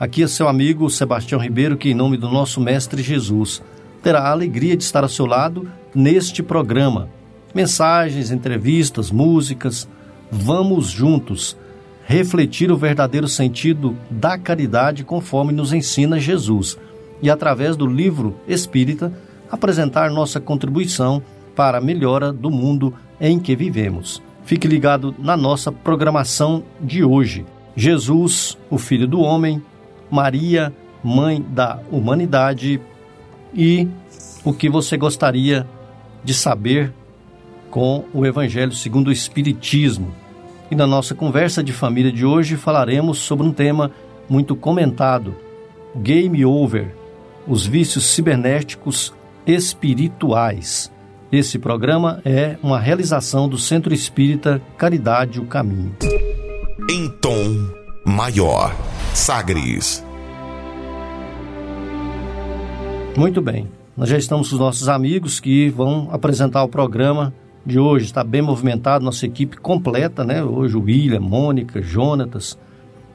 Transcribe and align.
Aqui 0.00 0.22
é 0.22 0.28
seu 0.28 0.46
amigo 0.46 0.88
Sebastião 0.88 1.40
Ribeiro, 1.40 1.76
que, 1.76 1.90
em 1.90 1.94
nome 1.94 2.16
do 2.16 2.28
nosso 2.28 2.60
Mestre 2.60 3.02
Jesus, 3.02 3.60
terá 4.00 4.20
a 4.20 4.30
alegria 4.30 4.76
de 4.76 4.84
estar 4.84 5.02
ao 5.02 5.08
seu 5.08 5.26
lado 5.26 5.68
neste 5.92 6.40
programa. 6.40 7.08
Mensagens, 7.52 8.30
entrevistas, 8.30 9.10
músicas. 9.10 9.88
Vamos 10.30 10.88
juntos 10.88 11.56
refletir 12.06 12.70
o 12.70 12.76
verdadeiro 12.76 13.26
sentido 13.26 13.96
da 14.08 14.38
caridade 14.38 15.02
conforme 15.02 15.52
nos 15.52 15.72
ensina 15.72 16.20
Jesus 16.20 16.78
e, 17.20 17.28
através 17.28 17.76
do 17.76 17.86
livro 17.86 18.36
espírita, 18.46 19.12
apresentar 19.50 20.12
nossa 20.12 20.38
contribuição 20.38 21.20
para 21.56 21.78
a 21.78 21.80
melhora 21.80 22.32
do 22.32 22.52
mundo 22.52 22.94
em 23.20 23.36
que 23.40 23.56
vivemos. 23.56 24.22
Fique 24.44 24.68
ligado 24.68 25.12
na 25.18 25.36
nossa 25.36 25.72
programação 25.72 26.62
de 26.80 27.02
hoje. 27.02 27.44
Jesus, 27.74 28.56
o 28.70 28.78
Filho 28.78 29.06
do 29.06 29.20
Homem, 29.20 29.60
Maria, 30.10 30.72
Mãe 31.02 31.44
da 31.48 31.78
Humanidade 31.90 32.80
e 33.54 33.88
o 34.44 34.52
que 34.52 34.68
você 34.68 34.96
gostaria 34.96 35.66
de 36.24 36.34
saber 36.34 36.92
com 37.70 38.04
o 38.12 38.26
Evangelho 38.26 38.72
segundo 38.72 39.08
o 39.08 39.12
Espiritismo. 39.12 40.12
E 40.70 40.74
na 40.74 40.86
nossa 40.86 41.14
conversa 41.14 41.62
de 41.62 41.72
família 41.72 42.12
de 42.12 42.26
hoje 42.26 42.56
falaremos 42.56 43.18
sobre 43.18 43.46
um 43.46 43.52
tema 43.52 43.90
muito 44.28 44.54
comentado: 44.56 45.34
Game 45.96 46.44
Over 46.44 46.94
os 47.48 47.66
vícios 47.66 48.04
cibernéticos 48.04 49.14
espirituais. 49.46 50.92
Esse 51.32 51.58
programa 51.58 52.20
é 52.24 52.58
uma 52.62 52.78
realização 52.78 53.48
do 53.48 53.58
Centro 53.58 53.94
Espírita 53.94 54.60
Caridade 54.76 55.40
o 55.40 55.46
Caminho. 55.46 55.96
Em 56.90 57.08
tom 57.20 57.77
maior. 58.04 58.74
Sagres. 59.14 60.04
Muito 63.16 63.42
bem. 63.42 63.68
Nós 63.96 64.08
já 64.08 64.16
estamos 64.16 64.48
com 64.48 64.54
os 64.54 64.60
nossos 64.60 64.88
amigos 64.88 65.40
que 65.40 65.68
vão 65.70 66.08
apresentar 66.12 66.62
o 66.62 66.68
programa 66.68 67.34
de 67.66 67.78
hoje. 67.78 68.04
Está 68.04 68.22
bem 68.22 68.40
movimentado, 68.40 69.04
nossa 69.04 69.26
equipe 69.26 69.56
completa, 69.56 70.24
né? 70.24 70.42
Hoje 70.42 70.76
o 70.76 70.82
William, 70.82 71.20
Mônica, 71.20 71.82
Jonatas, 71.82 72.56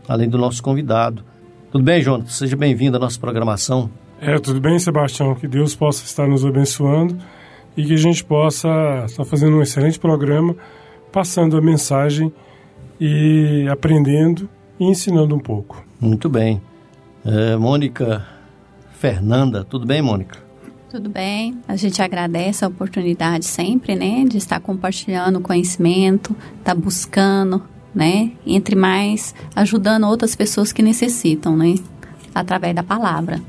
além 0.08 0.30
do 0.30 0.38
nosso 0.38 0.61
convidado. 0.61 1.23
Tudo 1.72 1.84
bem, 1.84 2.02
Jonatas? 2.02 2.36
Seja 2.36 2.56
bem-vindo 2.56 2.98
à 2.98 3.00
nossa 3.00 3.20
programação. 3.20 3.89
É, 4.20 4.38
tudo 4.39 4.59
bem, 4.59 4.78
Sebastião? 4.78 5.36
Que 5.36 5.48
Deus 5.48 5.76
possa 5.76 6.06
estar 6.06 6.28
nos 6.28 6.45
abençoando 6.45 7.17
e 7.76 7.86
que 7.86 7.94
a 7.94 7.98
gente 7.98 8.23
possa 8.23 9.04
estar 9.06 9.26
fazendo 9.26 9.58
um 9.58 9.61
excelente 9.61 10.00
programa, 10.00 10.56
passando 11.11 11.58
a 11.58 11.61
mensagem 11.61 12.31
e 13.00 13.67
aprendendo 13.72 14.50
e 14.79 14.85
ensinando 14.85 15.35
um 15.35 15.39
pouco. 15.39 15.83
Muito 15.99 16.29
bem. 16.29 16.61
É, 17.25 17.55
Mônica 17.55 18.25
Fernanda, 18.99 19.63
tudo 19.63 19.85
bem, 19.85 20.02
Mônica? 20.02 20.38
Tudo 20.89 21.09
bem. 21.09 21.57
A 21.67 21.75
gente 21.75 22.02
agradece 22.02 22.63
a 22.63 22.67
oportunidade 22.67 23.45
sempre, 23.45 23.95
né, 23.95 24.25
de 24.25 24.38
estar 24.38 24.59
compartilhando 24.59 25.41
conhecimento, 25.41 26.35
estar 26.59 26.75
tá 26.75 26.75
buscando, 26.75 27.64
né, 27.95 28.31
entre 28.45 28.75
mais 28.75 29.33
ajudando 29.55 30.08
outras 30.08 30.36
pessoas 30.36 30.71
que 30.71 30.83
necessitam, 30.83 31.58
né, 31.58 31.75
através 32.33 32.75
da 32.75 32.83
palavra. 32.83 33.42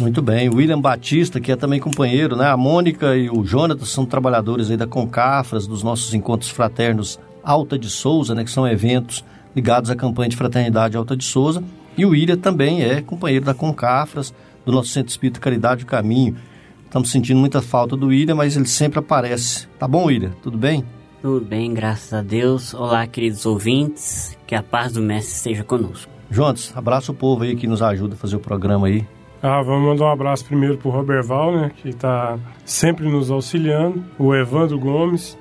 Muito 0.00 0.20
bem. 0.20 0.48
William 0.50 0.80
Batista, 0.80 1.40
que 1.40 1.50
é 1.50 1.56
também 1.56 1.80
companheiro, 1.80 2.36
né? 2.36 2.50
A 2.50 2.56
Mônica 2.56 3.16
e 3.16 3.30
o 3.30 3.42
Jonathan 3.44 3.86
são 3.86 4.04
trabalhadores 4.04 4.70
aí 4.70 4.76
da 4.76 4.86
Concafras, 4.86 5.66
dos 5.66 5.82
nossos 5.82 6.12
encontros 6.12 6.50
fraternos 6.50 7.18
Alta 7.42 7.78
de 7.78 7.88
Souza, 7.88 8.34
né? 8.34 8.44
Que 8.44 8.50
são 8.50 8.68
eventos 8.68 9.24
ligados 9.56 9.90
à 9.90 9.96
campanha 9.96 10.28
de 10.28 10.36
fraternidade 10.36 10.98
Alta 10.98 11.16
de 11.16 11.24
Souza. 11.24 11.64
E 11.96 12.04
o 12.04 12.10
William 12.10 12.36
também 12.36 12.82
é 12.82 13.00
companheiro 13.00 13.46
da 13.46 13.54
Concafras, 13.54 14.34
do 14.66 14.70
nosso 14.70 14.90
Centro 14.90 15.08
Espírita 15.08 15.40
Caridade 15.40 15.82
e 15.82 15.86
Caminho. 15.86 16.36
Estamos 16.84 17.10
sentindo 17.10 17.40
muita 17.40 17.62
falta 17.62 17.96
do 17.96 18.08
William, 18.08 18.34
mas 18.34 18.54
ele 18.54 18.66
sempre 18.66 18.98
aparece. 18.98 19.66
Tá 19.78 19.88
bom, 19.88 20.04
William? 20.04 20.32
Tudo 20.42 20.58
bem? 20.58 20.84
Tudo 21.22 21.44
bem, 21.44 21.72
graças 21.72 22.12
a 22.12 22.20
Deus. 22.20 22.74
Olá, 22.74 23.06
queridos 23.06 23.46
ouvintes. 23.46 24.36
Que 24.46 24.54
a 24.54 24.62
paz 24.62 24.92
do 24.92 25.00
Mestre 25.00 25.34
esteja 25.34 25.64
conosco. 25.64 26.12
Jones, 26.30 26.72
abraça 26.76 27.10
o 27.10 27.14
povo 27.14 27.44
aí 27.44 27.56
que 27.56 27.66
nos 27.66 27.80
ajuda 27.80 28.14
a 28.14 28.16
fazer 28.16 28.36
o 28.36 28.40
programa 28.40 28.88
aí. 28.88 29.06
Ah, 29.42 29.62
vamos 29.62 29.88
mandar 29.88 30.06
um 30.06 30.12
abraço 30.12 30.44
primeiro 30.44 30.76
para 30.76 30.88
o 30.88 30.90
Roberval, 30.90 31.54
né, 31.54 31.70
que 31.76 31.90
está 31.90 32.38
sempre 32.64 33.08
nos 33.08 33.30
auxiliando. 33.30 34.04
O 34.18 34.34
Evandro 34.34 34.78
Gomes, 34.78 35.38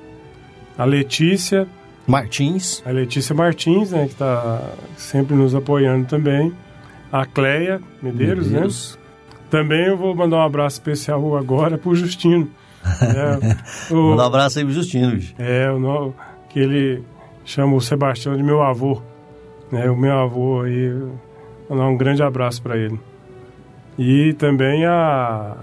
a 0.77 0.85
Letícia, 0.85 1.67
Martins. 2.07 2.83
A 2.85 2.91
Letícia 2.91 3.33
Martins, 3.33 3.91
né, 3.91 4.05
que 4.05 4.13
está 4.13 4.61
sempre 4.95 5.35
nos 5.35 5.55
apoiando 5.55 6.05
também. 6.05 6.53
A 7.11 7.25
Cleia 7.25 7.81
Medeiros, 8.01 8.47
né? 8.47 8.53
Medeiros. 8.53 8.95
né? 8.95 9.05
Também 9.49 9.85
eu 9.85 9.97
vou 9.97 10.15
mandar 10.15 10.37
um 10.37 10.41
abraço 10.41 10.77
especial 10.77 11.35
agora 11.37 11.77
pro 11.77 11.95
Justino. 11.95 12.49
É, 12.83 13.53
o, 13.93 14.09
Manda 14.09 14.23
um 14.23 14.25
abraço 14.25 14.59
aí 14.59 14.65
pro 14.65 14.73
Justino, 14.73 15.11
bicho. 15.11 15.33
É, 15.37 15.71
o, 15.71 16.13
que 16.49 16.59
ele 16.59 17.03
chama 17.43 17.75
o 17.75 17.81
Sebastião 17.81 18.35
de 18.35 18.43
meu 18.43 18.61
avô. 18.61 19.01
Né, 19.71 19.89
o 19.89 19.95
meu 19.95 20.17
avô 20.17 20.61
aí. 20.61 20.93
Mandar 21.69 21.87
um 21.87 21.97
grande 21.97 22.21
abraço 22.21 22.61
para 22.61 22.77
ele. 22.77 22.99
E 23.97 24.33
também 24.33 24.85
a 24.85 25.55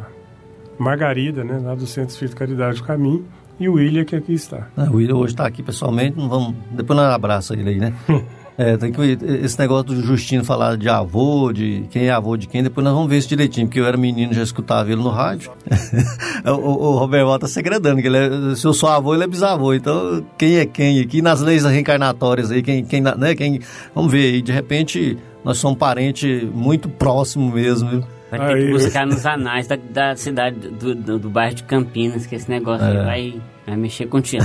Margarida, 0.79 1.45
né, 1.45 1.61
lá 1.63 1.75
do 1.75 1.87
Centro 1.87 2.13
Espírito 2.13 2.37
Caridade 2.37 2.79
do 2.79 2.85
Caminho 2.85 3.25
e 3.63 3.69
o 3.69 3.75
William 3.75 4.05
que 4.05 4.17
aqui 4.17 4.35
está. 4.35 4.69
Ah, 4.77 4.89
o 4.91 4.97
William 4.97 5.17
hoje 5.17 5.33
está 5.33 5.47
aqui 5.47 5.63
pessoalmente, 5.63 6.19
não 6.19 6.29
vamos, 6.29 6.55
depois 6.71 6.97
nós 6.97 7.13
abraça 7.13 7.55
ele 7.55 7.71
aí, 7.71 7.79
né? 7.79 7.93
é, 8.59 8.77
tem 8.77 8.93
que 8.93 9.01
esse 9.01 9.59
negócio 9.59 9.85
do 9.85 10.03
Justino 10.03 10.45
falar 10.45 10.77
de 10.77 10.89
avô, 10.89 11.53
de 11.53 11.85
quem 11.91 12.07
é 12.07 12.11
avô 12.11 12.37
de 12.37 12.47
quem, 12.47 12.63
depois 12.63 12.85
nós 12.85 12.95
vamos 12.95 13.09
ver 13.09 13.19
isso 13.19 13.29
direitinho, 13.29 13.67
porque 13.67 13.81
eu 13.81 13.87
era 13.87 13.97
menino 13.97 14.33
já 14.33 14.43
escutava 14.43 14.91
ele 14.91 15.03
no 15.03 15.11
rádio. 15.11 15.53
o, 16.45 16.51
o, 16.51 16.93
o 16.93 16.99
Robert 16.99 17.25
Val 17.25 17.39
tá 17.39 17.49
segredando, 17.49 18.01
que 18.01 18.09
ele 18.09 18.17
é, 18.17 18.55
se 18.55 18.67
eu 18.67 18.73
sou 18.73 18.89
avô, 18.89 19.15
ele 19.15 19.25
é 19.25 19.27
bisavô, 19.27 19.73
então 19.75 20.25
quem 20.37 20.57
é 20.57 20.67
quem 20.67 21.01
aqui 21.01 21.23
nas 21.23 21.41
leis 21.41 21.65
reencarnatórias 21.65 22.51
aí, 22.51 22.63
quem, 22.63 22.85
quem, 22.85 23.01
né, 23.01 23.35
quem, 23.35 23.61
vamos 23.95 24.11
ver 24.11 24.35
aí, 24.35 24.43
de 24.43 24.53
repente 24.53 25.17
nós 25.45 25.59
somos 25.59 25.79
parente 25.79 26.49
muito 26.55 26.89
próximo 26.89 27.51
mesmo, 27.51 27.89
viu? 27.89 28.05
Vai 28.33 28.41
ter 28.41 28.55
aí, 28.55 28.67
que 28.67 28.73
buscar 28.73 29.07
nos 29.07 29.27
anais 29.27 29.67
da, 29.67 29.77
da 29.77 30.17
cidade, 30.17 30.57
do, 30.57 30.95
do, 30.95 31.19
do, 31.19 31.29
bairro 31.29 31.55
de 31.55 31.65
Campinas, 31.65 32.25
que 32.25 32.35
esse 32.35 32.49
negócio 32.49 32.87
é. 32.87 33.05
vai, 33.05 33.35
vai 33.67 33.77
mexer 33.77 34.07
contigo. 34.07 34.45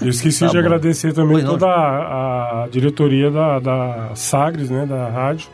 Eu 0.00 0.08
esqueci 0.08 0.40
tá 0.40 0.46
de 0.46 0.52
bom. 0.52 0.58
agradecer 0.58 1.12
também 1.12 1.38
pois 1.38 1.44
toda 1.44 1.66
a, 1.66 2.64
a, 2.64 2.68
diretoria 2.68 3.30
da, 3.30 3.58
da 3.58 4.10
Sagres, 4.14 4.70
né, 4.70 4.84
da 4.86 5.08
rádio, 5.08 5.48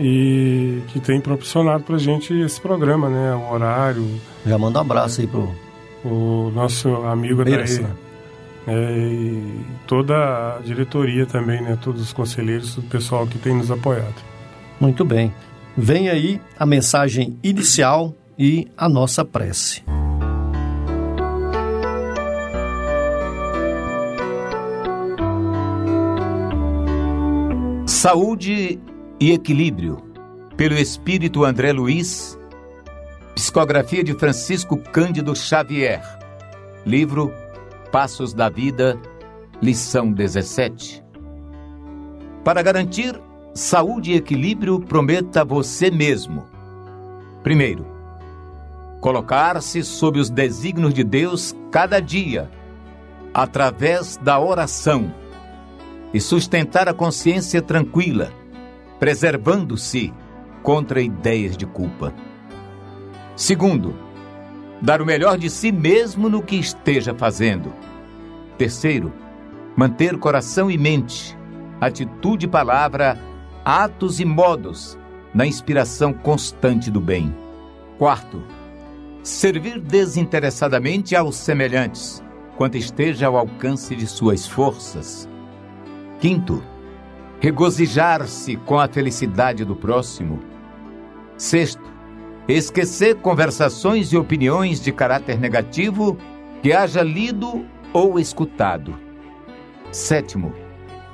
e 0.00 0.80
que 0.88 1.00
tem 1.00 1.20
proporcionado 1.20 1.84
pra 1.84 1.98
gente 1.98 2.32
esse 2.34 2.60
programa, 2.60 3.08
né, 3.08 3.34
o 3.34 3.52
horário. 3.52 4.06
Já 4.46 4.58
manda 4.58 4.78
um 4.78 4.82
abraço 4.82 5.20
aí 5.20 5.26
pro... 5.26 5.50
O 6.04 6.52
nosso 6.54 6.88
amigo 7.06 7.44
da 7.44 7.50
é, 8.68 8.98
e 8.98 9.64
toda 9.86 10.14
a 10.14 10.60
diretoria 10.62 11.24
também, 11.24 11.60
né, 11.62 11.76
todos 11.80 12.02
os 12.02 12.12
conselheiros, 12.12 12.76
o 12.76 12.82
pessoal 12.82 13.26
que 13.26 13.38
tem 13.38 13.56
nos 13.56 13.70
apoiado. 13.70 14.14
Muito 14.78 15.04
bem. 15.04 15.32
Vem 15.76 16.10
aí 16.10 16.40
a 16.58 16.66
mensagem 16.66 17.38
inicial 17.42 18.14
e 18.38 18.68
a 18.76 18.88
nossa 18.88 19.24
prece. 19.24 19.82
Saúde 28.00 28.78
e 29.18 29.32
equilíbrio, 29.32 30.00
pelo 30.56 30.74
espírito 30.74 31.44
André 31.44 31.72
Luiz, 31.72 32.38
psicografia 33.34 34.04
de 34.04 34.14
Francisco 34.14 34.76
Cândido 34.76 35.34
Xavier, 35.34 36.00
livro 36.86 37.32
Passos 37.90 38.32
da 38.32 38.48
Vida, 38.48 38.96
lição 39.60 40.12
17. 40.12 41.02
Para 42.44 42.62
garantir 42.62 43.20
saúde 43.52 44.12
e 44.12 44.16
equilíbrio, 44.16 44.78
prometa 44.78 45.44
você 45.44 45.90
mesmo. 45.90 46.46
Primeiro, 47.42 47.84
colocar-se 49.00 49.82
sob 49.82 50.20
os 50.20 50.30
desígnios 50.30 50.94
de 50.94 51.02
Deus 51.02 51.52
cada 51.72 51.98
dia, 51.98 52.48
através 53.34 54.16
da 54.18 54.38
oração, 54.38 55.12
e 56.12 56.20
sustentar 56.20 56.88
a 56.88 56.94
consciência 56.94 57.60
tranquila, 57.60 58.32
preservando-se 58.98 60.12
contra 60.62 61.00
ideias 61.00 61.56
de 61.56 61.66
culpa. 61.66 62.12
Segundo, 63.36 63.94
dar 64.80 65.00
o 65.00 65.06
melhor 65.06 65.38
de 65.38 65.50
si 65.50 65.70
mesmo 65.70 66.28
no 66.28 66.42
que 66.42 66.56
esteja 66.56 67.14
fazendo. 67.14 67.72
Terceiro, 68.56 69.12
manter 69.76 70.16
coração 70.18 70.70
e 70.70 70.76
mente, 70.76 71.36
atitude 71.80 72.46
e 72.46 72.48
palavra, 72.48 73.18
atos 73.64 74.18
e 74.18 74.24
modos 74.24 74.98
na 75.32 75.46
inspiração 75.46 76.12
constante 76.12 76.90
do 76.90 77.00
bem. 77.00 77.34
Quarto, 77.98 78.42
servir 79.22 79.78
desinteressadamente 79.78 81.14
aos 81.14 81.36
semelhantes, 81.36 82.22
quanto 82.56 82.76
esteja 82.76 83.26
ao 83.26 83.36
alcance 83.36 83.94
de 83.94 84.06
suas 84.06 84.46
forças. 84.46 85.28
Quinto, 86.20 86.62
regozijar-se 87.38 88.56
com 88.56 88.78
a 88.78 88.88
felicidade 88.88 89.64
do 89.64 89.76
próximo. 89.76 90.40
Sexto, 91.36 91.82
esquecer 92.48 93.16
conversações 93.16 94.12
e 94.12 94.16
opiniões 94.16 94.80
de 94.80 94.90
caráter 94.90 95.38
negativo 95.38 96.18
que 96.60 96.72
haja 96.72 97.02
lido 97.02 97.64
ou 97.92 98.18
escutado. 98.18 98.98
Sétimo, 99.92 100.52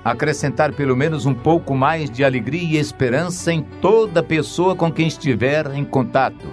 acrescentar 0.02 0.72
pelo 0.72 0.96
menos 0.96 1.26
um 1.26 1.34
pouco 1.34 1.74
mais 1.74 2.08
de 2.10 2.24
alegria 2.24 2.78
e 2.78 2.80
esperança 2.80 3.52
em 3.52 3.62
toda 3.62 4.22
pessoa 4.22 4.74
com 4.74 4.90
quem 4.90 5.06
estiver 5.06 5.70
em 5.74 5.84
contato. 5.84 6.46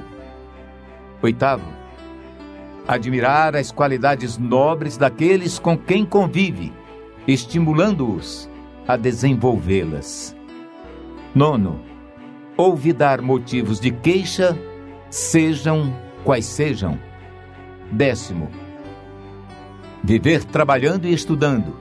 Oitavo, 1.22 1.66
admirar 2.86 3.56
as 3.56 3.72
qualidades 3.72 4.38
nobres 4.38 4.98
daqueles 4.98 5.58
com 5.58 5.78
quem 5.78 6.06
convive, 6.06 6.74
estimulando-os 7.34 8.50
a 8.88 8.98
desenvolvê-las. 8.98 10.36
Nono, 11.34 11.80
olvidar 12.58 13.22
motivos 13.22 13.80
de 13.80 13.92
queixa, 13.92 14.58
sejam 15.10 15.94
quais 16.24 16.46
sejam. 16.46 16.98
Décimo, 17.92 18.50
viver 20.04 20.44
trabalhando 20.46 21.06
e 21.08 21.14
estudando, 21.14 21.76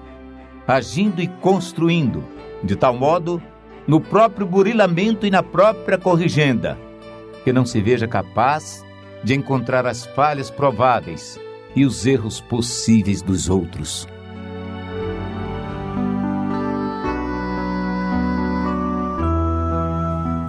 agindo 0.66 1.22
e 1.22 1.26
construindo, 1.26 2.24
de 2.62 2.76
tal 2.76 2.94
modo, 2.94 3.42
no 3.86 4.00
próprio 4.00 4.46
burilamento 4.46 5.26
e 5.26 5.30
na 5.30 5.42
própria 5.42 5.98
corrigenda, 5.98 6.78
que 7.44 7.52
não 7.52 7.64
se 7.64 7.80
veja 7.80 8.06
capaz 8.06 8.84
de 9.22 9.34
encontrar 9.34 9.86
as 9.86 10.06
falhas 10.06 10.50
prováveis 10.50 11.38
e 11.74 11.84
os 11.84 12.06
erros 12.06 12.40
possíveis 12.40 13.22
dos 13.22 13.48
outros. 13.48 14.06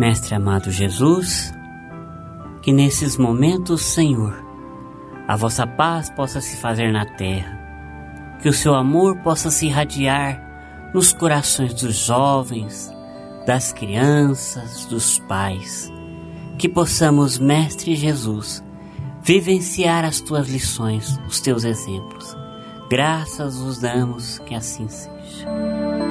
Mestre 0.01 0.33
amado 0.33 0.71
Jesus, 0.71 1.53
que 2.63 2.74
nesses 2.74 3.18
momentos, 3.18 3.83
Senhor, 3.83 4.33
a 5.27 5.36
vossa 5.36 5.68
paz 5.68 6.09
possa 6.09 6.42
se 6.42 6.57
fazer 6.57 6.92
na 6.92 7.06
terra, 7.06 7.56
que 8.42 8.50
o 8.50 8.53
seu 8.53 8.74
amor 8.74 9.18
possa 9.18 9.51
se 9.51 9.68
irradiar 9.68 10.89
nos 10.92 11.13
corações 11.13 11.75
dos 11.75 11.95
jovens, 11.98 12.92
das 13.45 13.71
crianças, 13.71 14.88
dos 14.88 15.19
pais 15.19 15.94
que 16.57 16.68
possamos, 16.68 17.38
Mestre 17.38 17.95
Jesus, 17.95 18.63
vivenciar 19.21 20.03
as 20.03 20.19
tuas 20.19 20.50
lições, 20.50 21.15
os 21.27 21.39
teus 21.39 21.63
exemplos. 21.63 22.36
Graças 22.89 23.59
os 23.59 23.77
damos 23.77 24.39
que 24.39 24.56
assim 24.56 24.89
seja. 24.89 26.11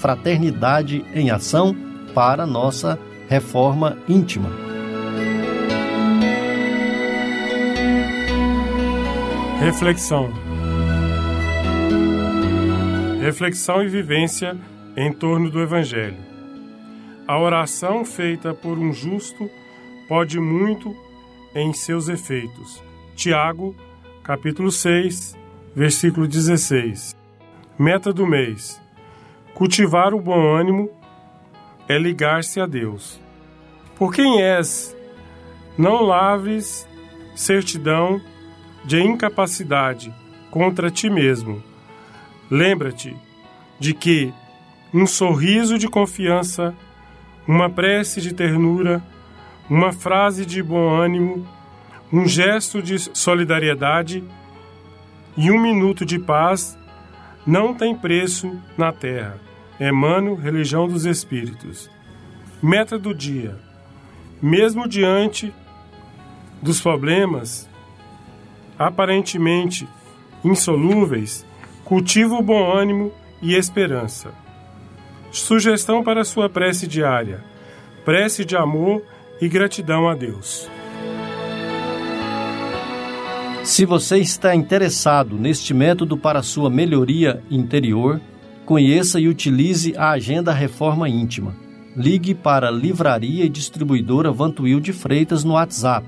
Fraternidade 0.00 1.04
em 1.14 1.30
Ação 1.30 1.76
para 2.14 2.46
nossa 2.46 2.98
reforma 3.28 3.98
íntima. 4.08 4.50
Reflexão. 9.60 10.32
Reflexão 13.20 13.82
e 13.82 13.88
vivência 13.88 14.56
em 14.96 15.12
torno 15.12 15.50
do 15.50 15.60
Evangelho. 15.60 16.16
A 17.28 17.38
oração 17.38 18.02
feita 18.02 18.54
por 18.54 18.78
um 18.78 18.94
justo 18.94 19.50
pode 20.08 20.40
muito 20.40 20.96
em 21.54 21.74
seus 21.74 22.08
efeitos. 22.08 22.82
Tiago, 23.14 23.76
capítulo 24.24 24.72
6, 24.72 25.36
versículo 25.76 26.26
16. 26.26 27.14
Meta 27.78 28.14
do 28.14 28.26
mês: 28.26 28.80
cultivar 29.54 30.14
o 30.14 30.20
bom 30.20 30.54
ânimo 30.54 30.90
é 31.88 31.98
ligar-se 31.98 32.60
a 32.60 32.66
Deus. 32.66 33.20
Por 33.96 34.14
quem 34.14 34.42
és? 34.42 34.96
Não 35.76 36.02
lavres 36.02 36.88
certidão 37.34 38.20
de 38.84 39.00
incapacidade 39.02 40.14
contra 40.50 40.90
ti 40.90 41.10
mesmo. 41.10 41.62
Lembra-te 42.50 43.16
de 43.78 43.94
que 43.94 44.32
um 44.92 45.06
sorriso 45.06 45.78
de 45.78 45.88
confiança, 45.88 46.74
uma 47.46 47.70
prece 47.70 48.20
de 48.20 48.34
ternura, 48.34 49.02
uma 49.68 49.92
frase 49.92 50.44
de 50.44 50.62
bom 50.62 50.90
ânimo, 50.90 51.46
um 52.12 52.26
gesto 52.26 52.82
de 52.82 52.98
solidariedade 53.16 54.24
e 55.36 55.50
um 55.50 55.60
minuto 55.60 56.04
de 56.04 56.18
paz 56.18 56.76
não 57.46 57.74
tem 57.74 57.94
preço 57.94 58.60
na 58.76 58.92
terra. 58.92 59.38
Emmanuel, 59.80 60.34
Religião 60.34 60.86
dos 60.86 61.06
Espíritos. 61.06 61.90
Meta 62.62 62.98
do 62.98 63.14
dia. 63.14 63.58
Mesmo 64.42 64.88
diante 64.88 65.52
dos 66.62 66.80
problemas 66.80 67.68
aparentemente 68.78 69.86
insolúveis, 70.42 71.44
cultiva 71.84 72.34
o 72.34 72.42
bom 72.42 72.72
ânimo 72.72 73.12
e 73.42 73.54
esperança. 73.54 74.32
Sugestão 75.30 76.02
para 76.02 76.24
sua 76.24 76.48
prece 76.48 76.86
diária: 76.86 77.44
prece 78.04 78.44
de 78.44 78.56
amor 78.56 79.02
e 79.40 79.48
gratidão 79.48 80.08
a 80.08 80.14
Deus. 80.14 80.68
Se 83.64 83.84
você 83.84 84.18
está 84.18 84.54
interessado 84.54 85.36
neste 85.36 85.74
método 85.74 86.16
para 86.16 86.42
sua 86.42 86.70
melhoria 86.70 87.42
interior, 87.50 88.18
conheça 88.64 89.20
e 89.20 89.28
utilize 89.28 89.94
a 89.96 90.10
Agenda 90.10 90.52
Reforma 90.52 91.08
Íntima. 91.08 91.54
Ligue 91.94 92.34
para 92.34 92.68
a 92.68 92.70
Livraria 92.70 93.44
e 93.44 93.48
Distribuidora 93.48 94.32
Vantuil 94.32 94.80
de 94.80 94.92
Freitas 94.92 95.44
no 95.44 95.54
WhatsApp 95.54 96.06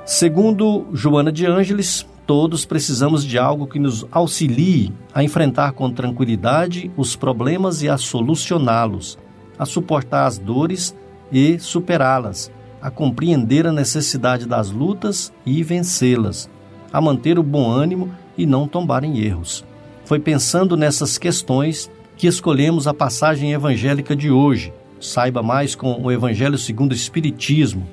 Segundo 0.04 0.86
Joana 0.92 1.32
de 1.32 1.46
Ângeles, 1.46 2.04
Todos 2.26 2.64
precisamos 2.64 3.24
de 3.24 3.38
algo 3.38 3.68
que 3.68 3.78
nos 3.78 4.04
auxilie 4.10 4.92
a 5.14 5.22
enfrentar 5.22 5.72
com 5.72 5.88
tranquilidade 5.88 6.90
os 6.96 7.14
problemas 7.14 7.82
e 7.82 7.88
a 7.88 7.96
solucioná-los, 7.96 9.16
a 9.56 9.64
suportar 9.64 10.26
as 10.26 10.36
dores 10.36 10.92
e 11.30 11.56
superá-las, 11.60 12.50
a 12.82 12.90
compreender 12.90 13.64
a 13.64 13.70
necessidade 13.70 14.44
das 14.44 14.72
lutas 14.72 15.32
e 15.46 15.62
vencê-las, 15.62 16.50
a 16.96 17.00
manter 17.02 17.38
o 17.38 17.42
bom 17.42 17.70
ânimo 17.70 18.10
e 18.38 18.46
não 18.46 18.66
tombar 18.66 19.04
em 19.04 19.18
erros. 19.18 19.62
Foi 20.06 20.18
pensando 20.18 20.78
nessas 20.78 21.18
questões 21.18 21.90
que 22.16 22.26
escolhemos 22.26 22.86
a 22.86 22.94
passagem 22.94 23.52
evangélica 23.52 24.16
de 24.16 24.30
hoje. 24.30 24.72
Saiba 24.98 25.42
mais 25.42 25.74
com 25.74 26.00
o 26.02 26.10
Evangelho 26.10 26.56
segundo 26.56 26.92
o 26.92 26.94
Espiritismo, 26.94 27.86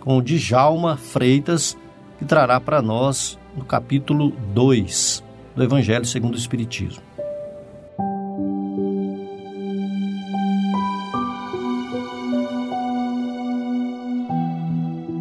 com 0.00 0.18
o 0.18 0.22
Djalma 0.22 0.98
Freitas, 0.98 1.74
que 2.18 2.26
trará 2.26 2.60
para 2.60 2.82
nós 2.82 3.38
no 3.56 3.64
capítulo 3.64 4.30
2 4.52 5.24
do 5.56 5.62
Evangelho 5.62 6.04
segundo 6.04 6.34
o 6.34 6.38
Espiritismo. 6.38 7.02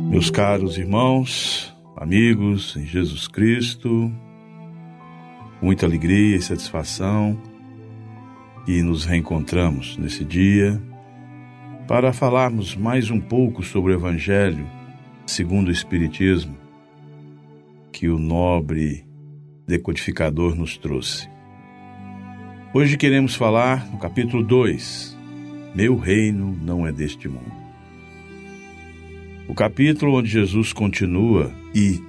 Meus 0.10 0.30
caros 0.30 0.78
irmãos, 0.78 1.69
amigos 2.00 2.78
em 2.78 2.86
Jesus 2.86 3.28
Cristo, 3.28 4.10
muita 5.62 5.86
alegria 5.86 6.38
e 6.38 6.42
satisfação 6.42 7.38
que 8.66 8.82
nos 8.82 9.04
reencontramos 9.04 9.98
nesse 9.98 10.24
dia 10.24 10.82
para 11.90 12.14
falarmos 12.14 12.74
mais 12.74 13.12
um 13.12 13.20
pouco 13.20 13.62
sobre 13.64 13.92
o 13.92 13.96
Evangelho 13.96 14.66
segundo 15.26 15.68
o 15.68 15.72
Espiritismo 15.72 16.58
que 17.92 18.08
o 18.08 18.18
nobre 18.18 19.06
decodificador 19.68 20.56
nos 20.56 20.78
trouxe. 20.78 21.30
Hoje 22.74 22.96
queremos 22.96 23.36
falar 23.36 23.86
no 23.92 23.98
capítulo 23.98 24.42
2: 24.42 25.18
Meu 25.76 25.98
reino 25.98 26.58
não 26.62 26.88
é 26.88 26.94
deste 26.94 27.28
mundo. 27.28 27.69
O 29.50 29.56
capítulo 29.56 30.16
onde 30.16 30.30
Jesus 30.30 30.72
continua 30.72 31.52
e, 31.74 32.00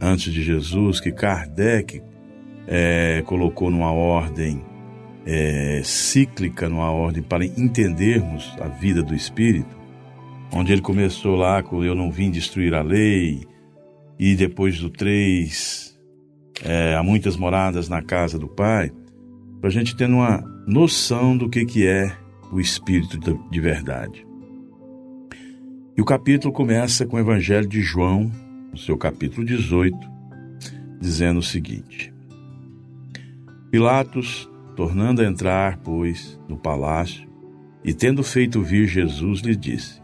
antes 0.00 0.32
de 0.32 0.44
Jesus, 0.44 1.00
que 1.00 1.10
Kardec 1.10 2.00
é, 2.68 3.20
colocou 3.26 3.68
numa 3.68 3.90
ordem 3.90 4.62
é, 5.26 5.82
cíclica, 5.84 6.68
numa 6.68 6.92
ordem 6.92 7.20
para 7.20 7.44
entendermos 7.44 8.56
a 8.60 8.68
vida 8.68 9.02
do 9.02 9.12
Espírito, 9.12 9.76
onde 10.52 10.72
ele 10.72 10.80
começou 10.80 11.34
lá 11.34 11.64
com 11.64 11.82
Eu 11.82 11.96
não 11.96 12.12
vim 12.12 12.30
destruir 12.30 12.72
a 12.72 12.80
lei, 12.80 13.44
e 14.16 14.36
depois 14.36 14.78
do 14.78 14.88
3, 14.88 15.98
é, 16.62 16.94
há 16.94 17.02
muitas 17.02 17.36
moradas 17.36 17.88
na 17.88 18.02
casa 18.02 18.38
do 18.38 18.46
Pai, 18.46 18.92
para 19.60 19.68
a 19.68 19.72
gente 19.72 19.96
ter 19.96 20.08
uma 20.08 20.44
noção 20.64 21.36
do 21.36 21.50
que, 21.50 21.66
que 21.66 21.84
é 21.88 22.16
o 22.52 22.60
Espírito 22.60 23.18
de 23.50 23.60
verdade. 23.60 24.27
E 25.98 26.00
o 26.00 26.04
capítulo 26.04 26.54
começa 26.54 27.04
com 27.04 27.16
o 27.16 27.18
Evangelho 27.18 27.66
de 27.66 27.82
João, 27.82 28.30
no 28.70 28.78
seu 28.78 28.96
capítulo 28.96 29.44
18, 29.44 29.98
dizendo 31.00 31.40
o 31.40 31.42
seguinte: 31.42 32.14
Pilatos, 33.68 34.48
tornando 34.76 35.22
a 35.22 35.24
entrar, 35.24 35.78
pois, 35.78 36.40
no 36.48 36.56
palácio, 36.56 37.28
e 37.84 37.92
tendo 37.92 38.22
feito 38.22 38.62
vir 38.62 38.86
Jesus, 38.86 39.40
lhe 39.40 39.56
disse: 39.56 40.00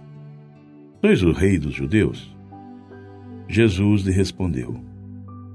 Sois 1.00 1.22
o 1.22 1.30
rei 1.30 1.60
dos 1.60 1.72
judeus? 1.72 2.36
Jesus 3.48 4.02
lhe 4.02 4.10
respondeu: 4.10 4.74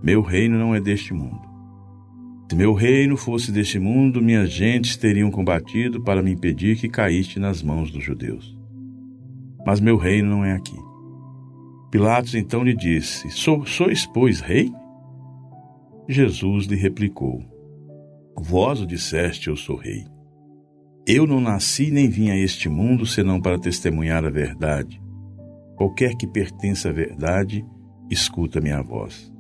Meu 0.01 0.21
reino 0.21 0.57
não 0.57 0.73
é 0.73 0.79
deste 0.79 1.13
mundo. 1.13 1.41
Se 2.49 2.55
meu 2.55 2.73
reino 2.73 3.17
fosse 3.17 3.51
deste 3.51 3.77
mundo, 3.77 4.21
minhas 4.21 4.49
gentes 4.49 4.95
teriam 4.95 5.29
combatido 5.29 6.01
para 6.01 6.23
me 6.23 6.31
impedir 6.31 6.77
que 6.77 6.87
caíste 6.87 7.41
nas 7.41 7.61
mãos 7.61 7.91
dos 7.91 8.01
judeus 8.01 8.57
mas 9.69 9.79
meu 9.79 9.97
reino 9.97 10.27
não 10.31 10.43
é 10.43 10.53
aqui. 10.53 10.75
Pilatos 11.91 12.33
então 12.33 12.63
lhe 12.63 12.75
disse: 12.75 13.29
Sou, 13.29 13.67
Sois, 13.67 14.03
pois, 14.03 14.39
rei? 14.39 14.73
Jesus 16.07 16.65
lhe 16.65 16.75
replicou: 16.75 17.39
Vós 18.35 18.81
o 18.81 18.87
disseste, 18.87 19.47
eu 19.47 19.55
sou 19.55 19.75
rei. 19.75 20.07
Eu 21.05 21.27
não 21.27 21.39
nasci 21.39 21.91
nem 21.91 22.09
vim 22.09 22.31
a 22.31 22.35
este 22.35 22.67
mundo 22.67 23.05
senão 23.05 23.39
para 23.39 23.59
testemunhar 23.59 24.25
a 24.25 24.31
verdade. 24.31 24.99
Qualquer 25.75 26.15
que 26.15 26.25
pertença 26.25 26.89
à 26.89 26.91
verdade, 26.91 27.63
escuta 28.09 28.59
minha 28.59 28.81
voz. 28.81 29.31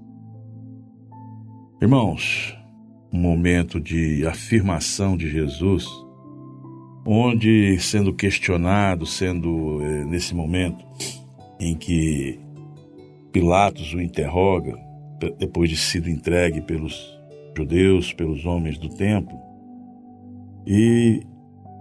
Irmãos, 1.81 2.55
um 3.11 3.19
momento 3.19 3.81
de 3.81 4.27
afirmação 4.27 5.17
de 5.17 5.27
Jesus 5.27 5.87
onde, 7.05 7.79
sendo 7.79 8.13
questionado, 8.13 9.05
sendo 9.05 9.81
eh, 9.81 10.05
nesse 10.05 10.35
momento 10.35 10.85
em 11.59 11.75
que 11.75 12.39
Pilatos 13.31 13.93
o 13.93 14.01
interroga, 14.01 14.77
depois 15.37 15.69
de 15.69 15.77
sido 15.77 16.09
entregue 16.09 16.61
pelos 16.61 17.17
judeus, 17.55 18.13
pelos 18.13 18.45
homens 18.45 18.77
do 18.77 18.89
templo, 18.89 19.37
e 20.65 21.21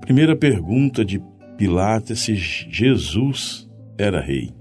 primeira 0.01 0.35
pergunta 0.35 1.05
de 1.05 1.23
Pilatos 1.57 2.11
é 2.11 2.15
se 2.15 2.35
Jesus 2.37 3.69
era 3.99 4.21
rei. 4.21 4.53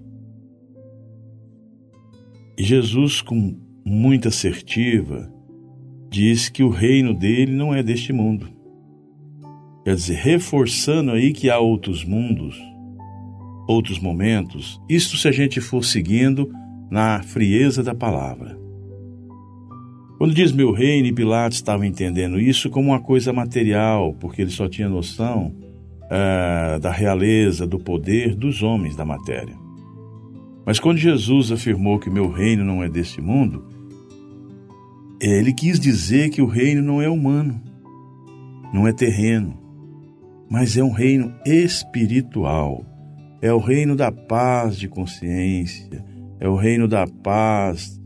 E 2.58 2.64
Jesus, 2.64 3.22
com 3.22 3.56
muita 3.86 4.30
assertiva, 4.30 5.32
diz 6.10 6.50
que 6.50 6.64
o 6.64 6.70
reino 6.70 7.14
dele 7.14 7.54
não 7.54 7.74
é 7.74 7.84
deste 7.84 8.12
mundo. 8.12 8.57
Quer 9.88 9.96
dizer, 9.96 10.16
reforçando 10.16 11.12
aí 11.12 11.32
que 11.32 11.50
há 11.50 11.60
outros 11.60 12.04
mundos, 12.04 12.62
outros 13.66 14.00
momentos, 14.00 14.82
isto 14.90 15.16
se 15.16 15.30
a 15.30 15.32
gente 15.32 15.62
for 15.62 15.82
seguindo 15.82 16.52
na 16.92 17.24
frieza 17.24 17.82
da 17.82 17.96
palavra. 17.96 18.60
Quando 20.18 20.34
diz 20.34 20.52
meu 20.52 20.74
reino, 20.74 21.16
Pilatos 21.16 21.60
estava 21.60 21.88
entendendo 21.88 22.38
isso 22.38 22.70
como 22.70 22.90
uma 22.90 23.00
coisa 23.00 23.32
material, 23.32 24.14
porque 24.20 24.42
ele 24.42 24.52
só 24.52 24.68
tinha 24.68 24.90
noção 24.90 25.56
uh, 26.04 26.78
da 26.82 26.92
realeza, 26.92 27.66
do 27.66 27.80
poder 27.80 28.36
dos 28.36 28.62
homens 28.62 28.94
da 28.94 29.06
matéria. 29.06 29.56
Mas 30.66 30.82
quando 30.82 30.98
Jesus 30.98 31.50
afirmou 31.50 31.98
que 31.98 32.10
meu 32.10 32.30
reino 32.30 32.66
não 32.66 32.84
é 32.84 32.90
deste 32.90 33.22
mundo, 33.22 33.64
ele 35.22 35.54
quis 35.54 35.80
dizer 35.80 36.30
que 36.30 36.42
o 36.42 36.46
reino 36.46 36.82
não 36.82 37.02
é 37.02 37.08
humano, 37.08 37.64
não 38.74 38.86
é 38.86 38.92
terreno, 38.92 39.66
mas 40.50 40.78
é 40.78 40.84
um 40.84 40.92
reino 40.92 41.34
espiritual. 41.46 42.86
É 43.42 43.54
o 43.54 43.60
reino 43.60 43.96
da 43.96 44.12
paz 44.12 44.78
de 44.78 44.88
consciência, 44.88 46.04
é 46.40 46.48
o 46.48 46.56
reino 46.56 46.88
da 46.88 47.06
paz, 47.06 48.02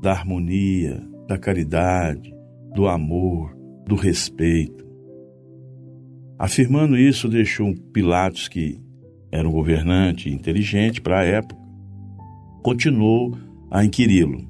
da 0.00 0.12
harmonia, 0.12 1.02
da 1.28 1.36
caridade, 1.36 2.34
do 2.74 2.88
amor, 2.88 3.54
do 3.86 3.94
respeito. 3.94 4.88
Afirmando 6.38 6.96
isso, 6.96 7.28
deixou 7.28 7.74
Pilatos, 7.92 8.48
que 8.48 8.80
era 9.30 9.46
um 9.46 9.52
governante 9.52 10.30
inteligente 10.30 11.00
para 11.00 11.20
a 11.20 11.24
época, 11.24 11.60
continuou 12.62 13.36
a 13.70 13.84
inquiri-lo: 13.84 14.48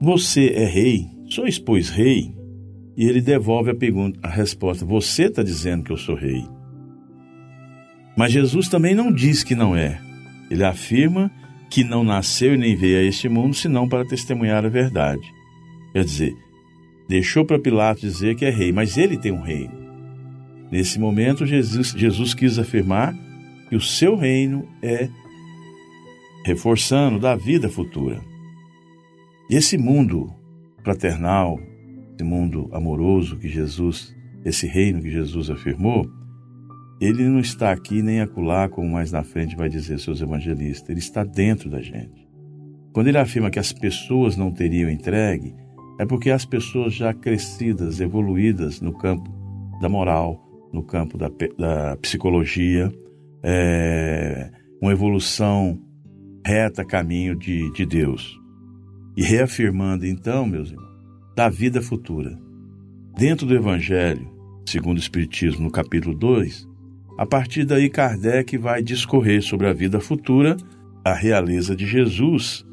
Você 0.00 0.48
é 0.48 0.64
rei? 0.64 1.06
Sois, 1.28 1.58
pois, 1.58 1.88
rei? 1.88 2.35
E 2.96 3.06
ele 3.06 3.20
devolve 3.20 3.70
a 3.70 3.74
pergunta, 3.74 4.18
a 4.22 4.28
resposta: 4.30 4.84
Você 4.84 5.24
está 5.24 5.42
dizendo 5.42 5.84
que 5.84 5.92
eu 5.92 5.96
sou 5.96 6.14
rei. 6.14 6.44
Mas 8.16 8.32
Jesus 8.32 8.68
também 8.68 8.94
não 8.94 9.12
diz 9.12 9.44
que 9.44 9.54
não 9.54 9.76
é. 9.76 10.00
Ele 10.50 10.64
afirma 10.64 11.30
que 11.68 11.84
não 11.84 12.02
nasceu 12.02 12.54
e 12.54 12.56
nem 12.58 12.74
veio 12.74 12.98
a 12.98 13.02
este 13.02 13.28
mundo 13.28 13.54
senão 13.54 13.88
para 13.88 14.06
testemunhar 14.06 14.64
a 14.64 14.68
verdade. 14.68 15.22
Quer 15.92 16.04
dizer, 16.04 16.36
deixou 17.08 17.44
para 17.44 17.58
Pilatos 17.58 18.00
dizer 18.00 18.36
que 18.36 18.44
é 18.44 18.50
rei, 18.50 18.72
mas 18.72 18.96
ele 18.96 19.18
tem 19.18 19.32
um 19.32 19.42
reino. 19.42 19.74
Nesse 20.70 20.98
momento, 20.98 21.44
Jesus, 21.44 21.90
Jesus 21.90 22.32
quis 22.32 22.58
afirmar 22.58 23.14
que 23.68 23.76
o 23.76 23.80
seu 23.80 24.16
reino 24.16 24.66
é 24.82 25.08
reforçando 26.44 27.18
da 27.18 27.34
vida 27.34 27.68
futura. 27.68 28.20
Esse 29.50 29.76
mundo 29.76 30.32
fraternal, 30.82 31.58
esse 32.16 32.24
mundo 32.24 32.68
amoroso 32.72 33.36
que 33.36 33.46
Jesus, 33.46 34.14
esse 34.44 34.66
reino 34.66 35.02
que 35.02 35.10
Jesus 35.10 35.50
afirmou, 35.50 36.10
ele 36.98 37.28
não 37.28 37.40
está 37.40 37.70
aqui 37.70 38.00
nem 38.00 38.22
acolá, 38.22 38.68
como 38.70 38.88
mais 38.88 39.12
na 39.12 39.22
frente 39.22 39.54
vai 39.54 39.68
dizer 39.68 40.00
seus 40.00 40.22
evangelistas, 40.22 40.88
ele 40.88 40.98
está 40.98 41.22
dentro 41.22 41.68
da 41.68 41.82
gente. 41.82 42.26
Quando 42.92 43.08
ele 43.08 43.18
afirma 43.18 43.50
que 43.50 43.58
as 43.58 43.70
pessoas 43.70 44.34
não 44.34 44.50
teriam 44.50 44.88
entregue, 44.88 45.54
é 45.98 46.06
porque 46.06 46.30
as 46.30 46.46
pessoas 46.46 46.94
já 46.94 47.12
crescidas, 47.12 48.00
evoluídas 48.00 48.80
no 48.80 48.96
campo 48.96 49.30
da 49.78 49.88
moral, 49.90 50.42
no 50.72 50.82
campo 50.82 51.18
da, 51.18 51.30
da 51.58 51.96
psicologia, 51.98 52.90
é, 53.42 54.50
uma 54.80 54.92
evolução 54.92 55.78
reta 56.46 56.82
caminho 56.82 57.36
de, 57.36 57.70
de 57.72 57.84
Deus. 57.84 58.40
E 59.14 59.22
reafirmando 59.22 60.06
então, 60.06 60.46
meus 60.46 60.70
irmãos, 60.70 60.95
da 61.36 61.50
vida 61.50 61.82
futura. 61.82 62.38
Dentro 63.14 63.46
do 63.46 63.54
Evangelho, 63.54 64.26
segundo 64.64 64.96
o 64.96 65.00
Espiritismo, 65.00 65.64
no 65.64 65.70
capítulo 65.70 66.14
2, 66.16 66.66
a 67.18 67.26
partir 67.26 67.66
daí 67.66 67.90
Kardec 67.90 68.56
vai 68.56 68.82
discorrer 68.82 69.42
sobre 69.42 69.66
a 69.66 69.72
vida 69.74 70.00
futura, 70.00 70.56
a 71.04 71.12
realeza 71.12 71.76
de 71.76 71.86
Jesus 71.86 72.64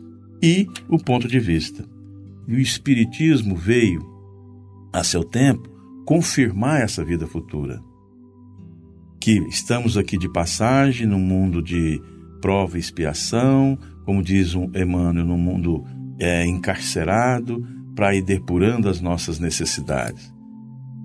e 0.41 0.65
o 0.87 0.97
ponto 0.97 1.27
de 1.27 1.41
vista. 1.41 1.85
E 2.47 2.55
o 2.55 2.59
Espiritismo 2.59 3.53
veio, 3.53 4.01
a 4.93 5.03
seu 5.03 5.25
tempo, 5.25 5.69
confirmar 6.05 6.81
essa 6.81 7.03
vida 7.03 7.27
futura. 7.27 7.83
Que 9.19 9.39
estamos 9.49 9.97
aqui 9.97 10.17
de 10.17 10.31
passagem 10.31 11.05
num 11.05 11.19
mundo 11.19 11.61
de 11.61 12.01
prova 12.39 12.77
e 12.77 12.79
expiação, 12.79 13.77
como 14.05 14.23
diz 14.23 14.55
um 14.55 14.71
Emmanuel, 14.73 15.25
no 15.25 15.37
mundo 15.37 15.83
é, 16.17 16.45
encarcerado, 16.45 17.65
para 17.95 18.15
ir 18.15 18.21
depurando 18.21 18.89
as 18.89 18.99
nossas 18.99 19.39
necessidades. 19.39 20.33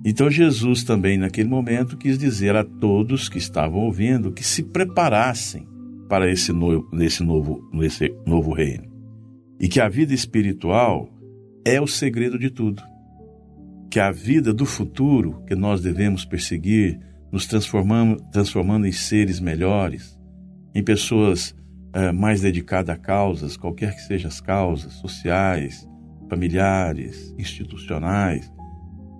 Então 0.04 0.30
Jesus 0.30 0.85
também 0.85 1.18
naquele 1.18 1.49
momento 1.49 1.97
quis 1.97 2.18
dizer 2.18 2.54
a 2.54 2.64
todos 2.64 3.28
que 3.28 3.38
estavam 3.38 3.80
ouvindo 3.80 4.33
que 4.33 4.45
se 4.45 4.62
preparassem 4.62 5.66
para 6.09 6.30
esse 6.30 6.52
novo, 6.52 6.88
nesse 6.92 7.23
novo, 7.23 7.68
nesse 7.73 8.14
novo 8.26 8.52
reino. 8.52 8.85
E 9.61 9.68
que 9.68 9.80
a 9.80 9.88
vida 9.88 10.14
espiritual 10.14 11.11
é 11.64 11.80
o 11.80 11.87
segredo 11.87 12.38
de 12.38 12.50
tudo. 12.50 12.83
Que 13.90 13.99
a 13.99 14.11
vida 14.11 14.52
do 14.52 14.64
futuro 14.64 15.42
que 15.47 15.54
nós 15.54 15.83
devemos 15.83 16.25
perseguir, 16.25 16.99
nos 17.33 17.47
transformando, 17.47 18.23
transformando 18.30 18.87
em 18.87 18.92
seres 18.92 19.40
melhores, 19.40 20.18
em 20.75 20.83
pessoas 20.83 21.54
é, 21.92 22.12
mais 22.12 22.40
dedicadas 22.40 22.95
a 22.95 22.99
causas, 22.99 23.57
qualquer 23.57 23.95
que 23.95 24.02
sejam 24.02 24.28
as 24.28 24.40
causas, 24.40 24.92
sociais, 24.95 25.88
familiares, 26.28 27.35
institucionais, 27.38 28.52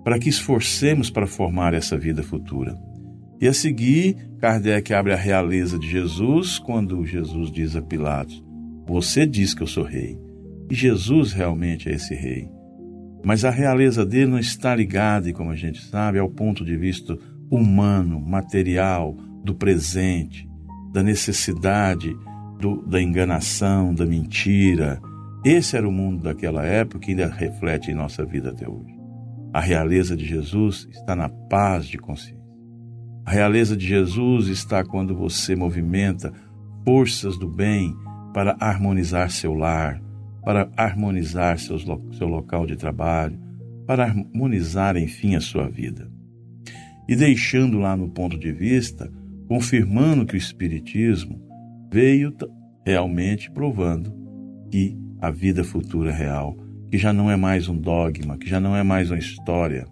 para 0.05 0.19
que 0.19 0.29
esforcemos 0.29 1.11
para 1.11 1.27
formar 1.27 1.75
essa 1.75 1.97
vida 1.97 2.23
futura. 2.23 2.79
E 3.41 3.47
a 3.47 3.53
seguir, 3.53 4.17
Kardec 4.41 4.93
abre 4.93 5.13
a 5.13 5.17
realeza 5.17 5.79
de 5.79 5.89
Jesus 5.89 6.59
quando 6.59 7.05
Jesus 7.07 7.51
diz 7.51 7.77
a 7.77 7.83
Pilatos: 7.83 8.43
Você 8.87 9.27
diz 9.27 9.55
que 9.55 9.63
eu 9.63 9.67
sou 9.67 9.85
rei. 9.85 10.19
E 10.71 10.75
Jesus 10.75 11.33
realmente 11.33 11.89
é 11.89 11.95
esse 11.95 12.15
rei. 12.15 12.49
Mas 13.25 13.45
a 13.45 13.51
realeza 13.51 14.05
dele 14.05 14.31
não 14.31 14.39
está 14.39 14.75
ligada, 14.75 15.33
como 15.33 15.51
a 15.51 15.57
gente 15.57 15.83
sabe, 15.83 16.19
ao 16.19 16.29
ponto 16.29 16.65
de 16.65 16.77
vista 16.77 17.17
humano, 17.51 18.21
material, 18.21 19.17
do 19.45 19.55
presente, 19.55 20.49
da 20.93 21.03
necessidade, 21.03 22.15
do, 22.61 22.83
da 22.83 23.01
enganação, 23.01 23.95
da 23.95 24.05
mentira. 24.05 25.01
Esse 25.51 25.79
era 25.79 25.89
o 25.89 25.91
mundo 25.91 26.25
daquela 26.25 26.63
época 26.63 27.07
e 27.07 27.13
ainda 27.13 27.27
reflete 27.27 27.91
em 27.91 27.95
nossa 27.95 28.23
vida 28.23 28.51
até 28.51 28.69
hoje. 28.69 28.95
A 29.51 29.63
realeza 29.63 30.15
de 30.15 30.27
Jesus 30.27 30.87
está 30.91 31.17
na 31.17 31.31
paz 31.31 31.87
de 31.87 31.97
consciência. 31.97 32.37
A 33.25 33.31
realeza 33.31 33.75
de 33.75 33.87
Jesus 33.87 34.49
está 34.49 34.85
quando 34.85 35.17
você 35.17 35.57
movimenta 35.57 36.35
forças 36.85 37.39
do 37.39 37.49
bem 37.49 37.97
para 38.35 38.59
harmonizar 38.61 39.31
seu 39.31 39.55
lar, 39.55 40.03
para 40.45 40.71
harmonizar 40.77 41.59
seus, 41.59 41.83
seu 42.13 42.29
local 42.29 42.67
de 42.67 42.77
trabalho, 42.77 43.41
para 43.87 44.05
harmonizar, 44.05 44.99
enfim, 44.99 45.35
a 45.35 45.41
sua 45.41 45.67
vida. 45.67 46.13
E 47.09 47.17
deixando 47.17 47.79
lá 47.79 47.97
no 47.97 48.11
ponto 48.11 48.39
de 48.39 48.53
vista, 48.53 49.11
confirmando 49.49 50.27
que 50.27 50.35
o 50.35 50.37
Espiritismo 50.37 51.41
veio 51.91 52.37
realmente 52.85 53.51
provando 53.51 54.13
que 54.71 55.08
a 55.21 55.31
vida 55.31 55.65
futura 55.65 56.13
real, 56.13 56.57
que 56.91 56.99
já 56.99 57.13
não 57.13 57.31
é 57.31 57.37
mais 57.37 57.69
um 57.69 57.77
dogma, 57.77 58.39
que 58.39 58.49
já 58.49 58.61
não 58.61 58.75
é 58.75 58.83
mais 58.83 59.11
uma 59.11 59.19
história 59.19 59.87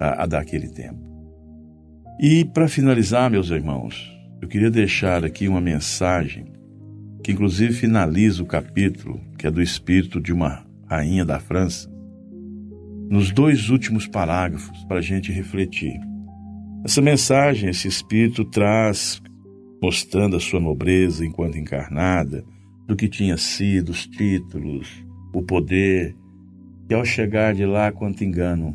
a, 0.00 0.24
a 0.24 0.26
daquele 0.26 0.68
tempo. 0.68 0.98
E 2.20 2.44
para 2.44 2.68
finalizar, 2.68 3.30
meus 3.30 3.50
irmãos, 3.50 4.10
eu 4.40 4.48
queria 4.48 4.70
deixar 4.70 5.24
aqui 5.24 5.48
uma 5.48 5.60
mensagem 5.60 6.46
que 7.22 7.32
inclusive 7.32 7.72
finaliza 7.72 8.42
o 8.42 8.46
capítulo, 8.46 9.20
que 9.38 9.46
é 9.46 9.50
do 9.50 9.60
espírito 9.60 10.20
de 10.20 10.32
uma 10.32 10.64
rainha 10.86 11.24
da 11.24 11.38
França, 11.38 11.90
nos 13.10 13.30
dois 13.30 13.68
últimos 13.70 14.06
parágrafos 14.06 14.84
para 14.84 14.98
a 14.98 15.02
gente 15.02 15.32
refletir. 15.32 16.00
Essa 16.84 17.02
mensagem, 17.02 17.68
esse 17.68 17.88
espírito 17.88 18.44
traz, 18.44 19.20
mostrando 19.82 20.36
a 20.36 20.40
sua 20.40 20.60
nobreza 20.60 21.24
enquanto 21.24 21.58
encarnada, 21.58 22.44
do 22.90 22.96
que 22.96 23.08
tinha 23.08 23.36
sido, 23.36 23.90
os 23.90 24.04
títulos, 24.04 25.06
o 25.32 25.40
poder, 25.40 26.16
e 26.90 26.94
ao 26.94 27.04
chegar 27.04 27.54
de 27.54 27.64
lá, 27.64 27.92
quanto 27.92 28.24
engano, 28.24 28.74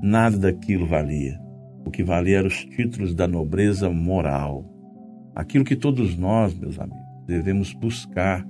nada 0.00 0.38
daquilo 0.38 0.86
valia. 0.86 1.40
O 1.84 1.90
que 1.90 2.04
valia 2.04 2.38
eram 2.38 2.46
os 2.46 2.64
títulos 2.64 3.16
da 3.16 3.26
nobreza 3.26 3.90
moral. 3.90 4.64
Aquilo 5.34 5.64
que 5.64 5.74
todos 5.74 6.16
nós, 6.16 6.56
meus 6.56 6.78
amigos, 6.78 7.02
devemos 7.26 7.72
buscar, 7.72 8.46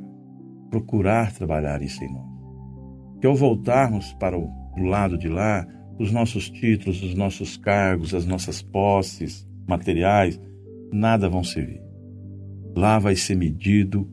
procurar 0.69 1.33
trabalhar 1.33 1.81
isso 1.81 2.05
em 2.05 2.13
nós. 2.13 2.29
Que 3.19 3.27
ao 3.27 3.35
voltarmos 3.35 4.13
para 4.21 4.39
o 4.39 4.51
lado 4.77 5.17
de 5.17 5.29
lá, 5.29 5.67
os 5.99 6.13
nossos 6.13 6.51
títulos, 6.51 7.03
os 7.03 7.15
nossos 7.15 7.57
cargos, 7.57 8.13
as 8.13 8.27
nossas 8.27 8.61
posses 8.61 9.49
materiais, 9.67 10.39
nada 10.93 11.31
vão 11.31 11.43
servir. 11.43 11.81
Lá 12.77 12.99
vai 12.99 13.17
ser 13.17 13.37
medido 13.37 14.07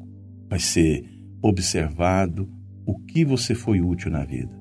vai 0.50 0.60
ser 0.60 1.06
observado 1.42 2.50
o 2.86 2.98
que 3.00 3.24
você 3.24 3.54
foi 3.54 3.80
útil 3.80 4.10
na 4.10 4.26
vida. 4.26 4.58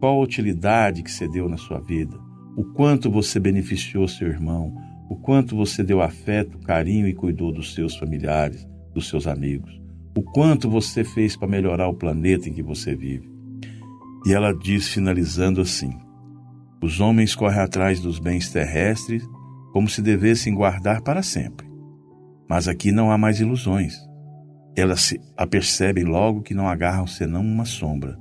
Qual 0.00 0.18
a 0.18 0.22
utilidade 0.22 1.02
que 1.02 1.10
você 1.10 1.28
deu 1.28 1.48
na 1.48 1.58
sua 1.58 1.80
vida? 1.80 2.18
O 2.56 2.64
quanto 2.72 3.10
você 3.10 3.38
beneficiou 3.38 4.08
seu 4.08 4.28
irmão? 4.28 4.74
O 5.08 5.16
quanto 5.16 5.54
você 5.54 5.82
deu 5.84 6.00
afeto, 6.00 6.58
carinho 6.58 7.06
e 7.06 7.14
cuidou 7.14 7.52
dos 7.52 7.74
seus 7.74 7.96
familiares, 7.96 8.66
dos 8.94 9.08
seus 9.08 9.26
amigos? 9.26 9.78
O 10.16 10.22
quanto 10.22 10.68
você 10.68 11.04
fez 11.04 11.36
para 11.36 11.46
melhorar 11.46 11.88
o 11.88 11.94
planeta 11.94 12.48
em 12.48 12.52
que 12.52 12.62
você 12.62 12.96
vive? 12.96 13.30
E 14.26 14.32
ela 14.32 14.52
diz, 14.52 14.88
finalizando 14.88 15.60
assim: 15.60 15.96
Os 16.82 17.00
homens 17.00 17.34
correm 17.34 17.60
atrás 17.60 18.00
dos 18.00 18.18
bens 18.18 18.50
terrestres 18.50 19.22
como 19.72 19.88
se 19.88 20.02
devessem 20.02 20.54
guardar 20.54 21.02
para 21.02 21.22
sempre. 21.22 21.68
Mas 22.48 22.66
aqui 22.66 22.90
não 22.90 23.10
há 23.10 23.18
mais 23.18 23.40
ilusões 23.40 24.07
elas 24.80 25.00
se 25.02 25.20
apercebem 25.36 26.04
logo 26.04 26.42
que 26.42 26.54
não 26.54 26.68
agarram 26.68 27.06
senão 27.06 27.40
uma 27.40 27.64
sombra, 27.64 28.18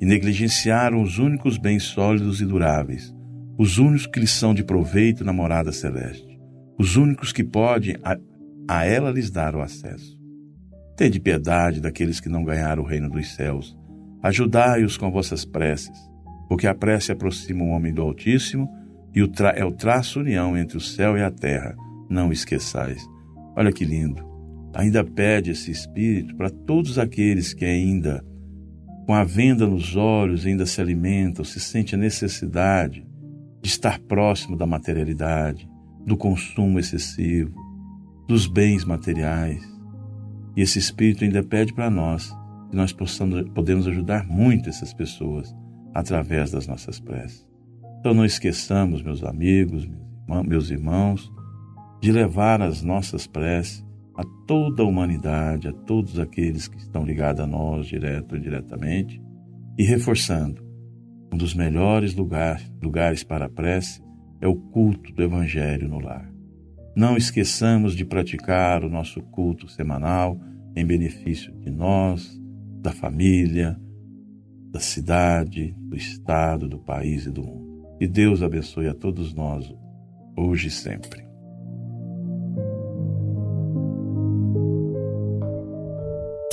e 0.00 0.06
negligenciaram 0.06 1.02
os 1.02 1.18
únicos 1.18 1.56
bens 1.56 1.84
sólidos 1.84 2.40
e 2.40 2.46
duráveis, 2.46 3.14
os 3.58 3.78
únicos 3.78 4.06
que 4.06 4.20
lhes 4.20 4.30
são 4.30 4.52
de 4.52 4.62
proveito 4.62 5.24
na 5.24 5.32
morada 5.32 5.72
celeste, 5.72 6.38
os 6.78 6.96
únicos 6.96 7.32
que 7.32 7.42
podem 7.42 7.96
a, 8.04 8.16
a 8.68 8.84
ela 8.84 9.10
lhes 9.10 9.30
dar 9.30 9.56
o 9.56 9.62
acesso. 9.62 10.16
Tende 10.96 11.18
piedade 11.18 11.80
daqueles 11.80 12.20
que 12.20 12.28
não 12.28 12.44
ganharam 12.44 12.82
o 12.82 12.86
reino 12.86 13.08
dos 13.08 13.34
céus, 13.34 13.76
ajudai-os 14.22 14.96
com 14.96 15.10
vossas 15.10 15.44
preces, 15.44 15.98
porque 16.48 16.66
a 16.66 16.74
prece 16.74 17.10
aproxima 17.10 17.64
o 17.64 17.68
homem 17.68 17.92
do 17.92 18.02
Altíssimo 18.02 18.68
e 19.14 19.22
o 19.22 19.30
é 19.54 19.64
o 19.64 19.72
traço 19.72 20.20
união 20.20 20.56
entre 20.56 20.76
o 20.76 20.80
céu 20.80 21.16
e 21.16 21.22
a 21.22 21.30
terra, 21.30 21.74
não 22.08 22.30
esqueçais. 22.30 23.02
Olha 23.56 23.72
que 23.72 23.84
lindo 23.84 24.35
ainda 24.76 25.02
pede 25.02 25.52
esse 25.52 25.70
Espírito 25.70 26.36
para 26.36 26.50
todos 26.50 26.98
aqueles 26.98 27.54
que 27.54 27.64
ainda, 27.64 28.22
com 29.06 29.14
a 29.14 29.24
venda 29.24 29.66
nos 29.66 29.96
olhos, 29.96 30.44
ainda 30.44 30.66
se 30.66 30.78
alimentam, 30.82 31.42
se 31.44 31.58
sente 31.58 31.94
a 31.94 31.98
necessidade 31.98 33.06
de 33.62 33.68
estar 33.68 33.98
próximo 33.98 34.54
da 34.54 34.66
materialidade, 34.66 35.66
do 36.04 36.14
consumo 36.14 36.78
excessivo, 36.78 37.54
dos 38.28 38.46
bens 38.46 38.84
materiais. 38.84 39.64
E 40.54 40.60
esse 40.60 40.78
Espírito 40.78 41.24
ainda 41.24 41.42
pede 41.42 41.72
para 41.72 41.88
nós 41.88 42.30
que 42.68 42.76
nós 42.76 42.92
possamos, 42.92 43.48
podemos 43.54 43.88
ajudar 43.88 44.26
muito 44.26 44.68
essas 44.68 44.92
pessoas 44.92 45.56
através 45.94 46.50
das 46.50 46.66
nossas 46.66 47.00
preces. 47.00 47.48
Então 48.00 48.12
não 48.12 48.26
esqueçamos, 48.26 49.02
meus 49.02 49.24
amigos, 49.24 49.88
meus 50.46 50.68
irmãos, 50.68 51.32
de 51.98 52.12
levar 52.12 52.60
as 52.60 52.82
nossas 52.82 53.26
preces 53.26 53.85
a 54.16 54.24
toda 54.46 54.82
a 54.82 54.86
humanidade, 54.86 55.68
a 55.68 55.72
todos 55.72 56.18
aqueles 56.18 56.68
que 56.68 56.78
estão 56.78 57.04
ligados 57.04 57.42
a 57.42 57.46
nós, 57.46 57.86
direto 57.86 58.32
ou 58.32 58.38
indiretamente, 58.38 59.22
e 59.78 59.84
reforçando, 59.84 60.64
um 61.32 61.36
dos 61.36 61.54
melhores 61.54 62.14
lugar, 62.14 62.62
lugares 62.82 63.22
para 63.22 63.44
a 63.46 63.48
prece 63.48 64.02
é 64.40 64.48
o 64.48 64.56
culto 64.56 65.12
do 65.12 65.22
Evangelho 65.22 65.88
no 65.88 65.98
lar. 65.98 66.30
Não 66.96 67.16
esqueçamos 67.16 67.94
de 67.94 68.04
praticar 68.04 68.82
o 68.82 68.88
nosso 68.88 69.20
culto 69.20 69.68
semanal 69.68 70.40
em 70.74 70.86
benefício 70.86 71.52
de 71.58 71.70
nós, 71.70 72.40
da 72.80 72.92
família, 72.92 73.78
da 74.70 74.80
cidade, 74.80 75.74
do 75.78 75.96
estado, 75.96 76.68
do 76.68 76.78
país 76.78 77.26
e 77.26 77.30
do 77.30 77.42
mundo. 77.42 77.86
Que 77.98 78.06
Deus 78.06 78.42
abençoe 78.42 78.88
a 78.88 78.94
todos 78.94 79.34
nós, 79.34 79.74
hoje 80.36 80.68
e 80.68 80.70
sempre. 80.70 81.25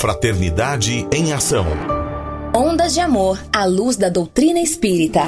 Fraternidade 0.03 1.07
em 1.13 1.31
Ação. 1.31 1.65
Ondas 2.53 2.93
de 2.93 2.99
Amor 2.99 3.39
à 3.55 3.63
luz 3.63 3.95
da 3.95 4.09
doutrina 4.09 4.59
espírita. 4.59 5.21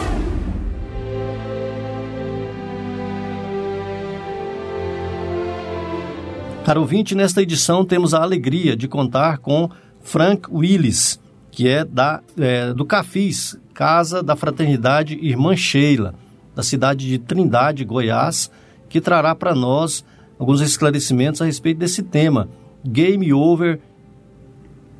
Caro 6.66 6.82
ouvinte, 6.82 7.16
nesta 7.16 7.42
edição 7.42 7.86
temos 7.86 8.14
a 8.14 8.22
alegria 8.22 8.76
de 8.76 8.90
contar 8.90 9.38
com 9.38 9.70
Frank 10.02 10.50
Willis, 10.54 11.22
que 11.50 11.70
é, 11.70 11.86
da, 11.86 12.20
é, 12.38 12.74
do 12.74 12.84
Cafis, 12.84 13.58
Casa 13.74 14.22
da 14.22 14.36
Fraternidade 14.36 15.18
Irmã 15.22 15.56
Sheila, 15.56 16.14
da 16.54 16.64
cidade 16.64 17.08
de 17.08 17.18
Trindade, 17.18 17.86
Goiás, 17.86 18.52
que 18.90 19.00
trará 19.00 19.34
para 19.34 19.56
nós 19.56 20.04
alguns 20.38 20.60
esclarecimentos 20.60 21.42
a 21.42 21.46
respeito 21.46 21.78
desse 21.78 22.04
tema, 22.04 22.50
Game 22.84 23.32
Over 23.32 23.80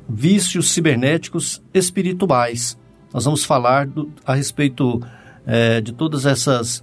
vícios 0.08 0.70
cibernéticos 0.72 1.62
espirituais. 1.72 2.78
Nós 3.12 3.24
vamos 3.24 3.44
falar 3.44 3.86
do, 3.86 4.10
a 4.24 4.34
respeito 4.34 5.00
é, 5.46 5.80
de 5.80 5.92
todas 5.92 6.26
essas, 6.26 6.82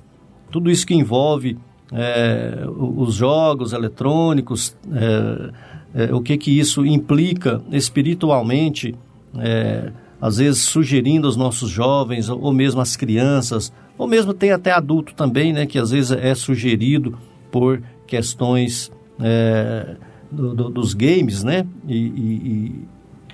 tudo 0.51 0.69
isso 0.69 0.85
que 0.85 0.95
envolve 0.95 1.57
é, 1.91 2.65
os 2.67 3.15
jogos 3.15 3.73
eletrônicos, 3.73 4.75
é, 4.91 6.05
é, 6.05 6.13
o 6.13 6.21
que 6.21 6.37
que 6.37 6.57
isso 6.57 6.85
implica 6.85 7.61
espiritualmente, 7.71 8.95
é, 9.37 9.91
às 10.19 10.37
vezes 10.37 10.61
sugerindo 10.61 11.27
aos 11.27 11.35
nossos 11.35 11.69
jovens 11.69 12.29
ou 12.29 12.51
mesmo 12.51 12.81
às 12.81 12.95
crianças, 12.95 13.71
ou 13.97 14.07
mesmo 14.07 14.33
tem 14.33 14.51
até 14.51 14.71
adulto 14.71 15.13
também, 15.13 15.53
né, 15.53 15.65
que 15.65 15.77
às 15.77 15.91
vezes 15.91 16.11
é 16.11 16.33
sugerido 16.33 17.17
por 17.51 17.83
questões 18.07 18.91
é, 19.19 19.95
do, 20.31 20.55
do, 20.55 20.69
dos 20.69 20.93
games, 20.93 21.43
né, 21.43 21.65
e, 21.87 21.97
e, 21.97 22.87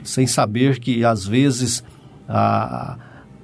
sem 0.03 0.27
saber 0.27 0.79
que 0.79 1.03
às 1.03 1.25
vezes 1.25 1.83
a, 2.27 2.97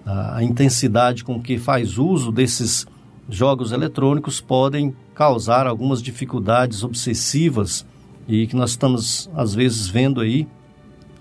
a, 0.05 0.43
intensidade 0.43 1.23
com 1.23 1.41
que 1.41 1.57
faz 1.57 1.97
uso 1.97 2.31
desses 2.31 2.85
jogos 3.29 3.71
eletrônicos 3.71 4.39
podem 4.39 4.95
causar 5.13 5.65
algumas 5.67 6.01
dificuldades 6.01 6.83
obsessivas 6.83 7.85
e 8.27 8.47
que 8.47 8.55
nós 8.55 8.71
estamos 8.71 9.29
às 9.35 9.53
vezes 9.53 9.87
vendo 9.87 10.21
aí 10.21 10.47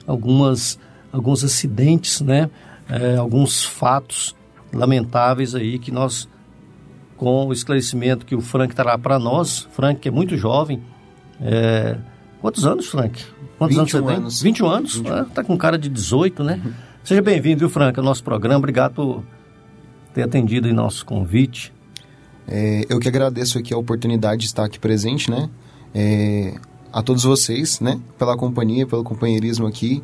algumas 0.07 0.79
alguns 1.13 1.45
acidentes, 1.45 2.21
né? 2.21 2.51
É, 2.89 3.17
alguns 3.17 3.65
fatos 3.65 4.35
lamentáveis 4.73 5.55
aí 5.55 5.79
que 5.79 5.91
nós 5.91 6.29
com 7.17 7.47
o 7.47 7.53
esclarecimento 7.53 8.27
que 8.27 8.35
o 8.35 8.41
Frank 8.41 8.75
trará 8.75 8.99
para 8.99 9.19
nós, 9.19 9.69
Frank 9.73 10.01
que 10.01 10.09
é 10.09 10.11
muito 10.11 10.37
jovem, 10.37 10.83
é... 11.41 11.97
quantos 12.41 12.67
anos, 12.67 12.87
Frank? 12.89 13.25
Quantos 13.59 13.79
anos 13.79 13.91
você 13.91 14.03
tem? 14.03 14.17
Anos. 14.17 14.43
21 14.43 14.67
anos? 14.69 14.97
21. 14.97 15.15
Ah, 15.15 15.25
tá 15.25 15.45
com 15.45 15.57
cara 15.57 15.79
de 15.79 15.89
18, 15.89 16.43
né? 16.43 16.61
Uhum. 16.65 16.73
Seja 17.05 17.23
bem-vindo, 17.23 17.61
viu, 17.61 17.69
Frank, 17.69 17.99
ao 17.99 18.05
nosso 18.05 18.25
programa. 18.25 18.59
Obrigado 18.59 18.95
por 18.95 19.23
ter 20.13 20.23
atendido 20.23 20.69
em 20.69 20.73
nosso 20.73 21.05
convite. 21.05 21.73
É, 22.47 22.85
eu 22.89 22.99
que 22.99 23.09
agradeço 23.09 23.59
aqui 23.59 23.73
a 23.73 23.79
oportunidade 23.79 24.41
de 24.41 24.47
estar 24.47 24.65
aqui 24.65 24.79
presente, 24.79 25.31
né? 25.31 25.49
É, 25.95 26.55
a 26.93 27.03
todos 27.03 27.25
vocês, 27.25 27.81
né? 27.81 28.01
Pela 28.19 28.37
companhia, 28.37 28.87
pelo 28.87 29.03
companheirismo 29.03 29.67
aqui 29.67 30.03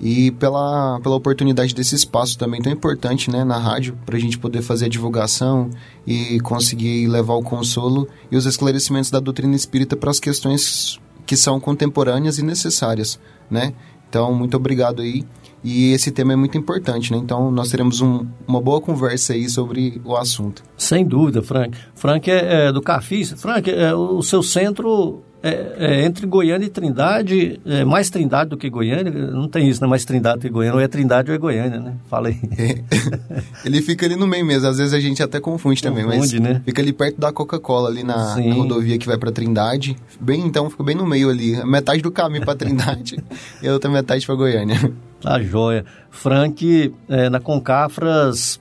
e 0.00 0.32
pela, 0.32 1.00
pela 1.00 1.14
oportunidade 1.14 1.74
desse 1.74 1.94
espaço 1.94 2.36
também 2.36 2.60
tão 2.60 2.72
importante, 2.72 3.30
né? 3.30 3.44
Na 3.44 3.58
rádio, 3.58 3.96
para 4.04 4.16
a 4.16 4.20
gente 4.20 4.38
poder 4.38 4.62
fazer 4.62 4.86
a 4.86 4.88
divulgação 4.88 5.70
e 6.06 6.40
conseguir 6.40 7.06
levar 7.06 7.34
o 7.34 7.42
consolo 7.42 8.08
e 8.30 8.36
os 8.36 8.46
esclarecimentos 8.46 9.10
da 9.10 9.20
doutrina 9.20 9.54
espírita 9.54 9.96
para 9.96 10.10
as 10.10 10.18
questões 10.18 11.00
que 11.26 11.36
são 11.36 11.58
contemporâneas 11.60 12.38
e 12.38 12.42
necessárias, 12.44 13.18
né? 13.50 13.72
Então, 14.08 14.32
muito 14.32 14.56
obrigado 14.56 15.02
aí. 15.02 15.24
E 15.62 15.92
esse 15.92 16.12
tema 16.12 16.34
é 16.34 16.36
muito 16.36 16.58
importante, 16.58 17.10
né? 17.10 17.18
Então, 17.18 17.50
nós 17.50 17.70
teremos 17.70 18.02
um, 18.02 18.26
uma 18.46 18.60
boa 18.60 18.80
conversa 18.80 19.32
aí 19.32 19.48
sobre 19.48 20.00
o 20.04 20.14
assunto. 20.14 20.62
Sem 20.76 21.06
dúvida, 21.06 21.42
Frank. 21.42 21.76
Frank 21.94 22.30
é, 22.30 22.66
é 22.66 22.72
do 22.72 22.82
Cafis. 22.82 23.32
Frank, 23.32 23.70
é, 23.70 23.94
o 23.94 24.22
seu 24.22 24.42
centro 24.42 25.22
é, 25.46 25.76
é, 25.78 26.04
entre 26.06 26.26
Goiânia 26.26 26.64
e 26.64 26.70
Trindade, 26.70 27.60
é 27.66 27.84
mais 27.84 28.08
Trindade 28.08 28.48
do 28.48 28.56
que 28.56 28.70
Goiânia? 28.70 29.12
Não 29.12 29.46
tem 29.46 29.68
isso, 29.68 29.78
né? 29.82 29.86
Mais 29.86 30.02
Trindade 30.02 30.38
do 30.38 30.40
que 30.40 30.48
Goiânia. 30.48 30.74
Ou 30.76 30.80
é 30.80 30.88
Trindade 30.88 31.30
ou 31.30 31.34
é 31.34 31.38
Goiânia, 31.38 31.78
né? 31.78 31.96
Fala 32.08 32.28
aí. 32.28 32.40
É. 32.56 32.82
Ele 33.62 33.82
fica 33.82 34.06
ali 34.06 34.16
no 34.16 34.26
meio 34.26 34.46
mesmo. 34.46 34.66
Às 34.66 34.78
vezes 34.78 34.94
a 34.94 35.00
gente 35.00 35.22
até 35.22 35.38
confunde, 35.38 35.82
confunde 35.82 35.82
também, 35.82 36.06
mas 36.06 36.32
né? 36.32 36.62
fica 36.64 36.80
ali 36.80 36.94
perto 36.94 37.20
da 37.20 37.30
Coca-Cola, 37.30 37.90
ali 37.90 38.02
na, 38.02 38.36
na, 38.36 38.54
rodovia 38.54 38.96
que 38.96 39.06
vai 39.06 39.18
para 39.18 39.30
Trindade. 39.30 39.94
Bem, 40.18 40.46
então, 40.46 40.70
fica 40.70 40.82
bem 40.82 40.96
no 40.96 41.04
meio 41.04 41.28
ali. 41.28 41.62
Metade 41.66 42.00
do 42.00 42.10
caminho 42.10 42.42
para 42.42 42.56
Trindade 42.56 43.22
e 43.62 43.68
a 43.68 43.72
outra 43.74 43.90
metade 43.90 44.24
para 44.24 44.34
Goiânia. 44.34 44.92
Tá 45.20 45.38
joia. 45.42 45.84
Frank, 46.10 46.94
é, 47.06 47.28
na 47.28 47.38
Concafras, 47.38 48.58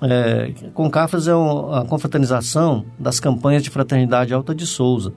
é, 0.00 0.52
Concafras 0.74 1.26
é 1.26 1.34
um, 1.34 1.74
a 1.74 1.84
confraternização 1.84 2.84
das 2.96 3.18
campanhas 3.18 3.64
de 3.64 3.70
fraternidade 3.70 4.32
Alta 4.32 4.54
de 4.54 4.64
Souza. 4.64 5.12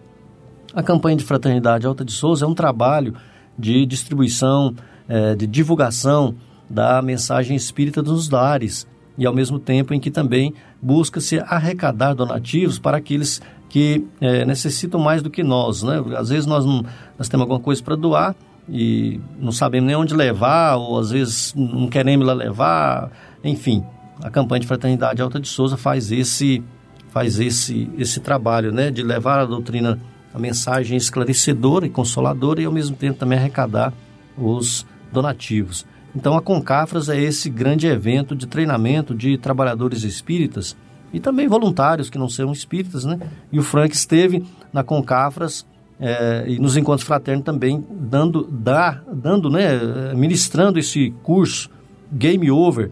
A 0.76 0.82
campanha 0.82 1.16
de 1.16 1.24
fraternidade 1.24 1.86
Alta 1.86 2.04
de 2.04 2.12
Souza 2.12 2.46
é 2.46 2.48
um 2.48 2.56
trabalho 2.56 3.14
de 3.58 3.86
distribuição, 3.86 4.74
é, 5.08 5.36
de 5.36 5.46
divulgação 5.46 6.34
da 6.68 7.00
mensagem 7.00 7.56
espírita 7.56 8.02
dos 8.02 8.30
lares 8.30 8.88
e 9.16 9.26
ao 9.28 9.34
mesmo 9.36 9.60
tempo 9.60 9.94
em 9.94 10.00
que 10.00 10.10
também 10.10 10.56
busca-se 10.82 11.38
arrecadar 11.40 12.16
donativos 12.16 12.80
para 12.80 12.98
aqueles 12.98 13.40
que 13.70 14.08
é, 14.20 14.44
necessitam 14.46 15.00
mais 15.00 15.22
do 15.22 15.30
que 15.30 15.44
nós, 15.44 15.84
né? 15.84 16.04
Às 16.18 16.30
vezes 16.30 16.48
nós, 16.48 16.66
não, 16.66 16.84
nós 17.20 17.30
temos 17.30 17.44
alguma 17.44 17.60
coisa 17.60 17.84
para 17.84 17.96
doar 17.96 18.36
e 18.68 19.20
não 19.40 19.52
sabemos 19.52 19.86
nem 19.86 19.96
onde 19.96 20.16
levar, 20.16 20.78
ou 20.78 20.98
às 20.98 21.12
vezes 21.12 21.54
não 21.56 21.88
queremos 21.88 22.26
lá 22.26 22.34
levar, 22.34 23.12
enfim. 23.44 23.84
A 24.24 24.30
campanha 24.32 24.62
de 24.62 24.68
Fraternidade 24.68 25.22
Alta 25.22 25.40
de 25.40 25.48
Souza 25.48 25.78
faz 25.78 26.12
esse 26.12 26.64
faz 27.10 27.40
esse 27.40 27.92
esse 27.98 28.20
trabalho, 28.20 28.72
né, 28.72 28.90
de 28.90 29.04
levar 29.04 29.40
a 29.40 29.46
doutrina 29.46 30.00
a 30.34 30.39
mensagem 30.39 30.98
esclarecedora 30.98 31.86
e 31.86 31.89
consoladora 31.89 32.62
e 32.62 32.65
ao 32.65 32.72
mesmo 32.72 32.96
tempo 32.96 33.19
também 33.19 33.38
arrecadar 33.38 33.93
os 34.38 34.86
donativos. 35.12 35.86
Então 36.15 36.36
a 36.36 36.41
Concafras 36.41 37.10
é 37.10 37.19
esse 37.19 37.50
grande 37.50 37.88
evento 37.88 38.36
de 38.36 38.48
treinamento 38.48 39.13
de 39.13 39.38
trabalhadores 39.38 40.04
espíritas 40.04 40.76
e 41.12 41.19
também 41.19 41.48
voluntários 41.48 42.10
que 42.10 42.17
não 42.17 42.28
são 42.28 42.52
espíritas, 42.52 43.06
né? 43.06 43.19
E 43.52 43.60
o 43.60 43.63
Frank 43.63 43.93
esteve 43.96 44.43
na 44.72 44.84
Concafras 44.84 45.65
é, 46.00 46.46
e 46.48 46.60
nos 46.60 46.76
encontros 46.76 47.06
fraternos 47.06 47.46
também 47.46 47.86
dando, 47.89 48.48
dá, 48.50 49.02
dando, 49.12 49.50
né, 49.50 50.13
ministrando 50.15 50.80
esse 50.80 51.12
curso 51.22 51.69
Game 52.12 52.50
Over. 52.50 52.91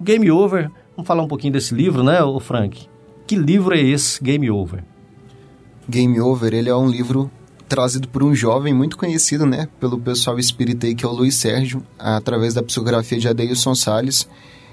Game 0.00 0.30
Over, 0.30 0.70
vamos 0.96 1.06
falar 1.06 1.22
um 1.22 1.28
pouquinho 1.28 1.52
desse 1.52 1.74
livro, 1.74 2.02
né, 2.02 2.22
o 2.22 2.40
Frank? 2.40 2.88
Que 3.26 3.36
livro 3.36 3.74
é 3.74 3.80
esse, 3.80 4.22
Game 4.22 4.50
Over? 4.50 4.82
Game 5.90 6.20
Over, 6.20 6.54
ele 6.54 6.68
é 6.68 6.74
um 6.74 6.88
livro 6.88 7.30
trazido 7.68 8.08
por 8.08 8.22
um 8.22 8.34
jovem 8.34 8.74
muito 8.74 8.96
conhecido, 8.96 9.46
né, 9.46 9.68
pelo 9.78 9.98
pessoal 9.98 10.38
espírita 10.38 10.86
aí, 10.86 10.94
que 10.94 11.04
é 11.04 11.08
o 11.08 11.12
Luiz 11.12 11.36
Sérgio, 11.36 11.82
através 11.98 12.54
da 12.54 12.62
psicografia 12.62 13.18
de 13.18 13.28
Adeilson 13.28 13.74
Salles. 13.74 14.28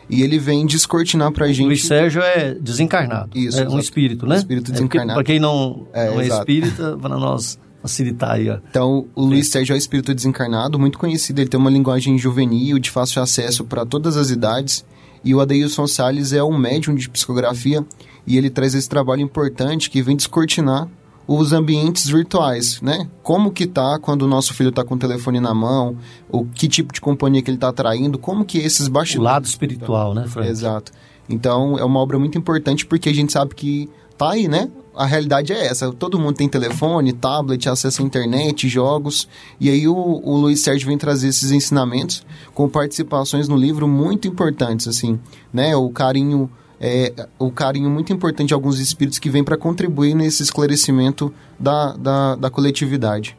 E 0.10 0.24
ele 0.24 0.40
vem 0.40 0.66
descortinar 0.66 1.32
pra 1.34 1.48
gente. 1.48 1.66
Luiz 1.66 1.86
Sérgio 1.86 2.22
é 2.22 2.54
desencarnado. 2.54 3.38
Isso. 3.38 3.58
É 3.58 3.62
exato. 3.62 3.76
um 3.76 3.80
espírito, 3.80 4.26
né? 4.26 4.38
Espírito 4.38 4.72
desencarnado. 4.72 5.12
É 5.12 5.16
para 5.16 5.24
quem 5.26 5.38
não 5.38 5.86
é, 5.92 6.10
não 6.10 6.22
é 6.22 6.28
espírita, 6.28 6.98
para 6.98 7.18
nós 7.18 7.60
facilitar 7.82 8.32
aí, 8.32 8.50
ó. 8.50 8.58
Então, 8.70 9.06
o 9.14 9.26
Luiz 9.26 9.50
Sérgio 9.50 9.74
é 9.74 9.76
um 9.76 9.78
espírito 9.78 10.16
desencarnado, 10.16 10.80
muito 10.80 10.98
conhecido. 10.98 11.40
Ele 11.40 11.50
tem 11.50 11.60
uma 11.60 11.70
linguagem 11.70 12.18
juvenil, 12.18 12.80
de 12.80 12.90
fácil 12.90 13.22
acesso 13.22 13.66
para 13.66 13.86
todas 13.86 14.16
as 14.16 14.30
idades. 14.30 14.86
E 15.26 15.36
o 15.36 15.42
Adeilson 15.42 15.86
Salles 15.88 16.32
é 16.32 16.42
um 16.42 16.58
médium 16.58 16.96
de 16.96 17.10
psicografia 17.10 17.86
e 18.26 18.38
ele 18.38 18.50
traz 18.50 18.74
esse 18.74 18.88
trabalho 18.88 19.22
importante 19.22 19.90
que 19.90 20.02
vem 20.02 20.16
descortinar 20.16 20.88
os 21.28 21.52
ambientes 21.52 22.08
virtuais, 22.08 22.80
né? 22.82 23.08
Como 23.22 23.52
que 23.52 23.68
tá 23.68 24.00
quando 24.00 24.22
o 24.22 24.28
nosso 24.28 24.54
filho 24.54 24.72
tá 24.72 24.84
com 24.84 24.96
o 24.96 24.98
telefone 24.98 25.42
na 25.42 25.54
mão, 25.54 25.98
o 26.30 26.46
que 26.46 26.70
tipo 26.70 26.94
de 26.94 27.02
companhia 27.02 27.42
que 27.42 27.52
ele 27.52 27.58
tá 27.58 27.68
atraindo, 27.68 28.18
como 28.18 28.46
que 28.46 28.58
esses 28.60 28.88
bastidores... 28.88 29.30
O 29.30 29.34
lado 29.34 29.46
espiritual, 29.46 30.14
né, 30.14 30.26
Frank? 30.28 30.50
Exato. 30.50 30.92
Então, 31.30 31.78
é 31.78 31.84
uma 31.84 32.00
obra 32.00 32.18
muito 32.18 32.38
importante 32.38 32.86
porque 32.86 33.10
a 33.10 33.14
gente 33.14 33.34
sabe 33.34 33.54
que 33.54 33.90
tá 34.18 34.32
aí, 34.32 34.48
né? 34.48 34.70
A 34.96 35.06
realidade 35.06 35.52
é 35.54 35.68
essa. 35.68 35.92
Todo 35.92 36.18
mundo 36.18 36.36
tem 36.36 36.48
telefone, 36.48 37.14
tablet, 37.14 37.70
acesso 37.70 38.02
à 38.02 38.06
internet, 38.06 38.68
jogos. 38.68 39.28
E 39.60 39.70
aí 39.70 39.88
o, 39.88 39.94
o 39.94 40.38
Luiz 40.38 40.62
Sérgio 40.62 40.88
vem 40.88 40.98
trazer 40.98 41.28
esses 41.28 41.52
ensinamentos 41.52 42.26
com 42.56 42.68
participações 42.68 43.48
no 43.48 43.56
livro 43.56 43.88
muito 43.88 44.28
importantes, 44.28 44.88
assim, 44.88 45.20
né? 45.54 45.76
O 45.76 45.90
carinho 45.90 46.50
é, 46.80 47.28
o 47.40 47.52
carinho 47.52 47.90
muito 47.90 48.14
importante 48.14 48.50
de 48.50 48.54
alguns 48.54 48.80
espíritos 48.80 49.20
que 49.20 49.30
vêm 49.30 49.44
para 49.44 49.58
contribuir 49.58 50.14
nesse 50.14 50.44
esclarecimento 50.44 51.34
da, 51.60 51.94
da, 51.98 52.36
da 52.36 52.50
coletividade. 52.50 53.36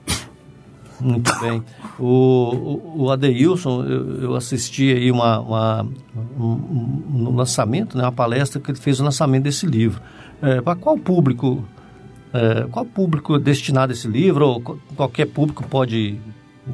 Muito 1.00 1.32
bem. 1.40 1.62
O, 1.98 2.04
o, 2.04 3.02
o 3.04 3.10
Adeilson, 3.10 3.84
eu, 3.84 4.22
eu, 4.22 4.34
assisti 4.34 4.92
aí 4.92 5.10
uma, 5.12 5.38
uma 5.38 5.88
um, 6.36 7.02
um, 7.14 7.36
lançamento, 7.36 7.96
né, 7.96 8.02
uma 8.02 8.12
palestra 8.12 8.60
que 8.60 8.70
ele 8.70 8.78
fez 8.78 8.98
o 8.98 9.04
lançamento 9.04 9.44
desse 9.44 9.64
livro. 9.64 10.02
É, 10.42 10.60
para 10.60 10.74
qual 10.74 10.98
público, 10.98 11.64
é, 12.32 12.66
qual 12.70 12.84
público 12.84 13.36
é 13.36 13.38
destinado 13.38 13.92
a 13.92 13.94
esse 13.94 14.08
livro? 14.08 14.46
Ou 14.46 14.60
qualquer 14.96 15.26
público 15.26 15.64
pode 15.68 16.18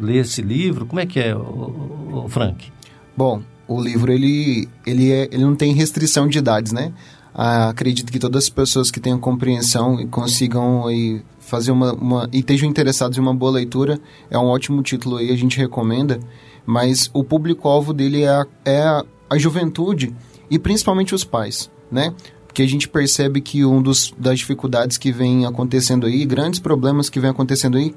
ler 0.00 0.20
esse 0.20 0.40
livro? 0.40 0.86
Como 0.86 1.00
é 1.00 1.06
que 1.06 1.20
é, 1.20 1.36
o, 1.36 2.24
o 2.24 2.28
Frank? 2.28 2.72
Bom, 3.14 3.42
o 3.66 3.80
livro 3.80 4.12
ele, 4.12 4.68
ele, 4.86 5.10
é, 5.10 5.28
ele 5.30 5.44
não 5.44 5.54
tem 5.54 5.72
restrição 5.72 6.28
de 6.28 6.38
idades, 6.38 6.72
né? 6.72 6.92
Ah, 7.34 7.70
acredito 7.70 8.12
que 8.12 8.18
todas 8.18 8.44
as 8.44 8.48
pessoas 8.48 8.90
que 8.90 9.00
tenham 9.00 9.18
compreensão 9.18 10.00
e 10.00 10.06
consigam 10.06 10.86
aí, 10.86 11.20
fazer 11.40 11.72
uma, 11.72 11.92
uma 11.92 12.28
e 12.32 12.38
estejam 12.38 12.68
interessados 12.68 13.18
em 13.18 13.20
uma 13.20 13.34
boa 13.34 13.52
leitura, 13.52 13.98
é 14.30 14.38
um 14.38 14.46
ótimo 14.46 14.82
título 14.82 15.16
aí, 15.16 15.30
a 15.30 15.36
gente 15.36 15.58
recomenda. 15.58 16.20
Mas 16.64 17.10
o 17.12 17.24
público-alvo 17.24 17.92
dele 17.92 18.22
é 18.22 18.28
a, 18.28 18.46
é 18.64 18.82
a, 18.82 19.04
a 19.30 19.38
juventude 19.38 20.14
e 20.48 20.58
principalmente 20.58 21.14
os 21.14 21.24
pais, 21.24 21.70
né? 21.90 22.14
Porque 22.46 22.62
a 22.62 22.68
gente 22.68 22.88
percebe 22.88 23.40
que 23.40 23.64
um 23.64 23.82
dos 23.82 24.14
das 24.16 24.38
dificuldades 24.38 24.96
que 24.96 25.10
vem 25.10 25.44
acontecendo 25.44 26.06
aí, 26.06 26.24
grandes 26.24 26.60
problemas 26.60 27.10
que 27.10 27.18
vem 27.18 27.30
acontecendo 27.30 27.76
aí, 27.76 27.92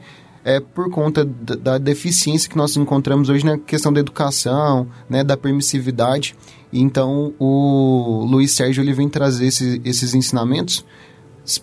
é 0.47 0.61
por 0.61 0.89
conta 0.89 1.25
da, 1.25 1.77
deficiência 1.77 2.49
que 2.49 2.55
nós 2.55 2.77
encontramos 2.77 3.27
hoje 3.27 3.45
na 3.45 3.57
questão 3.57 3.91
da 3.91 3.99
educação, 3.99 4.87
né, 5.09 5.21
da 5.21 5.35
permissividade. 5.35 6.33
Então, 6.71 7.33
o 7.37 8.25
Luiz 8.25 8.53
Sérgio 8.53 8.81
ele 8.81 8.93
vem 8.93 9.09
trazer 9.09 9.47
esse, 9.47 9.81
esses 9.83 10.13
ensinamentos, 10.13 10.85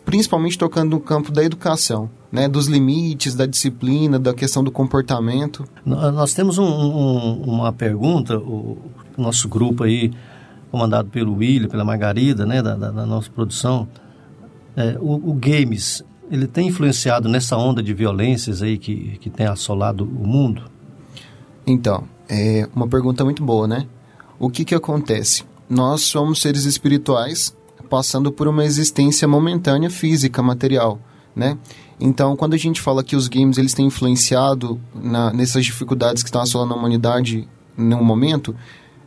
principalmente 0.04 0.58
tocando 0.58 0.90
no 0.90 1.00
campo 1.00 1.32
da 1.32 1.42
educação, 1.42 2.10
né, 2.30 2.46
dos 2.46 2.66
limites, 2.66 3.34
da 3.34 3.46
disciplina, 3.46 4.18
da 4.18 4.34
questão 4.34 4.62
do 4.62 4.70
comportamento. 4.70 5.64
Nós 5.86 6.34
temos 6.34 6.58
um, 6.58 6.66
um, 6.66 7.42
uma 7.42 7.72
pergunta, 7.72 8.38
o 8.38 8.76
nosso 9.16 9.48
grupo 9.48 9.84
aí, 9.84 10.12
comandado 10.70 11.08
pelo 11.08 11.36
William, 11.36 11.68
pela 11.68 11.86
Margarida, 11.86 12.44
né, 12.44 12.62
da, 12.62 12.76
da, 12.76 12.90
da 12.90 13.06
nossa 13.06 13.30
produção, 13.30 13.88
é, 14.76 14.98
o, 15.00 15.30
o, 15.30 15.32
games, 15.32 16.04
ele 16.30 16.46
tem 16.46 16.68
influenciado 16.68 17.28
nessa 17.28 17.56
onda 17.56 17.82
de 17.82 17.92
violências 17.92 18.62
aí 18.62 18.78
que, 18.78 19.18
que 19.18 19.30
tem 19.30 19.46
assolado 19.46 20.04
o 20.04 20.26
mundo? 20.26 20.70
Então, 21.66 22.04
é 22.28 22.68
uma 22.74 22.88
pergunta 22.88 23.24
muito 23.24 23.44
boa, 23.44 23.66
né? 23.66 23.86
O 24.38 24.50
que 24.50 24.64
que 24.64 24.74
acontece? 24.74 25.44
Nós 25.68 26.02
somos 26.02 26.40
seres 26.40 26.64
espirituais 26.64 27.54
passando 27.88 28.32
por 28.32 28.48
uma 28.48 28.64
existência 28.64 29.28
momentânea 29.28 29.90
física, 29.90 30.42
material, 30.42 30.98
né? 31.34 31.56
Então, 32.00 32.36
quando 32.36 32.54
a 32.54 32.58
gente 32.58 32.80
fala 32.80 33.04
que 33.04 33.14
os 33.14 33.28
games 33.28 33.56
eles 33.56 33.72
têm 33.72 33.86
influenciado 33.86 34.80
na, 34.94 35.32
nessas 35.32 35.64
dificuldades 35.64 36.22
que 36.22 36.28
estão 36.28 36.42
assolando 36.42 36.74
a 36.74 36.76
humanidade 36.76 37.48
no 37.76 38.02
momento, 38.02 38.54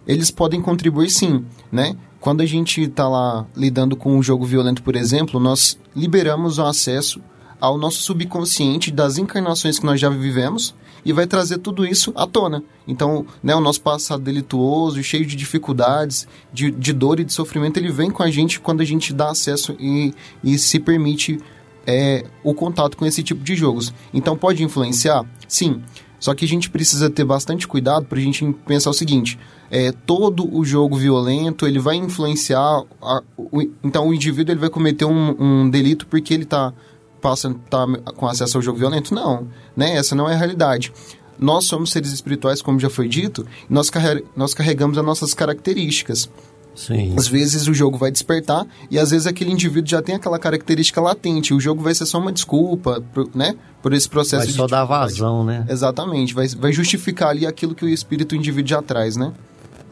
eles 0.08 0.32
podem 0.32 0.62
contribuir 0.62 1.10
sim, 1.10 1.44
né? 1.72 1.96
Quando 2.20 2.42
a 2.42 2.46
gente 2.46 2.82
está 2.82 3.08
lá 3.08 3.46
lidando 3.56 3.96
com 3.96 4.16
um 4.16 4.24
jogo 4.24 4.46
violento, 4.46 4.82
por 4.84 4.96
exemplo, 4.96 5.40
nós 5.40 5.78
liberamos 5.96 6.58
o 6.58 6.64
acesso 6.64 7.22
ao 7.60 7.78
nosso 7.78 8.02
subconsciente 8.02 8.92
das 8.92 9.18
encarnações 9.18 9.80
que 9.80 9.86
nós 9.86 10.00
já 10.00 10.10
vivemos 10.10 10.76
e 11.04 11.14
vai 11.14 11.26
trazer 11.26 11.60
tudo 11.60 11.86
isso 11.86 12.12
à 12.16 12.28
tona. 12.28 12.64
Então, 12.88 13.26
né, 13.42 13.56
o 13.56 13.62
nosso 13.62 13.82
passado 13.82 14.22
delituoso, 14.22 15.02
cheio 15.02 15.26
de 15.26 15.36
dificuldades, 15.36 16.28
de, 16.52 16.70
de 16.70 16.94
dor 16.94 17.20
e 17.20 17.24
de 17.24 17.34
sofrimento, 17.34 17.78
ele 17.78 17.92
vem 17.92 18.12
com 18.12 18.24
a 18.24 18.30
gente 18.30 18.60
quando 18.60 18.82
a 18.82 18.86
gente 18.86 19.14
dá 19.14 19.30
acesso 19.30 19.76
e, 19.80 20.14
e 20.44 20.58
se 20.58 20.80
permite 20.80 21.40
é, 21.86 22.26
o 22.44 22.54
contato 22.54 22.98
com 22.98 23.06
esse 23.06 23.24
tipo 23.24 23.44
de 23.44 23.56
jogos. 23.56 23.94
Então, 24.14 24.38
pode 24.38 24.62
influenciar? 24.64 25.26
Sim. 25.48 25.82
Só 26.20 26.34
que 26.34 26.46
a 26.46 26.48
gente 26.48 26.70
precisa 26.70 27.10
ter 27.10 27.24
bastante 27.24 27.68
cuidado 27.68 28.06
para 28.06 28.18
a 28.18 28.22
gente 28.22 28.44
pensar 28.66 28.90
o 28.90 28.94
seguinte: 28.94 29.40
é, 29.70 29.92
todo 29.92 30.54
o 30.56 30.64
jogo 30.64 30.96
violento 30.96 31.68
ele 31.68 31.80
vai 31.80 31.96
influenciar. 31.96 32.84
A, 33.02 33.22
o, 33.38 33.62
então 33.84 34.08
o 34.08 34.14
indivíduo 34.14 34.54
ele 34.54 34.60
vai 34.60 34.70
cometer 34.70 35.06
um, 35.06 35.36
um 35.40 35.70
delito 35.70 36.08
porque 36.08 36.34
ele 36.34 36.44
está 36.44 36.74
passa 37.22 37.54
tá 37.70 37.86
com 38.16 38.28
acesso 38.28 38.58
ao 38.58 38.62
jogo 38.62 38.80
violento? 38.80 39.14
Não, 39.14 39.48
né? 39.76 39.96
Essa 39.96 40.16
não 40.16 40.30
é 40.30 40.34
a 40.34 40.38
realidade. 40.38 40.94
Nós 41.40 41.66
somos 41.66 41.92
seres 41.92 42.12
espirituais, 42.12 42.62
como 42.62 42.80
já 42.80 42.90
foi 42.90 43.08
dito, 43.08 43.46
e 43.70 43.74
nós, 43.74 43.90
carre 43.90 44.24
nós 44.36 44.54
carregamos 44.54 44.98
as 44.98 45.06
nossas 45.06 45.34
características. 45.34 46.30
Sim. 46.74 47.16
Às 47.18 47.28
vezes 47.28 47.68
o 47.68 47.74
jogo 47.74 47.98
vai 47.98 48.12
despertar 48.12 48.66
e 48.90 49.00
às 49.00 49.10
vezes 49.10 49.26
aquele 49.26 49.52
indivíduo 49.52 49.90
já 49.90 50.00
tem 50.00 50.14
aquela 50.14 50.38
característica 50.38 51.02
latente. 51.02 51.54
O 51.54 51.60
jogo 51.60 51.82
vai 51.82 51.94
ser 51.96 52.06
só 52.06 52.20
uma 52.20 52.32
desculpa, 52.32 53.04
por, 53.14 53.28
né? 53.34 53.56
Por 53.82 53.94
esse 53.94 54.08
processo 54.08 54.44
vai 54.44 54.48
de. 54.48 54.54
só 54.54 54.68
dar 54.68 54.86
vazão, 54.86 55.44
né? 55.44 55.66
Exatamente. 55.68 56.36
Vai, 56.36 56.48
vai 56.50 56.72
justificar 56.72 57.30
ali 57.30 57.48
aquilo 57.48 57.74
que 57.74 57.84
o 57.84 57.90
espírito 57.90 58.36
indivíduo 58.36 58.70
já 58.70 58.82
traz, 58.82 59.18
né? 59.18 59.34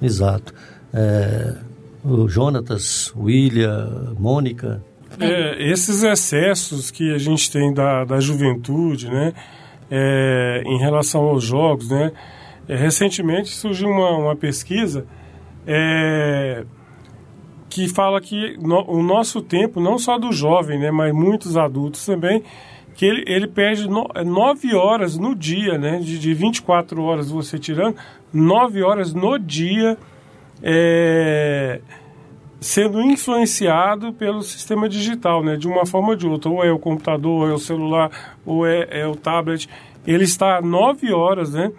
Exato. 0.01 0.53
É, 0.93 1.55
o 2.03 2.27
Jonatas, 2.27 3.13
William, 3.15 4.15
Mônica. 4.19 4.83
É, 5.19 5.71
esses 5.71 6.03
excessos 6.03 6.91
que 6.91 7.13
a 7.13 7.17
gente 7.17 7.51
tem 7.51 7.73
da, 7.73 8.05
da 8.05 8.19
juventude, 8.19 9.09
né? 9.09 9.33
É, 9.89 10.63
em 10.65 10.79
relação 10.79 11.21
aos 11.21 11.43
jogos, 11.43 11.89
né? 11.89 12.11
É, 12.67 12.75
recentemente 12.75 13.49
surgiu 13.49 13.87
uma, 13.89 14.17
uma 14.17 14.35
pesquisa 14.35 15.05
é, 15.67 16.63
que 17.69 17.87
fala 17.87 18.21
que 18.21 18.57
no, 18.57 18.83
o 18.89 19.03
nosso 19.03 19.41
tempo, 19.41 19.79
não 19.79 19.97
só 19.97 20.17
do 20.17 20.31
jovem, 20.31 20.79
né, 20.79 20.91
mas 20.91 21.13
muitos 21.13 21.57
adultos 21.57 22.05
também, 22.05 22.43
que 22.95 23.05
ele, 23.05 23.23
ele 23.27 23.47
perde 23.47 23.87
no, 23.89 24.07
9 24.25 24.73
horas 24.75 25.17
no 25.17 25.35
dia, 25.35 25.77
né, 25.77 25.99
de, 25.99 26.17
de 26.17 26.33
24 26.33 27.01
horas 27.01 27.29
você 27.29 27.59
tirando, 27.59 27.97
9 28.35 28.83
horas 28.83 29.13
no 29.13 29.39
dia 29.39 29.97
é, 30.61 31.79
sendo 32.59 33.01
influenciado 33.01 34.11
pelo 34.11 34.41
sistema 34.41 34.89
digital, 34.89 35.41
né, 35.41 35.55
de 35.55 35.67
uma 35.67 35.85
forma 35.85 36.09
ou 36.09 36.15
de 36.15 36.27
outra, 36.27 36.51
ou 36.51 36.63
é 36.63 36.71
o 36.71 36.77
computador, 36.77 37.43
ou 37.43 37.49
é 37.49 37.53
o 37.53 37.59
celular, 37.59 38.11
ou 38.45 38.67
é, 38.67 38.87
é 38.89 39.07
o 39.07 39.15
tablet, 39.15 39.69
ele 40.05 40.25
está 40.25 40.61
9 40.61 41.13
horas, 41.13 41.53
né, 41.53 41.71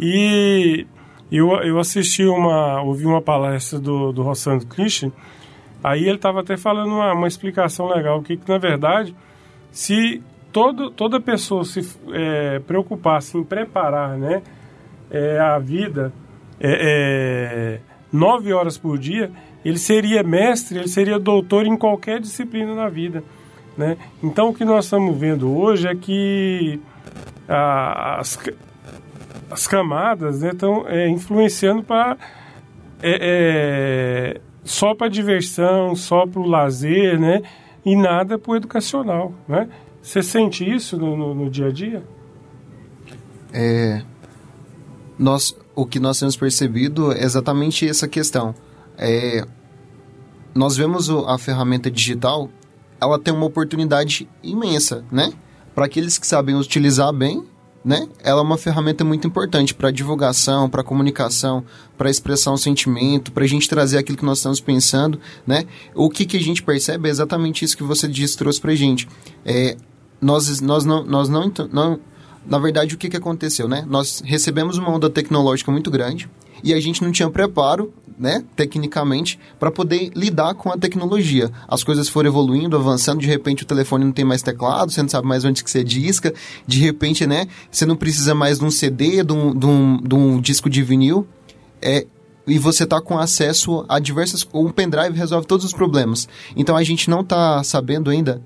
e 0.00 0.86
eu, 1.30 1.50
eu 1.62 1.78
assisti 1.78 2.24
uma, 2.24 2.80
ouvi 2.82 3.04
uma 3.04 3.20
palestra 3.20 3.78
do, 3.78 4.12
do 4.12 4.22
Rossandro 4.22 4.66
Christian, 4.66 5.12
aí 5.84 6.04
ele 6.04 6.16
estava 6.16 6.40
até 6.40 6.56
falando 6.56 6.92
uma, 6.92 7.12
uma 7.12 7.28
explicação 7.28 7.86
legal, 7.86 8.22
que, 8.22 8.36
que 8.36 8.48
na 8.48 8.58
verdade, 8.58 9.14
se 9.70 10.22
todo, 10.52 10.90
toda 10.90 11.20
pessoa 11.20 11.64
se 11.64 11.80
é, 12.12 12.60
preocupasse 12.60 13.36
em 13.36 13.44
preparar 13.44 14.16
né, 14.16 14.42
é, 15.10 15.38
a 15.38 15.58
vida 15.58 16.12
é, 16.60 17.78
é, 17.78 17.80
nove 18.12 18.52
horas 18.52 18.76
por 18.76 18.98
dia, 18.98 19.30
ele 19.64 19.78
seria 19.78 20.22
mestre, 20.22 20.78
ele 20.78 20.88
seria 20.88 21.18
doutor 21.18 21.66
em 21.66 21.76
qualquer 21.76 22.20
disciplina 22.20 22.74
na 22.74 22.88
vida. 22.88 23.22
Né? 23.76 23.96
Então, 24.22 24.48
o 24.48 24.54
que 24.54 24.64
nós 24.64 24.86
estamos 24.86 25.16
vendo 25.16 25.56
hoje 25.56 25.86
é 25.86 25.94
que 25.94 26.80
a, 27.48 28.20
as, 28.20 28.38
as 29.50 29.66
camadas 29.66 30.42
estão 30.42 30.84
né, 30.84 31.04
é, 31.04 31.08
influenciando 31.08 31.82
para 31.82 32.16
é, 33.00 33.18
é, 34.36 34.40
só 34.64 34.94
para 34.94 35.08
diversão, 35.08 35.94
só 35.94 36.26
para 36.26 36.40
o 36.40 36.46
lazer, 36.46 37.18
né? 37.18 37.42
E 37.84 37.96
nada 37.96 38.38
para 38.38 38.52
o 38.52 38.56
educacional, 38.56 39.32
né? 39.46 39.68
Você 40.02 40.22
sente 40.22 40.68
isso 40.68 40.96
no, 40.96 41.16
no, 41.16 41.34
no, 41.34 41.50
dia 41.50 41.66
a 41.66 41.70
dia? 41.70 42.02
É, 43.52 44.02
nós, 45.18 45.56
o 45.74 45.84
que 45.84 45.98
nós 45.98 46.18
temos 46.18 46.36
percebido 46.36 47.12
é 47.12 47.24
exatamente 47.24 47.88
essa 47.88 48.06
questão. 48.06 48.54
É, 48.96 49.44
nós 50.54 50.76
vemos 50.76 51.08
a 51.10 51.36
ferramenta 51.38 51.90
digital, 51.90 52.48
ela 53.00 53.18
tem 53.18 53.32
uma 53.32 53.46
oportunidade 53.46 54.28
imensa, 54.42 55.04
né? 55.10 55.32
Para 55.74 55.86
aqueles 55.86 56.18
que 56.18 56.26
sabem 56.26 56.56
utilizar 56.56 57.12
bem, 57.12 57.44
né? 57.84 58.08
Ela 58.22 58.40
é 58.40 58.42
uma 58.42 58.58
ferramenta 58.58 59.04
muito 59.04 59.26
importante 59.26 59.74
para 59.74 59.90
divulgação, 59.90 60.68
para 60.68 60.82
comunicação, 60.82 61.64
para 61.96 62.10
expressar 62.10 62.52
um 62.52 62.56
sentimento, 62.56 63.30
para 63.30 63.44
a 63.44 63.46
gente 63.46 63.68
trazer 63.68 63.98
aquilo 63.98 64.18
que 64.18 64.24
nós 64.24 64.38
estamos 64.38 64.60
pensando, 64.60 65.20
né? 65.46 65.64
O 65.94 66.10
que, 66.10 66.26
que 66.26 66.36
a 66.36 66.40
gente 66.40 66.62
percebe 66.62 67.08
é 67.08 67.10
exatamente 67.10 67.64
isso 67.64 67.76
que 67.76 67.84
você 67.84 68.08
disse, 68.08 68.36
trouxe 68.36 68.60
para 68.60 68.72
a 68.72 68.76
gente. 68.76 69.08
É, 69.44 69.76
nós, 70.20 70.60
nós 70.60 70.84
não, 70.84 71.04
nós 71.04 71.28
não, 71.28 71.52
não, 71.72 72.00
na 72.46 72.58
verdade, 72.58 72.94
o 72.94 72.98
que, 72.98 73.08
que 73.08 73.16
aconteceu, 73.16 73.68
né? 73.68 73.84
Nós 73.88 74.22
recebemos 74.24 74.78
uma 74.78 74.90
onda 74.90 75.08
tecnológica 75.10 75.70
muito 75.70 75.90
grande 75.90 76.28
e 76.62 76.74
a 76.74 76.80
gente 76.80 77.02
não 77.02 77.12
tinha 77.12 77.30
preparo 77.30 77.92
né, 78.18 78.42
tecnicamente, 78.56 79.38
para 79.58 79.70
poder 79.70 80.10
lidar 80.14 80.54
com 80.54 80.72
a 80.72 80.76
tecnologia. 80.76 81.50
As 81.68 81.84
coisas 81.84 82.08
foram 82.08 82.28
evoluindo, 82.28 82.76
avançando, 82.76 83.20
de 83.20 83.28
repente 83.28 83.62
o 83.62 83.66
telefone 83.66 84.04
não 84.04 84.12
tem 84.12 84.24
mais 84.24 84.42
teclado, 84.42 84.90
você 84.90 85.00
não 85.00 85.08
sabe 85.08 85.26
mais 85.26 85.44
onde 85.44 85.62
que 85.62 85.70
você 85.70 85.84
disca, 85.84 86.34
de 86.66 86.80
repente, 86.80 87.26
né, 87.26 87.46
você 87.70 87.86
não 87.86 87.94
precisa 87.94 88.34
mais 88.34 88.58
de 88.58 88.64
um 88.64 88.70
CD, 88.70 89.22
de 89.22 89.32
um, 89.32 89.56
de 89.56 89.66
um, 89.66 90.02
de 90.02 90.14
um 90.14 90.40
disco 90.40 90.68
de 90.68 90.82
vinil, 90.82 91.26
é, 91.80 92.06
e 92.46 92.58
você 92.58 92.84
está 92.84 93.00
com 93.00 93.18
acesso 93.18 93.84
a 93.88 93.98
diversas... 93.98 94.46
Um 94.54 94.70
pendrive 94.70 95.16
resolve 95.16 95.46
todos 95.46 95.66
os 95.66 95.72
problemas. 95.72 96.26
Então 96.56 96.76
a 96.76 96.82
gente 96.82 97.10
não 97.10 97.20
está 97.20 97.62
sabendo 97.62 98.08
ainda 98.08 98.42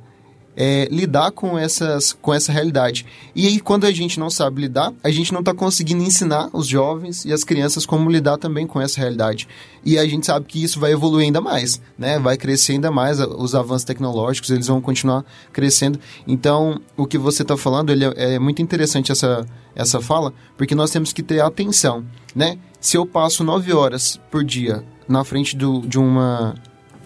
é, 0.57 0.87
lidar 0.91 1.31
com, 1.31 1.59
essas, 1.59 2.13
com 2.13 2.33
essa 2.33 2.53
realidade. 2.53 3.07
E 3.35 3.47
aí, 3.47 3.61
quando 3.61 3.85
a 3.85 3.93
gente 3.93 4.21
não 4.21 4.29
sabe 4.29 4.63
lidar, 4.63 4.93
a 5.03 5.11
gente 5.11 5.33
não 5.33 5.41
está 5.41 5.55
conseguindo 5.55 6.03
ensinar 6.03 6.51
os 6.53 6.67
jovens 6.67 7.25
e 7.25 7.33
as 7.33 7.45
crianças 7.45 7.87
como 7.87 8.11
lidar 8.11 8.37
também 8.37 8.67
com 8.67 8.81
essa 8.81 9.01
realidade. 9.01 9.49
E 9.85 9.99
a 9.99 10.07
gente 10.07 10.27
sabe 10.27 10.47
que 10.47 10.63
isso 10.63 10.79
vai 10.79 10.93
evoluir 10.93 11.27
ainda 11.27 11.41
mais, 11.41 11.81
né? 11.99 12.19
Vai 12.19 12.37
crescer 12.37 12.73
ainda 12.73 12.91
mais, 12.91 13.19
os 13.19 13.55
avanços 13.55 13.85
tecnológicos, 13.85 14.51
eles 14.51 14.67
vão 14.67 14.81
continuar 14.81 15.25
crescendo. 15.53 15.99
Então, 16.27 16.81
o 16.97 17.07
que 17.07 17.19
você 17.19 17.43
está 17.43 17.57
falando, 17.57 17.91
ele 17.91 18.05
é, 18.05 18.35
é 18.35 18.39
muito 18.39 18.61
interessante 18.61 19.11
essa, 19.11 19.47
essa 19.75 20.01
fala, 20.01 20.33
porque 20.57 20.75
nós 20.75 20.91
temos 20.91 21.13
que 21.13 21.23
ter 21.23 21.41
atenção, 21.41 22.05
né? 22.35 22.59
Se 22.81 22.97
eu 22.97 23.07
passo 23.07 23.43
nove 23.43 23.73
horas 23.73 24.21
por 24.31 24.45
dia 24.45 24.85
na 25.09 25.25
frente 25.25 25.57
do, 25.57 25.81
de, 25.81 25.99
uma, 25.99 26.55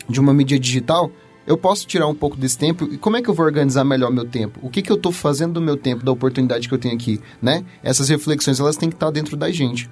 de 0.09 0.21
uma 0.21 0.33
mídia 0.33 0.59
digital, 0.59 1.11
eu 1.47 1.57
posso 1.57 1.87
tirar 1.87 2.07
um 2.09 2.15
pouco 2.15 2.37
desse 2.37 2.59
tempo 2.59 2.85
e 2.85 2.99
como 2.99 3.17
é 3.17 3.23
que 3.23 3.31
eu 3.31 3.35
vou 3.35 3.47
organizar 3.47 3.85
melhor 3.85 4.11
meu 4.11 4.25
tempo? 4.27 4.59
O 4.63 4.69
que, 4.69 4.83
que 4.83 4.91
eu 4.91 4.97
estou 4.97 5.13
fazendo 5.13 5.55
do 5.55 5.63
meu 5.63 5.77
tempo, 5.77 6.05
da 6.05 6.11
oportunidade 6.11 6.69
que 6.69 6.75
eu 6.75 6.79
tenho 6.79 6.95
aqui, 6.95 7.21
né? 7.41 7.65
Essas 7.83 8.09
reflexões, 8.09 8.59
elas 8.59 8.77
têm 8.77 8.89
que 8.89 8.97
estar 8.97 9.11
dentro 9.11 9.37
da 9.37 9.51
gente. 9.51 9.89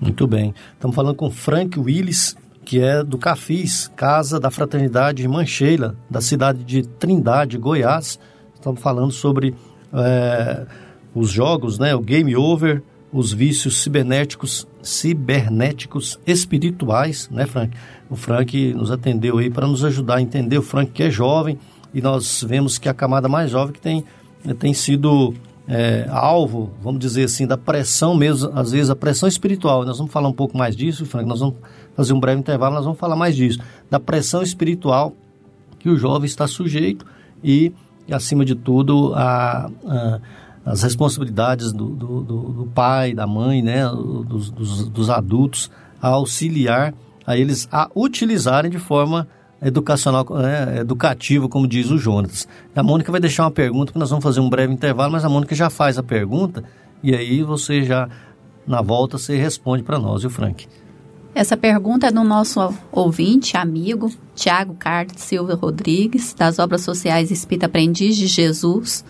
Muito 0.00 0.26
bem. 0.26 0.54
Estamos 0.74 0.94
falando 0.94 1.14
com 1.14 1.30
Frank 1.30 1.78
Willis, 1.78 2.36
que 2.64 2.80
é 2.80 3.02
do 3.02 3.16
Cafis, 3.16 3.90
Casa 3.96 4.38
da 4.38 4.50
Fraternidade 4.50 5.26
Mancheila, 5.26 5.96
da 6.10 6.20
cidade 6.20 6.62
de 6.64 6.82
Trindade, 6.82 7.56
Goiás. 7.56 8.18
Estamos 8.54 8.80
falando 8.80 9.12
sobre 9.12 9.54
é, 9.92 10.66
os 11.14 11.30
jogos, 11.30 11.78
né? 11.78 11.94
O 11.94 12.00
game 12.00 12.36
over, 12.36 12.82
os 13.12 13.32
vícios 13.32 13.82
cibernéticos, 13.82 14.68
cibernéticos 14.82 16.18
espirituais, 16.26 17.30
né, 17.30 17.46
Frank? 17.46 17.74
O 18.08 18.16
Frank 18.16 18.74
nos 18.74 18.90
atendeu 18.90 19.38
aí 19.38 19.50
para 19.50 19.66
nos 19.66 19.84
ajudar 19.84 20.16
a 20.16 20.22
entender. 20.22 20.58
O 20.58 20.62
Frank 20.62 20.92
que 20.92 21.02
é 21.02 21.10
jovem 21.10 21.58
e 21.92 22.00
nós 22.00 22.44
vemos 22.46 22.78
que 22.78 22.88
a 22.88 22.94
camada 22.94 23.28
mais 23.28 23.50
jovem 23.50 23.72
que 23.72 23.80
tem, 23.80 24.04
tem 24.58 24.72
sido 24.74 25.34
é, 25.66 26.06
alvo, 26.10 26.70
vamos 26.82 27.00
dizer 27.00 27.24
assim, 27.24 27.46
da 27.46 27.56
pressão 27.56 28.14
mesmo, 28.14 28.50
às 28.54 28.72
vezes 28.72 28.90
a 28.90 28.96
pressão 28.96 29.28
espiritual. 29.28 29.84
Nós 29.84 29.98
vamos 29.98 30.12
falar 30.12 30.28
um 30.28 30.32
pouco 30.32 30.56
mais 30.56 30.76
disso, 30.76 31.04
Frank. 31.06 31.28
Nós 31.28 31.40
vamos 31.40 31.56
fazer 31.94 32.12
um 32.12 32.20
breve 32.20 32.40
intervalo, 32.40 32.74
nós 32.74 32.84
vamos 32.84 32.98
falar 32.98 33.16
mais 33.16 33.34
disso, 33.34 33.58
da 33.90 33.98
pressão 33.98 34.42
espiritual 34.42 35.14
que 35.78 35.88
o 35.88 35.96
jovem 35.96 36.26
está 36.26 36.46
sujeito 36.46 37.06
e, 37.42 37.72
e 38.06 38.14
acima 38.14 38.44
de 38.44 38.54
tudo, 38.54 39.12
a, 39.14 39.70
a 39.86 40.20
as 40.66 40.82
responsabilidades 40.82 41.72
do, 41.72 41.90
do, 41.90 42.20
do, 42.22 42.70
pai, 42.74 43.14
da 43.14 43.24
mãe, 43.24 43.62
né, 43.62 43.88
dos, 43.88 44.50
dos, 44.50 44.88
dos, 44.88 45.08
adultos, 45.08 45.70
a 46.02 46.08
auxiliar 46.08 46.92
a 47.26 47.36
eles 47.36 47.68
a 47.72 47.90
utilizarem 47.94 48.70
de 48.70 48.78
forma 48.78 49.26
educacional, 49.60 50.24
né, 50.30 50.78
educativa, 50.80 51.48
como 51.48 51.66
diz 51.66 51.90
o 51.90 51.98
Jonas. 51.98 52.46
A 52.74 52.82
Mônica 52.82 53.10
vai 53.10 53.20
deixar 53.20 53.44
uma 53.44 53.50
pergunta, 53.50 53.92
que 53.92 53.98
nós 53.98 54.10
vamos 54.10 54.22
fazer 54.22 54.40
um 54.40 54.48
breve 54.48 54.72
intervalo, 54.72 55.12
mas 55.12 55.24
a 55.24 55.28
Mônica 55.28 55.54
já 55.54 55.70
faz 55.70 55.98
a 55.98 56.02
pergunta 56.02 56.62
e 57.02 57.14
aí 57.14 57.42
você 57.42 57.82
já, 57.82 58.08
na 58.66 58.82
volta, 58.82 59.18
você 59.18 59.36
responde 59.36 59.82
para 59.82 59.98
nós, 59.98 60.24
o 60.24 60.30
Frank? 60.30 60.66
Essa 61.34 61.56
pergunta 61.56 62.06
é 62.06 62.10
do 62.10 62.24
nosso 62.24 62.72
ouvinte, 62.90 63.56
amigo, 63.56 64.10
Tiago 64.34 64.74
Carlos 64.74 65.20
Silva 65.20 65.54
Rodrigues, 65.54 66.32
das 66.32 66.58
Obras 66.58 66.80
Sociais 66.80 67.30
Espírita 67.30 67.66
Aprendiz 67.66 68.16
de 68.16 68.26
Jesus, 68.26 69.04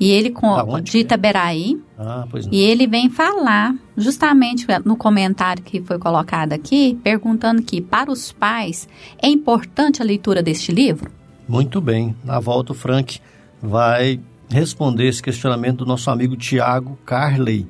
e 0.00 0.10
ele 0.10 0.30
com 0.30 0.46
Aonde, 0.46 0.92
de 0.92 0.98
Itaberaí. 1.00 1.78
Ah, 1.98 2.26
pois 2.30 2.46
não. 2.46 2.54
E 2.54 2.62
ele 2.62 2.86
vem 2.86 3.10
falar, 3.10 3.74
justamente 3.94 4.66
no 4.82 4.96
comentário 4.96 5.62
que 5.62 5.82
foi 5.82 5.98
colocado 5.98 6.54
aqui, 6.54 6.98
perguntando 7.04 7.62
que 7.62 7.82
para 7.82 8.10
os 8.10 8.32
pais 8.32 8.88
é 9.22 9.28
importante 9.28 10.00
a 10.00 10.04
leitura 10.04 10.42
deste 10.42 10.72
livro? 10.72 11.10
Muito 11.46 11.82
bem. 11.82 12.16
Na 12.24 12.40
volta, 12.40 12.72
o 12.72 12.74
Frank 12.74 13.20
vai 13.62 14.18
responder 14.48 15.06
esse 15.06 15.22
questionamento 15.22 15.78
do 15.78 15.86
nosso 15.86 16.10
amigo 16.10 16.34
Tiago 16.34 16.98
Carley, 17.04 17.66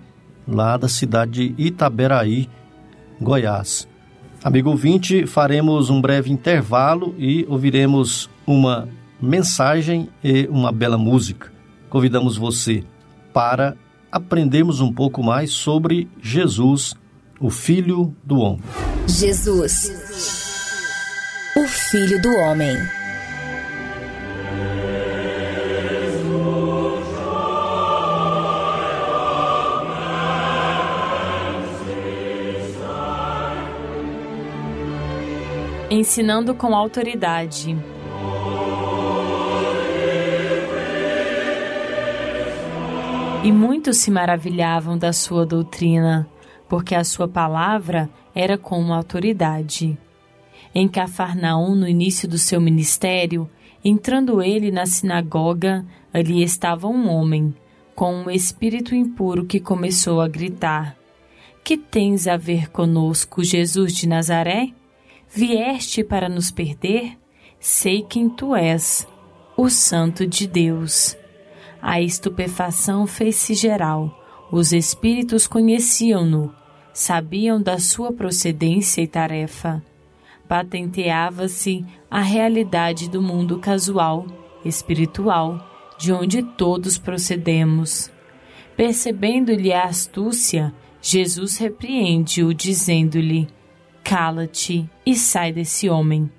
lá 0.47 0.77
da 0.77 0.89
cidade 0.89 1.49
de 1.49 1.63
Itaberaí, 1.63 2.49
Goiás. 3.21 3.89
Amigo 4.43 4.71
ouvinte, 4.71 5.27
faremos 5.27 5.91
um 5.91 6.01
breve 6.01 6.31
intervalo 6.31 7.13
e 7.19 7.45
ouviremos 7.49 8.31
uma 8.47 8.89
mensagem 9.21 10.09
e 10.23 10.47
uma 10.51 10.71
bela 10.71 10.97
música 10.97 11.60
convidamos 11.91 12.37
você 12.37 12.85
para 13.35 13.77
aprendermos 14.11 14.81
um 14.81 14.93
pouco 14.93 15.23
mais 15.23 15.51
sobre 15.51 16.09
Jesus, 16.23 16.95
o 17.39 17.51
Filho 17.51 18.15
do 18.25 18.39
Homem. 18.39 18.63
Jesus, 19.07 19.91
o 21.57 21.67
Filho 21.67 22.23
do 22.23 22.31
Homem. 22.31 22.77
Ensinando 35.91 36.55
com 36.55 36.75
autoridade. 36.75 37.77
E 43.43 43.51
muitos 43.51 43.97
se 43.97 44.11
maravilhavam 44.11 44.99
da 44.99 45.15
sua 45.15 45.47
doutrina, 45.47 46.29
porque 46.69 46.95
a 46.95 47.03
sua 47.03 47.27
palavra 47.27 48.11
era 48.35 48.59
como 48.59 48.93
autoridade. 48.93 49.97
Em 50.75 50.87
Cafarnaum, 50.87 51.75
no 51.75 51.89
início 51.89 52.29
do 52.29 52.37
seu 52.37 52.61
ministério, 52.61 53.49
entrando 53.83 54.43
ele 54.43 54.71
na 54.71 54.85
sinagoga, 54.85 55.87
ali 56.13 56.43
estava 56.43 56.87
um 56.87 57.09
homem, 57.09 57.55
com 57.95 58.15
um 58.15 58.31
espírito 58.31 58.95
impuro 58.95 59.47
que 59.47 59.59
começou 59.59 60.21
a 60.21 60.29
gritar: 60.29 60.95
Que 61.65 61.79
tens 61.79 62.27
a 62.27 62.37
ver 62.37 62.71
conosco, 62.71 63.43
Jesus 63.43 63.95
de 63.95 64.07
Nazaré? 64.07 64.69
Vieste 65.35 66.05
para 66.05 66.29
nos 66.29 66.51
perder? 66.51 67.17
Sei 67.59 68.03
quem 68.03 68.29
tu 68.29 68.55
és, 68.55 69.09
o 69.57 69.71
Santo 69.71 70.27
de 70.27 70.47
Deus. 70.47 71.20
A 71.83 72.01
estupefação 72.01 73.07
fez-se 73.07 73.55
geral. 73.55 74.17
Os 74.53 74.73
espíritos 74.73 75.47
conheciam-no, 75.47 76.55
sabiam 76.93 77.61
da 77.63 77.79
sua 77.79 78.13
procedência 78.13 79.01
e 79.01 79.07
tarefa. 79.07 79.83
Patenteava-se 80.47 81.85
a 82.11 82.21
realidade 82.21 83.09
do 83.09 83.23
mundo 83.23 83.59
casual, 83.59 84.27
espiritual, 84.65 85.67
de 85.97 86.13
onde 86.13 86.43
todos 86.43 86.99
procedemos. 86.99 88.11
Percebendo-lhe 88.77 89.73
a 89.73 89.85
astúcia, 89.85 90.75
Jesus 91.01 91.57
repreende-o, 91.57 92.53
dizendo-lhe: 92.53 93.49
Cala-te 94.03 94.91
e 95.07 95.15
sai 95.15 95.53
desse 95.53 95.89
homem. 95.89 96.31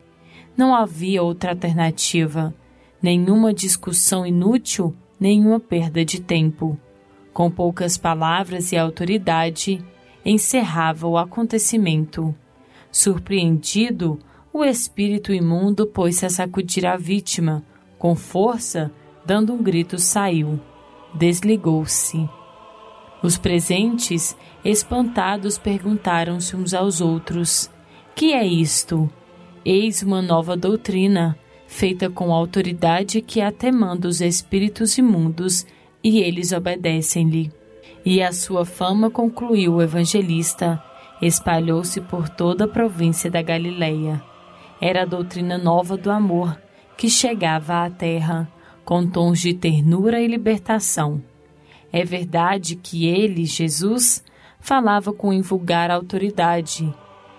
Não 0.55 0.75
havia 0.75 1.23
outra 1.23 1.51
alternativa, 1.51 2.53
nenhuma 3.01 3.53
discussão 3.53 4.25
inútil 4.25 4.93
nenhuma 5.21 5.59
perda 5.59 6.03
de 6.03 6.19
tempo. 6.19 6.75
Com 7.31 7.51
poucas 7.51 7.95
palavras 7.95 8.71
e 8.71 8.77
autoridade, 8.77 9.85
encerrava 10.25 11.07
o 11.07 11.15
acontecimento. 11.15 12.33
Surpreendido, 12.91 14.17
o 14.51 14.65
espírito 14.65 15.31
imundo 15.31 15.85
pôs-se 15.85 16.25
a 16.25 16.29
sacudir 16.29 16.87
a 16.87 16.97
vítima. 16.97 17.63
Com 17.99 18.15
força, 18.15 18.91
dando 19.23 19.53
um 19.53 19.61
grito, 19.61 19.99
saiu. 19.99 20.59
Desligou-se. 21.13 22.27
Os 23.21 23.37
presentes, 23.37 24.35
espantados, 24.65 25.59
perguntaram-se 25.59 26.55
uns 26.55 26.73
aos 26.73 26.99
outros: 26.99 27.69
Que 28.15 28.33
é 28.33 28.45
isto? 28.45 29.07
Eis 29.63 30.01
uma 30.01 30.21
nova 30.21 30.57
doutrina 30.57 31.37
feita 31.71 32.09
com 32.09 32.33
autoridade 32.33 33.21
que 33.21 33.39
até 33.39 33.71
manda 33.71 34.05
os 34.05 34.19
espíritos 34.19 34.97
imundos 34.97 35.65
e 36.03 36.19
eles 36.19 36.51
obedecem-lhe. 36.51 37.49
E 38.05 38.21
a 38.21 38.33
sua 38.33 38.65
fama, 38.65 39.09
concluiu 39.09 39.75
o 39.75 39.81
evangelista, 39.81 40.83
espalhou-se 41.21 42.01
por 42.01 42.27
toda 42.27 42.65
a 42.65 42.67
província 42.67 43.31
da 43.31 43.41
Galileia. 43.41 44.21
Era 44.81 45.03
a 45.03 45.05
doutrina 45.05 45.57
nova 45.57 45.95
do 45.95 46.11
amor 46.11 46.59
que 46.97 47.09
chegava 47.09 47.85
à 47.85 47.89
terra, 47.89 48.51
com 48.83 49.07
tons 49.07 49.39
de 49.39 49.53
ternura 49.53 50.19
e 50.19 50.27
libertação. 50.27 51.23
É 51.91 52.03
verdade 52.03 52.75
que 52.75 53.07
ele, 53.07 53.45
Jesus, 53.45 54.23
falava 54.59 55.13
com 55.13 55.31
invulgar 55.31 55.89
autoridade, 55.89 56.93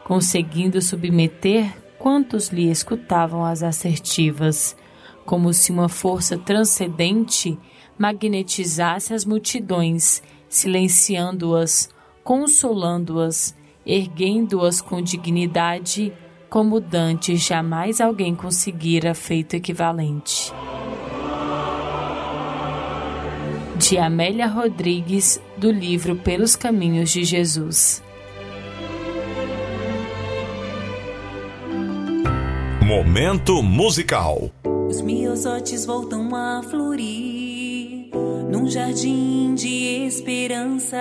conseguindo 0.05 0.81
submeter 0.81 1.82
quantos 2.03 2.49
lhe 2.49 2.69
escutavam 2.69 3.45
as 3.45 3.63
assertivas, 3.63 4.77
como 5.25 5.53
se 5.53 5.71
uma 5.71 5.89
força 5.89 6.37
transcendente 6.37 7.57
magnetizasse 7.97 9.15
as 9.15 9.25
multidões, 9.25 10.21
silenciando-as, 10.49 11.89
consolando-as, 12.25 13.57
erguendo-as 13.87 14.81
com 14.81 15.01
dignidade, 15.01 16.13
como 16.51 16.81
Dante 16.81 17.37
jamais 17.37 18.01
alguém 18.01 18.35
conseguira 18.35 19.15
feito 19.15 19.55
equivalente. 19.55 20.53
De 23.77 23.97
Amélia 23.97 24.49
Rodrigues, 24.49 25.41
do 25.57 25.71
livro 25.71 26.17
Pelos 26.17 26.57
Caminhos 26.57 27.11
de 27.11 27.23
Jesus. 27.23 28.03
Momento 32.85 33.63
musical. 33.63 34.51
Os 34.89 35.01
miosotes 35.01 35.87
voltam 35.87 36.35
a 36.35 36.63
florir 36.65 38.11
num 38.51 38.69
jardim 38.69 39.55
de 39.55 40.05
esperança, 40.05 40.99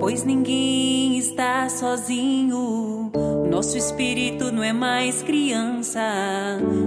pois 0.00 0.24
ninguém 0.24 1.18
está 1.18 1.68
sozinho. 1.68 3.12
Nosso 3.50 3.76
espírito 3.76 4.50
não 4.50 4.64
é 4.64 4.72
mais 4.72 5.22
criança. 5.22 6.00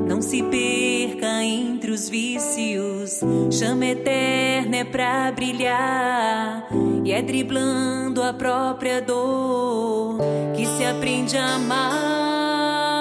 Não 0.08 0.20
se 0.20 0.42
perca 0.44 1.44
entre 1.44 1.92
os 1.92 2.10
vícios. 2.10 3.22
Chama 3.52 3.86
eterna 3.86 4.78
é 4.78 4.84
pra 4.84 5.32
brilhar. 5.32 6.68
E 7.06 7.12
é 7.12 7.22
driblando 7.22 8.24
a 8.24 8.34
própria 8.34 9.00
dor 9.00 10.18
que 10.56 10.66
se 10.66 10.84
aprende 10.86 11.38
a 11.38 11.56
amar. 11.56 13.01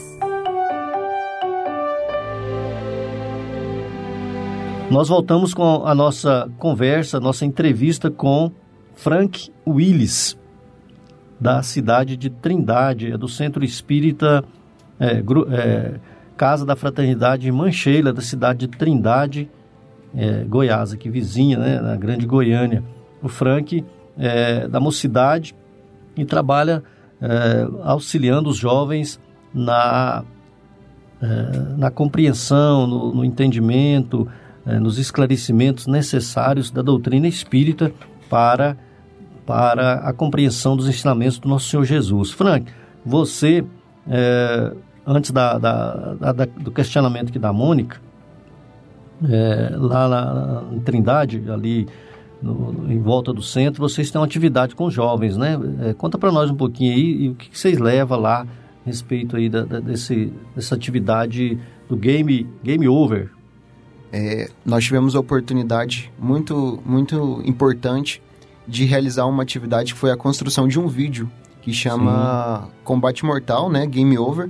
Nós 4.91 5.07
voltamos 5.07 5.53
com 5.53 5.85
a 5.85 5.95
nossa 5.95 6.51
conversa, 6.57 7.17
nossa 7.17 7.45
entrevista 7.45 8.11
com 8.11 8.51
Frank 8.93 9.49
Willis, 9.65 10.37
da 11.39 11.63
cidade 11.63 12.17
de 12.17 12.29
Trindade, 12.29 13.13
é 13.13 13.17
do 13.17 13.29
Centro 13.29 13.63
Espírita 13.63 14.43
é, 14.99 15.23
é, 15.49 15.99
Casa 16.35 16.65
da 16.65 16.75
Fraternidade 16.75 17.49
Mancheila, 17.53 18.11
da 18.11 18.21
cidade 18.21 18.67
de 18.67 18.77
Trindade, 18.77 19.49
é, 20.13 20.43
Goiás, 20.43 20.91
aqui 20.91 21.09
vizinha, 21.09 21.57
né, 21.57 21.79
na 21.79 21.95
Grande 21.95 22.25
Goiânia. 22.25 22.83
O 23.23 23.29
Frank 23.29 23.85
é 24.17 24.67
da 24.67 24.81
mocidade 24.81 25.55
e 26.17 26.25
trabalha 26.25 26.83
é, 27.21 27.65
auxiliando 27.83 28.49
os 28.49 28.57
jovens 28.57 29.21
na, 29.53 30.25
é, 31.21 31.27
na 31.77 31.89
compreensão, 31.89 32.85
no, 32.85 33.15
no 33.15 33.23
entendimento, 33.23 34.27
é, 34.65 34.79
nos 34.79 34.97
esclarecimentos 34.97 35.87
necessários 35.87 36.69
da 36.71 36.81
doutrina 36.81 37.27
espírita 37.27 37.91
para, 38.29 38.77
para 39.45 39.95
a 39.95 40.13
compreensão 40.13 40.77
dos 40.77 40.87
ensinamentos 40.87 41.39
do 41.39 41.49
nosso 41.49 41.69
Senhor 41.69 41.83
Jesus. 41.83 42.31
Frank, 42.31 42.71
você, 43.05 43.63
é, 44.07 44.73
antes 45.05 45.31
da, 45.31 45.57
da, 45.57 46.13
da, 46.13 46.45
do 46.45 46.71
questionamento 46.71 47.29
aqui 47.29 47.39
da 47.39 47.51
Mônica, 47.51 47.99
é, 49.29 49.71
lá 49.75 50.07
na, 50.07 50.63
em 50.75 50.79
Trindade, 50.79 51.43
ali 51.49 51.87
no, 52.41 52.91
em 52.91 52.99
volta 52.99 53.33
do 53.33 53.41
centro, 53.41 53.81
vocês 53.81 54.09
têm 54.09 54.19
uma 54.19 54.25
atividade 54.25 54.75
com 54.75 54.89
jovens, 54.89 55.37
né? 55.37 55.59
Conta 55.97 56.17
para 56.17 56.31
nós 56.31 56.49
um 56.49 56.55
pouquinho 56.55 56.93
aí 56.93 57.25
e 57.25 57.29
o 57.29 57.35
que, 57.35 57.49
que 57.49 57.59
vocês 57.59 57.77
levam 57.77 58.19
lá 58.19 58.41
a 58.41 58.45
respeito 58.85 59.35
aí 59.35 59.47
da, 59.47 59.63
da, 59.63 59.79
desse, 59.79 60.33
dessa 60.55 60.73
atividade 60.73 61.59
do 61.87 61.95
Game, 61.95 62.47
game 62.63 62.87
Over. 62.87 63.29
É, 64.11 64.49
nós 64.65 64.83
tivemos 64.83 65.15
a 65.15 65.19
oportunidade 65.19 66.11
muito, 66.19 66.81
muito 66.85 67.41
importante 67.45 68.21
de 68.67 68.85
realizar 68.85 69.25
uma 69.25 69.43
atividade 69.43 69.93
que 69.93 69.99
foi 69.99 70.11
a 70.11 70.17
construção 70.17 70.67
de 70.67 70.79
um 70.79 70.87
vídeo 70.87 71.29
que 71.61 71.71
chama 71.71 72.63
Sim. 72.63 72.71
Combate 72.83 73.25
Mortal, 73.25 73.69
né? 73.69 73.85
Game 73.85 74.17
Over 74.17 74.49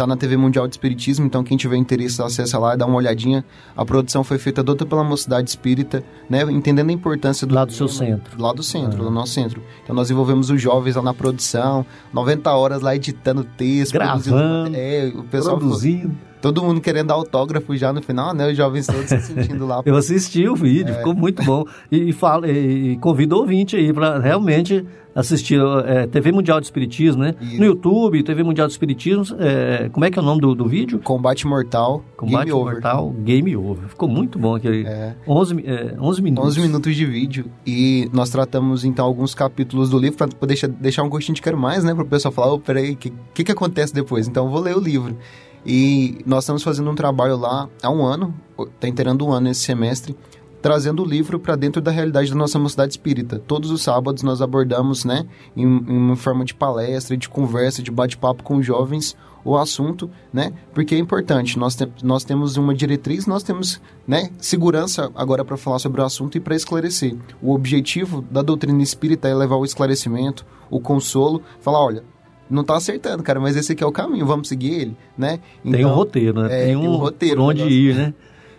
Tá 0.00 0.06
na 0.06 0.16
TV 0.16 0.34
Mundial 0.34 0.66
de 0.66 0.72
Espiritismo, 0.72 1.26
então 1.26 1.44
quem 1.44 1.58
tiver 1.58 1.76
interesse, 1.76 2.22
acessa 2.22 2.58
lá 2.58 2.72
e 2.72 2.76
dá 2.78 2.86
uma 2.86 2.96
olhadinha. 2.96 3.44
A 3.76 3.84
produção 3.84 4.24
foi 4.24 4.38
feita 4.38 4.64
toda 4.64 4.86
pela 4.86 5.04
Mocidade 5.04 5.50
Espírita, 5.50 6.02
né? 6.26 6.40
Entendendo 6.44 6.88
a 6.88 6.92
importância 6.94 7.46
do... 7.46 7.54
Lá 7.54 7.66
do 7.66 7.72
seu 7.74 7.86
centro. 7.86 8.42
Lá 8.42 8.50
do 8.50 8.62
centro, 8.62 9.02
ah. 9.02 9.04
do 9.04 9.10
nosso 9.10 9.34
centro. 9.34 9.62
Então 9.84 9.94
nós 9.94 10.10
envolvemos 10.10 10.48
os 10.48 10.58
jovens 10.58 10.96
lá 10.96 11.02
na 11.02 11.12
produção, 11.12 11.84
90 12.14 12.50
horas 12.50 12.80
lá 12.80 12.96
editando 12.96 13.44
texto. 13.44 13.92
Gravando, 13.92 14.74
é, 14.74 15.12
o 15.14 15.24
pessoal 15.24 15.58
produzindo. 15.58 16.16
Todo 16.40 16.62
mundo 16.62 16.80
querendo 16.80 17.10
autógrafo 17.10 17.76
já 17.76 17.92
no 17.92 18.02
final, 18.02 18.34
né? 18.34 18.50
Os 18.50 18.56
jovens 18.56 18.86
todos 18.86 19.06
se 19.06 19.20
sentindo 19.20 19.66
lá. 19.66 19.82
Eu 19.86 19.96
assisti 19.96 20.48
o 20.48 20.54
vídeo, 20.54 20.92
é. 20.94 20.98
ficou 20.98 21.14
muito 21.14 21.42
bom. 21.42 21.64
E, 21.90 22.10
e, 22.10 22.12
fala, 22.12 22.48
e, 22.48 22.92
e 22.92 22.96
convido 22.98 23.36
o 23.36 23.40
ouvinte 23.40 23.76
aí 23.76 23.92
para 23.92 24.18
realmente 24.18 24.84
assistir 25.14 25.60
é, 25.86 26.06
TV 26.06 26.32
Mundial 26.32 26.60
de 26.60 26.66
Espiritismo, 26.66 27.22
né? 27.22 27.34
Isso. 27.40 27.58
No 27.58 27.64
YouTube, 27.64 28.22
TV 28.22 28.42
Mundial 28.42 28.66
de 28.66 28.72
Espiritismo. 28.72 29.36
É, 29.38 29.88
como 29.90 30.04
é 30.04 30.10
que 30.10 30.18
é 30.18 30.22
o 30.22 30.24
nome 30.24 30.40
do, 30.40 30.54
do 30.54 30.66
vídeo? 30.66 31.00
Combate 31.00 31.46
Mortal. 31.46 32.04
Combate 32.16 32.46
Game 32.46 32.60
Mortal 32.60 33.06
Over. 33.08 33.22
Game 33.22 33.56
Over. 33.56 33.88
Ficou 33.88 34.08
muito 34.08 34.38
bom 34.38 34.54
aquele. 34.54 34.86
É. 34.86 35.14
11, 35.26 35.64
é, 35.66 35.96
11 35.98 36.22
minutos. 36.22 36.50
11 36.50 36.60
minutos 36.60 36.96
de 36.96 37.06
vídeo. 37.06 37.46
E 37.66 38.08
nós 38.12 38.30
tratamos 38.30 38.84
então 38.84 39.04
alguns 39.04 39.34
capítulos 39.34 39.90
do 39.90 39.98
livro 39.98 40.16
para 40.16 40.28
poder 40.28 40.48
deixar, 40.48 40.68
deixar 40.68 41.02
um 41.02 41.08
gostinho 41.08 41.34
de 41.34 41.42
quero 41.42 41.58
mais, 41.58 41.84
né? 41.84 41.94
Para 41.94 42.04
o 42.04 42.06
pessoal 42.06 42.32
falar, 42.32 42.52
oh, 42.52 42.58
peraí, 42.58 42.92
o 42.92 42.96
que, 42.96 43.12
que, 43.34 43.44
que 43.44 43.52
acontece 43.52 43.92
depois? 43.92 44.28
Então 44.28 44.46
eu 44.46 44.50
vou 44.50 44.60
ler 44.60 44.76
o 44.76 44.80
livro. 44.80 45.16
E 45.64 46.22
nós 46.26 46.44
estamos 46.44 46.62
fazendo 46.62 46.90
um 46.90 46.94
trabalho 46.94 47.36
lá 47.36 47.68
há 47.82 47.90
um 47.90 48.04
ano, 48.04 48.34
está 48.58 48.88
inteirando 48.88 49.26
um 49.26 49.32
ano 49.32 49.48
esse 49.48 49.60
semestre, 49.60 50.16
trazendo 50.62 51.02
o 51.02 51.06
livro 51.06 51.38
para 51.38 51.56
dentro 51.56 51.80
da 51.80 51.90
realidade 51.90 52.30
da 52.30 52.36
nossa 52.36 52.58
mocidade 52.58 52.92
espírita. 52.92 53.38
Todos 53.38 53.70
os 53.70 53.82
sábados 53.82 54.22
nós 54.22 54.42
abordamos, 54.42 55.04
né, 55.04 55.26
em, 55.56 55.62
em 55.62 55.96
uma 55.96 56.16
forma 56.16 56.44
de 56.44 56.54
palestra, 56.54 57.16
de 57.16 57.28
conversa, 57.28 57.82
de 57.82 57.90
bate-papo 57.90 58.42
com 58.42 58.62
jovens, 58.62 59.16
o 59.42 59.56
assunto, 59.56 60.10
né? 60.32 60.52
Porque 60.74 60.94
é 60.94 60.98
importante. 60.98 61.58
Nós, 61.58 61.74
te 61.74 61.88
nós 62.02 62.24
temos 62.24 62.58
uma 62.58 62.74
diretriz, 62.74 63.26
nós 63.26 63.42
temos, 63.42 63.80
né, 64.06 64.30
segurança 64.38 65.10
agora 65.14 65.44
para 65.44 65.56
falar 65.56 65.78
sobre 65.78 66.00
o 66.00 66.04
assunto 66.04 66.36
e 66.36 66.40
para 66.40 66.54
esclarecer. 66.54 67.16
O 67.40 67.54
objetivo 67.54 68.22
da 68.30 68.42
doutrina 68.42 68.82
espírita 68.82 69.28
é 69.28 69.34
levar 69.34 69.56
o 69.56 69.64
esclarecimento, 69.64 70.44
o 70.68 70.78
consolo, 70.78 71.42
falar, 71.60 71.82
olha, 71.82 72.04
não 72.50 72.64
tá 72.64 72.76
acertando, 72.76 73.22
cara, 73.22 73.38
mas 73.38 73.56
esse 73.56 73.72
aqui 73.72 73.84
é 73.84 73.86
o 73.86 73.92
caminho, 73.92 74.26
vamos 74.26 74.48
seguir 74.48 74.72
ele, 74.72 74.96
né? 75.16 75.38
Então, 75.64 75.72
tem 75.72 75.86
um 75.86 75.94
roteiro, 75.94 76.42
né? 76.42 76.62
É, 76.62 76.66
tem, 76.66 76.76
um, 76.76 76.80
tem 76.80 76.88
um 76.90 76.96
roteiro. 76.96 77.42
Onde 77.42 77.62
ir, 77.62 77.94
né? 77.94 78.14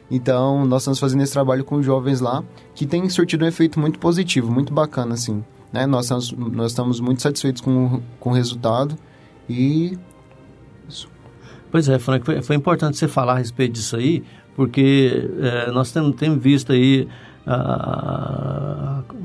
Então, 0.10 0.66
nós 0.66 0.82
estamos 0.82 1.00
fazendo 1.00 1.22
esse 1.22 1.32
trabalho 1.32 1.64
com 1.64 1.82
jovens 1.82 2.20
lá, 2.20 2.44
que 2.76 2.86
tem 2.86 3.08
surtido 3.10 3.46
um 3.46 3.48
efeito 3.48 3.80
muito 3.80 3.98
positivo, 3.98 4.52
muito 4.52 4.74
bacana, 4.74 5.14
assim. 5.14 5.44
Né? 5.72 5.86
Nós, 5.86 6.06
estamos, 6.06 6.32
nós 6.32 6.72
estamos 6.72 7.00
muito 7.00 7.22
satisfeitos 7.22 7.62
com, 7.62 8.02
com 8.20 8.32
o 8.32 8.34
resultado 8.34 8.98
e... 9.50 9.98
Isso. 10.90 11.08
Pois 11.72 11.88
é, 11.88 11.98
Frank, 11.98 12.26
foi, 12.26 12.42
foi, 12.42 12.58
importante 12.58 12.98
você 12.98 13.08
falar 13.08 13.34
a 13.34 13.38
respeito 13.38 13.72
disso 13.72 13.96
aí, 13.96 14.22
porque 14.54 15.30
é, 15.40 15.72
nós 15.72 15.94
temos, 15.94 16.16
temos 16.18 16.44
visto 16.44 16.74
aí... 16.74 17.08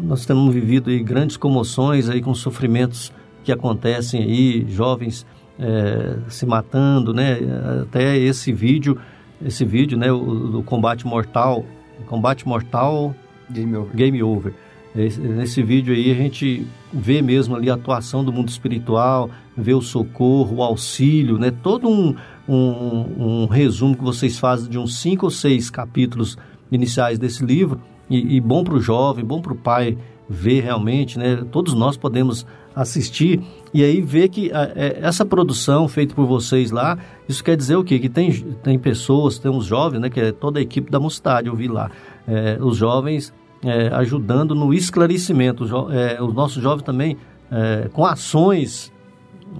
nós 0.04 0.24
temos 0.24 0.54
vivido 0.54 0.88
aí 0.88 1.02
grandes 1.02 1.36
comoções 1.36 2.08
aí 2.08 2.22
com 2.22 2.32
sofrimentos 2.32 3.12
que 3.46 3.52
acontecem 3.52 4.22
aí, 4.22 4.66
jovens 4.68 5.26
é, 5.58 6.18
se 6.28 6.44
matando, 6.44 7.14
né? 7.14 7.38
Até 7.82 8.18
esse 8.18 8.52
vídeo 8.52 8.98
esse 9.44 9.64
vídeo, 9.64 9.98
né, 9.98 10.10
o, 10.10 10.18
do 10.48 10.62
combate 10.62 11.06
mortal, 11.06 11.64
combate 12.06 12.46
mortal, 12.46 13.14
game 13.50 13.76
over. 13.76 13.94
Game 13.94 14.22
over. 14.22 14.54
Esse, 14.94 15.20
nesse 15.20 15.62
vídeo 15.62 15.94
aí 15.94 16.10
a 16.10 16.14
gente 16.14 16.66
vê 16.92 17.20
mesmo 17.20 17.54
ali 17.54 17.68
a 17.68 17.74
atuação 17.74 18.24
do 18.24 18.32
mundo 18.32 18.48
espiritual, 18.48 19.28
vê 19.56 19.74
o 19.74 19.82
socorro, 19.82 20.56
o 20.56 20.62
auxílio, 20.62 21.38
né, 21.38 21.50
todo 21.50 21.88
um, 21.88 22.14
um, 22.48 23.42
um 23.42 23.46
resumo 23.46 23.96
que 23.96 24.04
vocês 24.04 24.38
fazem 24.38 24.70
de 24.70 24.78
uns 24.78 24.98
cinco 24.98 25.26
ou 25.26 25.30
seis 25.30 25.68
capítulos 25.68 26.38
iniciais 26.70 27.18
desse 27.18 27.44
livro 27.44 27.80
e, 28.08 28.36
e 28.36 28.40
bom 28.40 28.64
para 28.64 28.74
o 28.74 28.80
jovem, 28.80 29.24
bom 29.24 29.40
para 29.40 29.52
o 29.52 29.56
pai 29.56 29.98
ver 30.28 30.60
realmente, 30.62 31.18
né? 31.18 31.44
Todos 31.52 31.72
nós 31.72 31.96
podemos 31.96 32.44
assistir 32.76 33.42
e 33.72 33.82
aí 33.82 34.02
ver 34.02 34.28
que 34.28 34.52
a, 34.52 34.70
é, 34.76 34.98
essa 35.00 35.24
produção 35.24 35.88
feita 35.88 36.14
por 36.14 36.26
vocês 36.26 36.70
lá, 36.70 36.98
isso 37.26 37.42
quer 37.42 37.56
dizer 37.56 37.76
o 37.76 37.82
quê? 37.82 37.98
Que 37.98 38.08
tem, 38.10 38.30
tem 38.62 38.78
pessoas, 38.78 39.38
tem 39.38 39.50
uns 39.50 39.64
jovens, 39.64 39.98
né? 39.98 40.10
Que 40.10 40.20
é 40.20 40.32
toda 40.32 40.58
a 40.58 40.62
equipe 40.62 40.90
da 40.90 41.00
Mocidade, 41.00 41.48
eu 41.48 41.56
vi 41.56 41.68
lá. 41.68 41.90
É, 42.28 42.58
os 42.60 42.76
jovens 42.76 43.32
é, 43.64 43.88
ajudando 43.94 44.54
no 44.54 44.74
esclarecimento. 44.74 45.64
Os, 45.64 45.70
é, 45.92 46.22
os 46.22 46.34
nossos 46.34 46.62
jovens 46.62 46.84
também 46.84 47.16
é, 47.50 47.88
com 47.92 48.04
ações, 48.04 48.92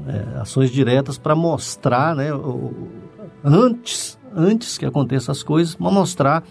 é, 0.07 0.41
ações 0.41 0.71
diretas 0.71 1.17
para 1.17 1.35
mostrar, 1.35 2.15
né? 2.15 2.33
O, 2.35 2.89
antes 3.43 4.19
antes 4.39 4.77
que 4.77 4.85
aconteçam 4.85 5.33
as 5.33 5.43
coisas, 5.43 5.75
para 5.75 5.91
mostrar 5.91 6.45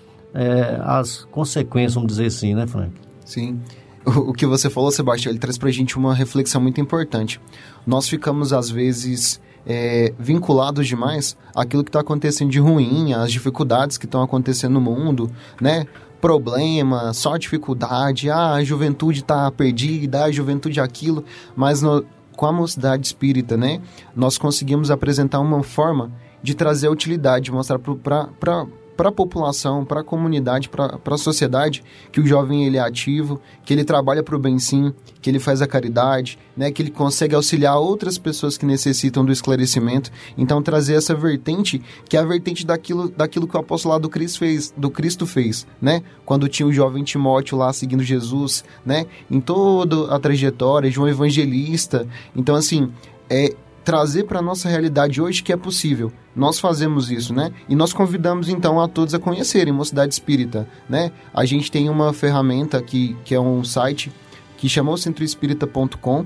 as 0.84 1.24
consequências, 1.26 1.94
vamos 1.94 2.08
dizer 2.08 2.26
assim, 2.26 2.56
né, 2.56 2.66
Frank? 2.66 2.92
Sim. 3.24 3.54
O, 3.54 3.85
o 4.06 4.34
que 4.34 4.46
você 4.46 4.70
falou, 4.70 4.92
Sebastião, 4.92 5.32
ele 5.32 5.40
traz 5.40 5.58
para 5.58 5.70
a 5.70 5.72
gente 5.72 5.98
uma 5.98 6.14
reflexão 6.14 6.62
muito 6.62 6.80
importante. 6.80 7.40
Nós 7.86 8.08
ficamos, 8.08 8.54
às 8.54 8.70
vezes, 8.70 9.42
é, 9.66 10.14
vinculados 10.20 10.88
demais 10.88 11.36
àquilo 11.56 11.84
que 11.84 11.90
está 11.90 12.02
acontecendo 12.02 12.52
de 12.52 12.60
ruim, 12.60 13.14
às 13.14 13.32
dificuldades 13.32 13.98
que 13.98 14.06
estão 14.06 14.22
acontecendo 14.22 14.74
no 14.74 14.82
mundo, 14.82 15.30
né? 15.60 15.86
Problema, 16.22 17.14
só 17.14 17.38
dificuldade, 17.38 18.30
ah, 18.30 18.54
a 18.54 18.64
juventude 18.64 19.20
está 19.20 19.52
perdida, 19.52 20.24
a 20.24 20.32
juventude 20.32 20.80
é 20.80 20.84
aquilo, 20.84 21.24
mas 21.56 21.82
no, 21.82 22.04
com 22.36 22.46
a 22.46 22.52
mocidade 22.52 23.06
espírita, 23.06 23.58
né? 23.58 23.82
Nós 24.16 24.38
conseguimos 24.38 24.90
apresentar 24.92 25.40
uma 25.40 25.62
forma 25.64 26.12
de 26.42 26.54
trazer 26.54 26.90
utilidade, 26.90 27.52
mostrar 27.52 27.80
para 27.80 28.68
para 28.96 29.10
a 29.10 29.12
população, 29.12 29.84
para 29.84 30.02
a 30.02 30.04
comunidade, 30.04 30.70
para 30.70 31.00
a 31.04 31.18
sociedade, 31.18 31.84
que 32.12 32.20
o 32.20 32.26
jovem 32.26 32.66
ele 32.66 32.78
é 32.78 32.82
ativo, 32.82 33.40
que 33.64 33.74
ele 33.74 33.84
trabalha 33.84 34.24
para 34.24 34.36
o 34.36 34.40
bem 34.40 34.58
sim, 34.60 34.94
que 35.22 35.30
ele 35.30 35.40
faz 35.40 35.62
a 35.62 35.68
caridade, 35.68 36.38
né, 36.56 36.72
que 36.72 36.82
ele 36.82 36.92
consegue 36.92 37.36
auxiliar 37.36 37.78
outras 37.78 38.18
pessoas 38.18 38.58
que 38.58 38.66
necessitam 38.66 39.26
do 39.26 39.32
esclarecimento. 39.32 40.12
Então 40.38 40.62
trazer 40.62 40.96
essa 40.96 41.14
vertente, 41.14 41.82
que 42.08 42.16
é 42.16 42.20
a 42.20 42.26
vertente 42.26 42.66
daquilo, 42.66 43.10
daquilo 43.10 43.48
que 43.48 43.58
o 43.58 43.60
apostolado 43.60 44.04
do 44.04 44.10
Cristo 44.10 44.40
fez, 44.40 44.74
do 44.76 44.90
Cristo 44.90 45.26
fez, 45.26 45.66
né? 45.82 46.02
Quando 46.26 46.48
tinha 46.48 46.68
o 46.68 46.74
jovem 46.74 47.04
Timóteo 47.04 47.58
lá 47.58 47.72
seguindo 47.74 48.04
Jesus, 48.04 48.64
né? 48.86 49.06
Em 49.30 49.40
toda 49.40 50.14
a 50.14 50.20
trajetória 50.20 50.90
de 50.90 51.00
um 51.00 51.08
evangelista. 51.08 52.08
Então 52.36 52.56
assim, 52.56 52.92
é 53.30 53.54
trazer 53.86 54.24
para 54.24 54.40
a 54.40 54.42
nossa 54.42 54.68
realidade 54.68 55.22
hoje 55.22 55.44
que 55.44 55.54
é 55.54 55.58
possível. 55.58 56.12
Nós 56.36 56.60
fazemos 56.60 57.12
isso, 57.12 57.34
né? 57.34 57.54
E 57.70 57.76
nós 57.76 57.94
convidamos 57.94 58.50
então 58.50 58.82
a 58.82 58.88
todos 58.88 59.14
a 59.14 59.20
conhecerem 59.20 59.72
Mocidade 59.72 60.12
Espírita, 60.12 60.68
né? 60.90 61.12
A 61.32 61.46
gente 61.46 61.72
tem 61.72 61.88
uma 61.88 62.12
ferramenta 62.12 62.82
que, 62.82 63.16
que 63.24 63.36
é 63.36 63.40
um 63.40 63.64
site 63.64 64.12
que 64.58 64.68
chamou 64.68 64.98
centroespírita.com 64.98 66.26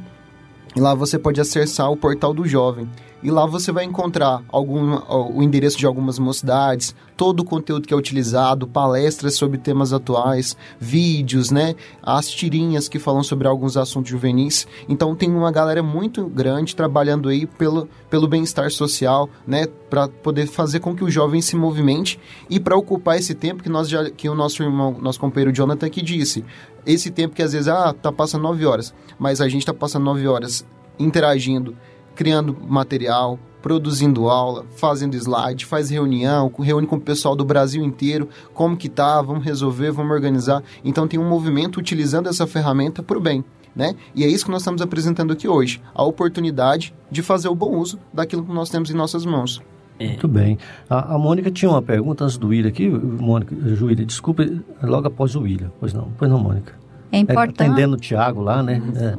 e 0.75 0.79
lá 0.79 0.95
você 0.95 1.19
pode 1.19 1.41
acessar 1.41 1.91
o 1.91 1.97
portal 1.97 2.33
do 2.33 2.47
jovem 2.47 2.89
e 3.21 3.29
lá 3.29 3.45
você 3.45 3.71
vai 3.71 3.83
encontrar 3.83 4.41
algum, 4.47 4.97
o 5.35 5.43
endereço 5.43 5.77
de 5.77 5.85
algumas 5.85 6.17
mocidades, 6.17 6.95
todo 7.17 7.41
o 7.41 7.43
conteúdo 7.43 7.87
que 7.87 7.93
é 7.93 7.97
utilizado, 7.97 8.65
palestras 8.65 9.35
sobre 9.35 9.57
temas 9.57 9.91
atuais, 9.91 10.55
vídeos, 10.79 11.51
né? 11.51 11.75
As 12.01 12.29
tirinhas 12.29 12.87
que 12.87 12.97
falam 12.97 13.21
sobre 13.21 13.47
alguns 13.47 13.75
assuntos 13.75 14.09
juvenis. 14.09 14.65
Então 14.87 15.15
tem 15.15 15.29
uma 15.29 15.51
galera 15.51 15.83
muito 15.83 16.27
grande 16.27 16.75
trabalhando 16.75 17.27
aí 17.27 17.45
pelo, 17.45 17.89
pelo 18.09 18.27
bem-estar 18.27 18.71
social, 18.71 19.29
né? 19.45 19.67
Para 19.89 20.07
poder 20.07 20.47
fazer 20.47 20.79
com 20.79 20.95
que 20.95 21.03
o 21.03 21.11
jovem 21.11 21.41
se 21.41 21.55
movimente 21.57 22.19
e 22.49 22.59
para 22.59 22.77
ocupar 22.77 23.17
esse 23.17 23.35
tempo 23.35 23.61
que 23.61 23.69
nós 23.69 23.89
já, 23.89 24.09
que 24.09 24.29
o 24.29 24.35
nosso 24.35 24.63
irmão, 24.63 24.95
nosso 25.01 25.19
companheiro 25.19 25.51
Jonathan 25.51 25.87
aqui 25.87 26.01
disse. 26.01 26.45
Esse 26.85 27.11
tempo 27.11 27.35
que 27.35 27.43
às 27.43 27.51
vezes, 27.51 27.67
ah, 27.67 27.93
tá 27.93 28.11
passando 28.11 28.43
nove 28.43 28.65
horas, 28.65 28.93
mas 29.19 29.41
a 29.41 29.49
gente 29.49 29.65
tá 29.65 29.73
passando 29.73 30.05
nove 30.05 30.25
horas 30.25 30.65
interagindo, 30.97 31.75
criando 32.15 32.55
material, 32.67 33.39
produzindo 33.61 34.29
aula, 34.29 34.65
fazendo 34.75 35.15
slide, 35.15 35.65
faz 35.65 35.89
reunião, 35.89 36.51
reúne 36.59 36.87
com 36.87 36.95
o 36.95 37.01
pessoal 37.01 37.35
do 37.35 37.45
Brasil 37.45 37.83
inteiro, 37.83 38.29
como 38.53 38.77
que 38.77 38.89
tá, 38.89 39.21
vamos 39.21 39.43
resolver, 39.43 39.91
vamos 39.91 40.11
organizar. 40.11 40.63
Então 40.83 41.07
tem 41.07 41.19
um 41.19 41.27
movimento 41.27 41.77
utilizando 41.77 42.27
essa 42.27 42.47
ferramenta 42.47 43.03
para 43.03 43.17
o 43.17 43.21
bem. 43.21 43.43
Né? 43.75 43.95
E 44.15 44.23
é 44.23 44.27
isso 44.27 44.45
que 44.45 44.51
nós 44.51 44.61
estamos 44.61 44.81
apresentando 44.81 45.31
aqui 45.31 45.47
hoje, 45.47 45.81
a 45.93 46.03
oportunidade 46.03 46.93
de 47.09 47.21
fazer 47.21 47.47
o 47.47 47.55
bom 47.55 47.77
uso 47.77 47.99
daquilo 48.11 48.43
que 48.43 48.51
nós 48.51 48.69
temos 48.69 48.89
em 48.89 48.93
nossas 48.93 49.25
mãos. 49.25 49.61
É. 49.99 50.07
Muito 50.07 50.27
bem. 50.27 50.57
A, 50.89 51.15
a, 51.15 51.17
Mônica 51.17 51.51
tinha 51.51 51.69
uma 51.69 51.81
pergunta 51.81 52.23
antes 52.23 52.37
do 52.37 52.47
William 52.47 52.69
aqui. 52.69 52.89
Mônica, 52.89 53.53
Juília, 53.75 54.05
desculpe, 54.05 54.61
logo 54.81 55.07
após 55.07 55.35
o 55.35 55.41
William. 55.41 55.71
Pois 55.79 55.93
não, 55.93 56.09
pois 56.17 56.31
não, 56.31 56.39
Mônica. 56.39 56.73
É 57.11 57.19
importante. 57.19 57.61
É, 57.61 57.65
atendendo 57.65 57.95
o 57.95 57.99
Tiago 57.99 58.41
lá, 58.41 58.63
né? 58.63 58.81
Uhum. 58.83 59.07
É. 59.07 59.17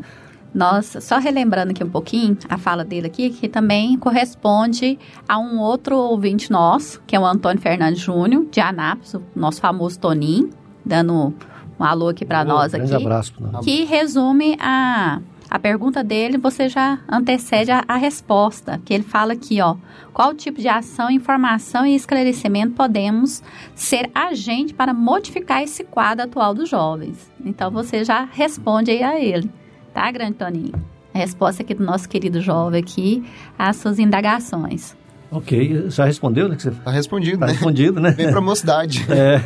Nós, 0.53 0.97
só 1.01 1.19
relembrando 1.19 1.71
aqui 1.71 1.85
um 1.85 1.91
pouquinho 1.91 2.37
a 2.49 2.59
fala 2.59 2.85
dele 2.85 3.07
aqui, 3.07 3.31
que 3.31 3.49
também 3.49 3.97
corresponde 3.97 4.99
a 5.29 5.39
um 5.39 5.61
outro 5.61 5.97
ouvinte 5.97 6.51
nosso, 6.51 7.01
que 7.07 7.15
é 7.15 7.21
o 7.21 7.25
Antônio 7.25 7.61
Fernandes 7.61 8.01
Júnior, 8.01 8.47
de 8.51 8.61
Anápolis, 8.61 9.15
o 9.15 9.23
nosso 9.35 9.61
famoso 9.61 9.99
Toninho, 9.99 10.51
dando 10.85 11.33
um 11.79 11.85
alô 11.85 12.09
aqui 12.09 12.25
para 12.25 12.45
nós 12.45 12.75
aqui. 12.75 12.93
abraço. 12.95 13.33
Que 13.63 13.85
resume 13.85 14.57
a, 14.61 15.21
a 15.49 15.59
pergunta 15.59 16.03
dele, 16.03 16.37
você 16.37 16.69
já 16.69 16.99
antecede 17.09 17.71
a, 17.71 17.85
a, 17.87 17.97
resposta, 17.97 18.81
que 18.85 18.93
ele 18.93 19.05
fala 19.05 19.35
aqui, 19.35 19.61
ó, 19.61 19.77
qual 20.13 20.35
tipo 20.35 20.61
de 20.61 20.69
ação, 20.69 21.11
informação 21.11 21.87
e 21.87 21.95
esclarecimento 21.95 22.75
podemos 22.75 23.43
ser 23.75 24.11
agente 24.15 24.75
para 24.75 24.93
modificar 24.93 25.63
esse 25.63 25.85
quadro 25.85 26.25
atual 26.25 26.53
dos 26.55 26.69
jovens? 26.69 27.31
Então 27.45 27.71
você 27.71 28.05
já 28.05 28.25
responde 28.25 28.91
aí 28.91 29.03
a 29.03 29.19
ele. 29.19 29.60
Tá, 29.93 30.11
grande 30.11 30.34
Toninho? 30.34 30.72
A 31.12 31.18
resposta 31.18 31.62
aqui 31.62 31.74
do 31.74 31.84
nosso 31.84 32.09
querido 32.09 32.41
jovem 32.41 32.80
aqui 32.80 33.24
às 33.59 33.76
suas 33.76 33.99
indagações. 33.99 34.97
Ok, 35.30 35.91
já 35.91 36.05
respondeu, 36.05 36.49
né? 36.49 36.57
Você... 36.59 36.70
Tá 36.70 36.91
respondido, 36.91 37.38
tá 37.38 37.47
né? 37.47 37.53
respondido, 37.53 38.01
né? 38.01 38.11
Vem 38.11 38.30
pra 38.30 38.41
mocidade. 38.41 39.07
é. 39.11 39.41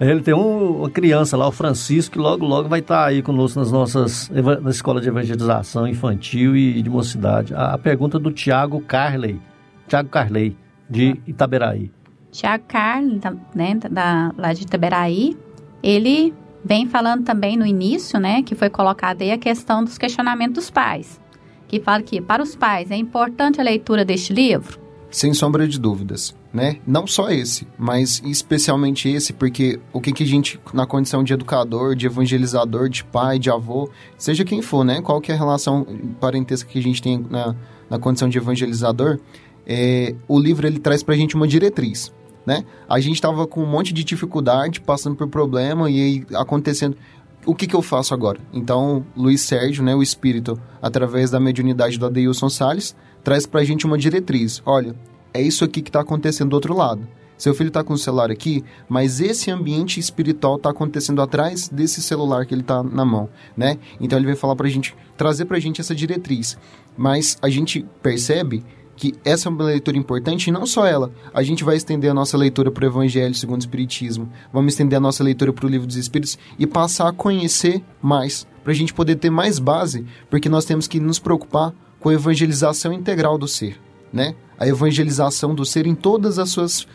Ele 0.00 0.20
tem 0.20 0.34
um, 0.34 0.78
uma 0.78 0.90
criança 0.90 1.36
lá, 1.36 1.46
o 1.46 1.52
Francisco, 1.52 2.14
que 2.14 2.18
logo, 2.18 2.44
logo 2.44 2.68
vai 2.68 2.80
estar 2.80 3.02
tá 3.02 3.06
aí 3.06 3.22
conosco 3.22 3.60
nas 3.60 3.70
nossas, 3.70 4.28
na 4.30 4.70
escola 4.70 5.00
de 5.00 5.06
evangelização 5.06 5.86
infantil 5.86 6.56
e 6.56 6.82
de 6.82 6.90
mocidade. 6.90 7.54
A, 7.54 7.74
a 7.74 7.78
pergunta 7.78 8.18
do 8.18 8.32
Tiago 8.32 8.80
Carley, 8.80 9.40
Tiago 9.86 10.08
Carley, 10.08 10.56
de 10.90 11.20
Itaberaí. 11.24 11.90
Tiago 12.32 12.64
Carley, 12.66 13.20
né, 13.54 13.78
da, 13.90 14.32
lá 14.36 14.52
de 14.52 14.62
Itaberaí, 14.62 15.36
ele 15.80 16.34
vem 16.64 16.86
falando 16.86 17.24
também 17.24 17.56
no 17.56 17.66
início, 17.66 18.18
né, 18.18 18.42
que 18.42 18.54
foi 18.54 18.70
colocada 18.70 19.24
aí 19.24 19.32
a 19.32 19.38
questão 19.38 19.84
dos 19.84 19.98
questionamentos 19.98 20.54
dos 20.54 20.70
pais, 20.70 21.20
que 21.68 21.80
fala 21.80 22.02
que 22.02 22.20
para 22.20 22.42
os 22.42 22.54
pais 22.54 22.90
é 22.90 22.96
importante 22.96 23.60
a 23.60 23.64
leitura 23.64 24.04
deste 24.04 24.32
livro. 24.32 24.80
Sem 25.10 25.34
sombra 25.34 25.68
de 25.68 25.78
dúvidas, 25.78 26.34
né? 26.54 26.78
Não 26.86 27.06
só 27.06 27.28
esse, 27.30 27.68
mas 27.78 28.22
especialmente 28.24 29.10
esse, 29.10 29.34
porque 29.34 29.78
o 29.92 30.00
que, 30.00 30.10
que 30.10 30.22
a 30.22 30.26
gente, 30.26 30.58
na 30.72 30.86
condição 30.86 31.22
de 31.22 31.34
educador, 31.34 31.94
de 31.94 32.06
evangelizador, 32.06 32.88
de 32.88 33.04
pai, 33.04 33.38
de 33.38 33.50
avô, 33.50 33.90
seja 34.16 34.42
quem 34.42 34.62
for, 34.62 34.84
né? 34.84 35.02
Qual 35.02 35.20
que 35.20 35.30
é 35.30 35.34
a 35.34 35.38
relação 35.38 35.86
parentesca 36.18 36.70
que 36.70 36.78
a 36.78 36.82
gente 36.82 37.02
tem 37.02 37.22
na, 37.28 37.54
na 37.90 37.98
condição 37.98 38.26
de 38.26 38.38
evangelizador, 38.38 39.18
é, 39.66 40.14
o 40.26 40.40
livro 40.40 40.66
ele 40.66 40.78
traz 40.78 41.02
para 41.02 41.14
a 41.14 41.18
gente 41.18 41.36
uma 41.36 41.46
diretriz 41.46 42.10
né? 42.46 42.64
A 42.88 43.00
gente 43.00 43.14
estava 43.14 43.46
com 43.46 43.62
um 43.62 43.66
monte 43.66 43.92
de 43.92 44.04
dificuldade, 44.04 44.80
passando 44.80 45.16
por 45.16 45.28
problema 45.28 45.90
e 45.90 46.00
aí 46.00 46.26
acontecendo. 46.34 46.96
O 47.44 47.54
que, 47.54 47.66
que 47.66 47.74
eu 47.74 47.82
faço 47.82 48.14
agora? 48.14 48.38
Então, 48.52 49.04
Luiz 49.16 49.40
Sérgio, 49.40 49.82
né, 49.82 49.94
o 49.94 50.02
espírito, 50.02 50.60
através 50.80 51.30
da 51.30 51.40
mediunidade 51.40 51.98
do 51.98 52.06
Adeilson 52.06 52.48
Salles, 52.48 52.94
traz 53.24 53.46
para 53.46 53.60
a 53.60 53.64
gente 53.64 53.84
uma 53.84 53.98
diretriz. 53.98 54.62
Olha, 54.64 54.94
é 55.34 55.42
isso 55.42 55.64
aqui 55.64 55.82
que 55.82 55.88
está 55.88 56.00
acontecendo 56.00 56.50
do 56.50 56.54
outro 56.54 56.74
lado. 56.74 57.06
Seu 57.36 57.54
filho 57.54 57.68
está 57.68 57.82
com 57.82 57.94
o 57.94 57.98
celular 57.98 58.30
aqui, 58.30 58.62
mas 58.88 59.20
esse 59.20 59.50
ambiente 59.50 59.98
espiritual 59.98 60.54
está 60.56 60.70
acontecendo 60.70 61.20
atrás 61.20 61.68
desse 61.68 62.00
celular 62.00 62.46
que 62.46 62.54
ele 62.54 62.60
está 62.60 62.84
na 62.84 63.04
mão, 63.04 63.28
né? 63.56 63.78
Então 64.00 64.16
ele 64.16 64.26
vem 64.26 64.36
falar 64.36 64.54
para 64.54 64.68
a 64.68 64.70
gente, 64.70 64.94
trazer 65.16 65.46
para 65.46 65.56
a 65.56 65.60
gente 65.60 65.80
essa 65.80 65.92
diretriz. 65.92 66.56
Mas 66.96 67.36
a 67.42 67.48
gente 67.48 67.84
percebe 68.00 68.62
que 69.02 69.16
essa 69.24 69.48
é 69.48 69.50
uma 69.50 69.64
leitura 69.64 69.98
importante 69.98 70.46
e 70.46 70.52
não 70.52 70.64
só 70.64 70.86
ela. 70.86 71.10
A 71.34 71.42
gente 71.42 71.64
vai 71.64 71.74
estender 71.74 72.08
a 72.08 72.14
nossa 72.14 72.38
leitura 72.38 72.70
para 72.70 72.84
o 72.84 72.86
Evangelho 72.86 73.34
segundo 73.34 73.60
o 73.60 73.64
Espiritismo, 73.64 74.30
vamos 74.52 74.74
estender 74.74 74.96
a 74.96 75.00
nossa 75.00 75.24
leitura 75.24 75.52
para 75.52 75.66
o 75.66 75.68
Livro 75.68 75.88
dos 75.88 75.96
Espíritos 75.96 76.38
e 76.56 76.68
passar 76.68 77.08
a 77.08 77.12
conhecer 77.12 77.82
mais, 78.00 78.46
para 78.62 78.70
a 78.70 78.76
gente 78.76 78.94
poder 78.94 79.16
ter 79.16 79.28
mais 79.28 79.58
base, 79.58 80.06
porque 80.30 80.48
nós 80.48 80.64
temos 80.64 80.86
que 80.86 81.00
nos 81.00 81.18
preocupar 81.18 81.74
com 81.98 82.10
a 82.10 82.14
evangelização 82.14 82.92
integral 82.92 83.36
do 83.36 83.48
ser, 83.48 83.76
né? 84.12 84.36
A 84.56 84.68
evangelização 84.68 85.52
do 85.52 85.64
ser 85.64 85.84
em 85.84 85.96
todas 85.96 86.38
as 86.38 86.50
suas, 86.50 86.86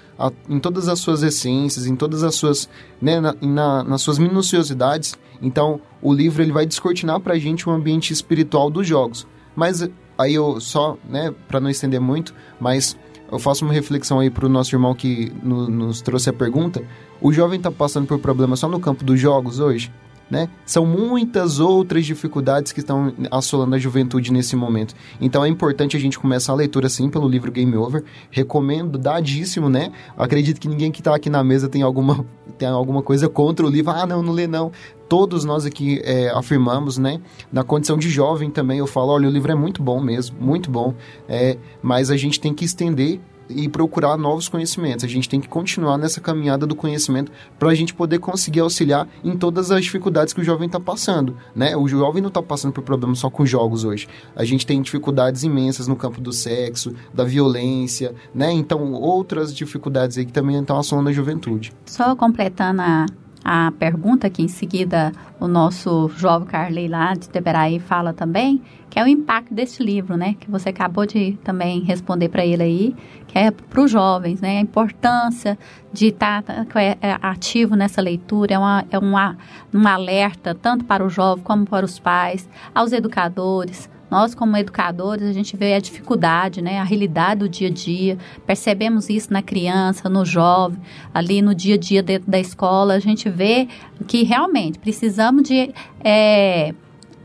em 0.47 0.60
todas 0.60 0.88
as 0.88 0.99
suas 0.99 1.24
essências, 1.24 1.86
em 1.86 1.95
todas 1.97 2.24
as 2.24 2.36
suas, 2.36 2.70
né, 3.01 3.20
na, 3.20 3.36
na, 3.41 3.84
nas 3.84 4.01
suas 4.01 4.18
minuciosidades. 4.18 5.14
Então, 5.41 5.82
o 6.01 6.14
livro 6.14 6.41
ele 6.41 6.53
vai 6.53 6.66
descortinar 6.66 7.20
para 7.20 7.34
a 7.34 7.38
gente 7.38 7.68
o 7.68 7.72
ambiente 7.74 8.14
espiritual 8.14 8.70
dos 8.70 8.88
jogos. 8.88 9.28
Mas 9.53 9.89
Aí 10.18 10.34
eu 10.34 10.59
só, 10.59 10.97
né, 11.07 11.34
para 11.47 11.59
não 11.59 11.70
estender 11.70 12.01
muito, 12.01 12.34
mas 12.59 12.97
eu 13.32 13.39
faço 13.39 13.65
uma 13.65 13.74
reflexão 13.74 14.20
aí 14.20 14.30
pro 14.30 14.47
nosso 14.47 14.74
irmão 14.74 14.95
que 14.95 15.32
no, 15.43 15.68
nos 15.68 16.01
trouxe 16.01 16.30
a 16.30 16.34
pergunta. 16.34 16.82
O 17.22 17.34
jovem 17.34 17.57
está 17.57 17.72
passando 17.72 18.07
por 18.07 18.20
problema 18.20 18.55
só 18.55 18.68
no 18.68 18.80
campo 18.80 19.03
dos 19.03 19.20
jogos 19.20 19.59
hoje? 19.59 19.91
Né? 20.30 20.49
São 20.65 20.86
muitas 20.86 21.57
outras 21.57 22.05
dificuldades 22.05 22.74
que 22.74 22.82
estão 22.82 23.13
assolando 23.32 23.76
a 23.76 23.80
juventude 23.80 24.32
nesse 24.32 24.57
momento. 24.57 24.93
Então 25.22 25.45
é 25.45 25.47
importante 25.47 25.95
a 25.95 25.99
gente 25.99 26.20
começar 26.20 26.51
a 26.51 26.55
leitura 26.55 26.89
sim 26.89 27.09
pelo 27.09 27.30
livro 27.30 27.49
Game 27.49 27.74
Over. 27.78 28.03
Recomendo, 28.30 28.97
dadíssimo, 28.97 29.70
né? 29.70 29.89
Acredito 30.18 30.59
que 30.59 30.68
ninguém 30.68 30.91
que 30.91 30.99
está 30.99 31.15
aqui 31.15 31.30
na 31.30 31.41
mesa 31.45 31.70
tem 31.70 31.82
alguma, 31.82 32.26
tem 32.57 32.68
alguma 32.68 33.01
coisa 33.01 33.30
contra 33.30 33.65
o 33.65 33.70
livro. 33.70 33.91
Ah, 33.91 34.05
não, 34.05 34.22
não 34.22 34.34
lê 34.34 34.47
não 34.47 34.70
todos 35.08 35.45
nós 35.45 35.66
aqui 35.66 36.01
é, 36.03 36.30
afirmamos, 36.30 36.97
né? 36.97 37.22
Na 37.51 37.64
condição 37.64 37.97
de 37.97 38.10
jovem 38.10 38.49
também, 38.49 38.80
eu 38.80 38.88
falo, 38.88 39.12
olha, 39.14 39.28
o 39.28 39.32
livro 39.32 39.51
é 39.51 39.55
muito 39.55 39.82
bom 39.82 40.01
mesmo, 40.01 40.38
muito 40.39 40.70
bom, 40.70 40.93
é, 41.28 41.58
mas 41.82 42.12
a 42.12 42.18
gente 42.18 42.39
tem 42.39 42.53
que 42.53 42.66
estender 42.66 43.20
e 43.49 43.68
procurar 43.70 44.18
novos 44.18 44.49
conhecimentos. 44.49 45.05
A 45.05 45.08
gente 45.08 45.28
tem 45.28 45.39
que 45.39 45.47
continuar 45.47 45.97
nessa 45.97 46.20
caminhada 46.20 46.66
do 46.66 46.76
conhecimento 46.76 47.32
para 47.58 47.70
a 47.70 47.76
gente 47.76 47.93
poder 47.93 48.20
conseguir 48.20 48.60
auxiliar 48.60 49.08
em 49.24 49.38
todas 49.38 49.72
as 49.72 49.84
dificuldades 49.84 50.34
que 50.34 50.41
o 50.41 50.43
jovem 50.43 50.68
está 50.68 50.80
passando. 50.80 51.38
Né? 51.55 51.76
O 51.76 51.88
jovem 51.88 52.22
não 52.22 52.30
está 52.30 52.41
passando 52.41 52.74
por 52.74 52.84
problemas 52.84 53.20
só 53.20 53.30
com 53.30 53.45
jogos 53.45 53.84
hoje. 53.84 54.08
A 54.36 54.43
gente 54.43 54.66
tem 54.66 54.82
dificuldades 54.82 55.43
imensas 55.43 55.88
no 55.88 55.95
campo 55.95 56.20
do 56.20 56.32
sexo, 56.32 56.93
da 57.14 57.24
violência, 57.24 58.14
né? 58.34 58.51
Então, 58.51 58.93
outras 58.93 59.55
dificuldades 59.55 60.18
aí 60.18 60.26
que 60.26 60.34
também 60.34 60.60
estão 60.60 60.78
assolando 60.78 61.10
a 61.10 61.14
juventude. 61.14 61.72
Só 61.86 62.16
completando 62.16 62.82
a, 62.82 63.05
a 63.49 63.71
pergunta 63.71 64.29
que 64.29 64.43
em 64.43 64.49
seguida 64.49 65.13
o 65.39 65.47
nosso 65.47 66.09
jovem 66.17 66.45
Carley 66.49 66.89
lá 66.89 67.13
de 67.13 67.29
Teberaí 67.29 67.79
fala 67.79 68.11
também, 68.11 68.61
que 68.89 68.99
é 68.99 69.03
o 69.05 69.07
impacto 69.07 69.53
desse 69.53 69.81
livro, 69.81 70.17
né? 70.17 70.35
Que 70.37 70.51
você 70.51 70.67
acabou 70.67 71.05
de 71.05 71.39
também 71.45 71.79
responder 71.79 72.27
para 72.27 72.45
ele 72.45 72.61
aí, 72.61 72.95
que 73.25 73.39
é 73.39 73.49
para 73.49 73.79
os 73.79 73.89
jovens, 73.89 74.41
né? 74.41 74.57
A 74.57 74.61
importância 74.61 75.57
de 75.93 76.07
estar 76.07 76.43
tá, 76.43 76.65
tá 76.65 76.81
é, 76.83 76.97
é 77.01 77.17
ativo 77.21 77.73
nessa 77.73 78.01
leitura, 78.01 78.53
é, 78.53 78.59
uma, 78.59 78.85
é 78.91 78.99
uma, 78.99 79.37
um 79.73 79.87
alerta 79.87 80.53
tanto 80.53 80.83
para 80.83 81.05
o 81.05 81.09
jovem 81.09 81.41
como 81.41 81.65
para 81.65 81.85
os 81.85 81.97
pais, 81.97 82.49
aos 82.75 82.91
educadores, 82.91 83.89
nós, 84.10 84.34
como 84.34 84.55
educadores, 84.58 85.28
a 85.28 85.34
gente 85.34 85.55
vê 85.58 85.74
a 85.74 85.80
dificuldade, 85.80 86.62
né, 86.62 86.80
a 86.80 86.84
realidade 86.84 87.39
do 87.41 87.49
dia 87.49 87.68
a 87.68 87.72
dia, 87.72 88.18
percebemos 88.45 89.10
isso 89.10 89.32
na 89.32 89.41
criança, 89.41 90.10
no 90.10 90.26
jovem, 90.26 90.80
ali 91.14 91.41
no 91.41 91.53
dia 91.53 91.76
a 91.76 91.78
dia 91.78 92.01
dentro 92.01 92.30
da 92.30 92.39
escola, 92.39 92.93
a 92.93 92.99
gente 92.99 93.30
vê 93.30 93.68
que 94.08 94.24
realmente 94.24 94.80
precisamos 94.80 95.43
de 95.43 95.74
é, 96.03 96.74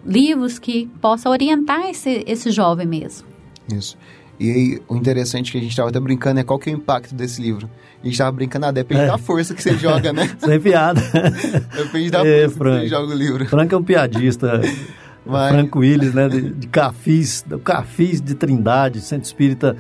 livros 0.05 0.59
que 0.59 0.87
possam 1.01 1.30
orientar 1.33 1.89
esse, 1.89 2.24
esse 2.26 2.51
jovem 2.51 2.87
mesmo. 2.87 3.26
Isso. 3.72 3.97
E 4.41 4.51
aí, 4.51 4.83
o 4.89 4.97
interessante 4.97 5.51
é 5.51 5.53
que 5.53 5.59
a 5.59 5.61
gente 5.61 5.70
estava 5.70 5.89
até 5.91 6.01
brincando 6.01 6.41
é 6.41 6.43
qual 6.43 6.59
que 6.59 6.68
é 6.68 6.72
o 6.72 6.76
impacto 6.76 7.14
desse 7.14 7.41
livro. 7.41 7.70
A 8.01 8.05
gente 8.05 8.14
estava 8.14 8.33
brincando, 8.33 8.66
ah, 8.66 8.72
depende 8.72 9.03
é. 9.03 9.07
da 9.07 9.16
força 9.16 9.55
que 9.55 9.62
você 9.62 9.76
joga, 9.76 10.12
né? 10.12 10.28
Sem 10.41 10.61
piada. 10.61 11.01
depende 11.76 12.11
da 12.11 12.26
é, 12.26 12.49
força 12.49 12.59
Frank. 12.59 12.83
que 12.83 12.83
você 12.83 12.89
joga 12.89 13.14
o 13.14 13.16
livro. 13.16 13.47
Frank 13.47 13.72
é 13.72 13.76
um 13.76 13.85
piadista. 13.85 14.61
Mas... 15.24 15.52
Franco 15.52 15.78
Willis, 15.80 16.14
né, 16.14 16.28
de, 16.28 16.50
de 16.52 16.66
Cafis, 16.66 17.44
do 17.46 17.58
Cafis 17.58 18.20
de 18.20 18.34
Trindade, 18.34 19.00
Centro 19.00 19.26
Espírita 19.26 19.76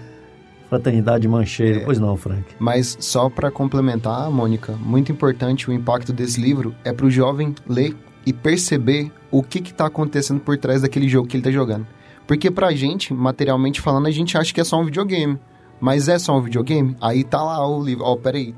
Fraternidade 0.68 1.28
Mancheiro. 1.28 1.80
É, 1.80 1.84
pois 1.84 1.98
não, 1.98 2.16
Frank. 2.16 2.44
Mas 2.58 2.96
só 2.98 3.28
para 3.28 3.50
complementar, 3.50 4.30
Mônica, 4.30 4.72
muito 4.72 5.12
importante 5.12 5.68
o 5.68 5.72
impacto 5.72 6.12
desse 6.12 6.40
livro 6.40 6.74
é 6.82 6.92
para 6.92 7.04
o 7.04 7.10
jovem 7.10 7.54
ler 7.68 7.94
e 8.24 8.32
perceber 8.32 9.12
o 9.30 9.42
que 9.42 9.58
está 9.58 9.86
acontecendo 9.86 10.40
por 10.40 10.56
trás 10.56 10.80
daquele 10.80 11.08
jogo 11.08 11.28
que 11.28 11.36
ele 11.36 11.42
está 11.42 11.50
jogando. 11.50 11.86
Porque 12.26 12.50
pra 12.50 12.72
gente, 12.72 13.12
materialmente 13.12 13.82
falando, 13.82 14.06
a 14.06 14.10
gente 14.10 14.38
acha 14.38 14.54
que 14.54 14.60
é 14.60 14.64
só 14.64 14.80
um 14.80 14.84
videogame. 14.86 15.38
Mas 15.78 16.08
é 16.08 16.18
só 16.18 16.38
um 16.38 16.40
videogame? 16.40 16.96
Aí 17.00 17.24
tá 17.24 17.42
lá 17.42 17.66
o 17.68 17.84
livro. 17.84 18.04
Ó, 18.04 18.12
oh, 18.12 18.16
peraí 18.16 18.54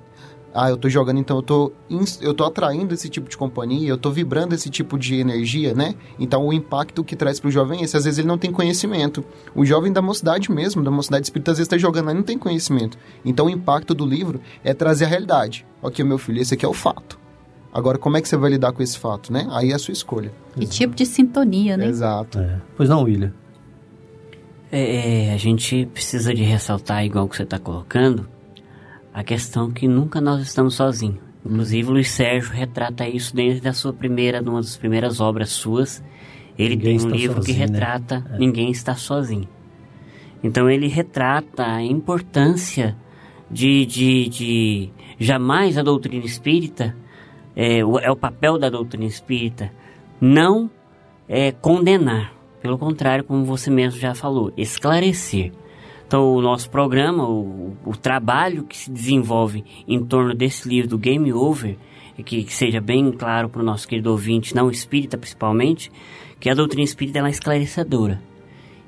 ah, 0.55 0.71
eu 0.71 0.77
tô 0.77 0.89
jogando, 0.89 1.19
então 1.19 1.37
eu 1.37 1.43
tô, 1.43 1.73
eu 2.21 2.33
tô 2.33 2.45
atraindo 2.45 2.95
esse 2.95 3.09
tipo 3.09 3.29
de 3.29 3.37
companhia, 3.37 3.89
eu 3.89 3.99
tô 3.99 4.13
vibrando 4.13 4.55
esse 4.55 4.71
tipo 4.71 4.97
de 4.97 5.17
energia, 5.17 5.75
né? 5.75 5.97
Então 6.19 6.47
o 6.47 6.53
impacto 6.53 7.03
que 7.03 7.17
traz 7.17 7.41
pro 7.41 7.51
jovem 7.51 7.81
é 7.81 7.85
esse. 7.85 7.97
Às 7.97 8.05
vezes 8.05 8.21
ele 8.21 8.29
não 8.29 8.39
tem 8.39 8.53
conhecimento. 8.53 9.25
O 9.53 9.65
jovem 9.65 9.93
da 9.93 10.01
mocidade 10.01 10.53
mesmo, 10.53 10.85
da 10.85 10.93
mocidade 10.93 11.27
espírita, 11.27 11.51
às 11.51 11.59
vezes 11.59 11.69
tá 11.69 11.77
jogando, 11.77 12.05
mas 12.07 12.15
não 12.15 12.23
tem 12.23 12.39
conhecimento. 12.39 12.97
Então 13.25 13.47
o 13.47 13.51
impacto 13.51 13.95
do 13.95 14.07
livro 14.07 14.41
é 14.63 14.73
trazer 14.73 15.07
a 15.07 15.09
realidade. 15.09 15.67
Ok, 15.83 16.05
meu 16.05 16.19
filho, 16.19 16.41
esse 16.41 16.55
aqui 16.55 16.65
é 16.65 16.69
o 16.69 16.73
fato. 16.73 17.19
Agora, 17.73 17.99
como 17.99 18.17
é 18.17 18.23
que 18.23 18.29
você 18.29 18.37
vai 18.37 18.51
lidar 18.51 18.71
com 18.71 18.81
esse 18.81 18.97
fato, 18.97 19.33
né? 19.33 19.49
Aí 19.51 19.73
é 19.73 19.75
a 19.75 19.79
sua 19.81 19.91
escolha. 19.91 20.33
Que 20.55 20.65
tipo 20.65 20.95
de 20.95 21.05
sintonia, 21.05 21.77
né? 21.77 21.89
Exato. 21.89 22.39
É. 22.39 22.61
Pois 22.77 22.89
não, 22.89 23.03
William? 23.03 23.33
É, 24.71 25.27
é, 25.27 25.35
a 25.35 25.37
gente 25.37 25.87
precisa 25.93 26.33
de 26.33 26.45
ressaltar, 26.45 27.05
igual 27.05 27.29
que 27.29 27.37
você 27.37 27.43
está 27.43 27.59
colocando, 27.59 28.29
a 29.15 29.23
questão 29.23 29.71
que 29.71 29.87
nunca 29.87 30.21
nós 30.21 30.43
estamos 30.43 30.75
sozinhos. 30.75 31.21
Inclusive, 31.47 31.89
o 31.89 31.93
Luiz 31.93 32.11
Sérgio 32.11 32.51
retrata 32.53 33.09
isso 33.09 33.35
desde 33.35 33.69
a 33.69 33.73
sua 33.73 33.93
primeira, 33.93 34.43
numa 34.43 34.61
das 34.61 34.77
primeiras 34.77 35.21
obras 35.21 35.51
suas. 35.51 36.03
Ele 36.59 36.75
ninguém 36.75 36.99
tem 36.99 37.07
um 37.07 37.11
livro 37.11 37.37
sozinho, 37.37 37.57
que 37.57 37.61
né? 37.61 37.67
retrata 37.67 38.19
né? 38.19 38.37
Ninguém 38.39 38.71
Está 38.73 38.97
Sozinho. 38.97 39.49
Então, 40.43 40.69
ele 40.69 40.89
retrata 40.89 41.65
a 41.65 41.83
importância 41.83 42.97
de, 43.51 43.87
de, 43.87 44.29
de 44.29 44.91
jamais 45.19 45.79
a 45.79 45.83
doutrina 45.83 46.25
espírita, 46.25 46.97
é, 47.55 47.85
o, 47.85 47.99
é 47.99 48.11
o 48.11 48.17
papel 48.17 48.59
da 48.59 48.69
doutrina 48.69 49.07
espírita, 49.07 49.71
não 50.21 50.69
é, 51.29 51.53
condenar. 51.53 52.33
Pelo 52.61 52.79
contrário, 52.79 53.23
como 53.23 53.45
você 53.45 53.71
mesmo 53.71 54.01
já 54.01 54.15
falou, 54.15 54.53
esclarecer. 54.57 55.53
Então, 56.15 56.33
o 56.33 56.41
nosso 56.41 56.71
programa, 56.71 57.29
o, 57.29 57.77
o 57.85 57.97
trabalho 57.97 58.63
que 58.63 58.77
se 58.77 58.89
desenvolve 58.89 59.65
em 59.89 59.99
torno 59.99 60.33
desse 60.33 60.69
livro 60.69 60.91
do 60.91 60.97
Game 60.97 61.33
Over, 61.33 61.77
que, 62.25 62.45
que 62.45 62.55
seja 62.55 62.81
bem 62.81 63.11
claro 63.11 63.49
para 63.49 63.61
o 63.61 63.65
nosso 63.65 63.89
querido 63.89 64.13
ouvinte, 64.13 64.55
não 64.55 64.71
espírita 64.71 65.19
principalmente, 65.19 65.91
que 66.39 66.49
a 66.49 66.55
doutrina 66.55 66.85
espírita 66.85 67.19
é 67.19 67.29
esclarecedora. 67.29 68.23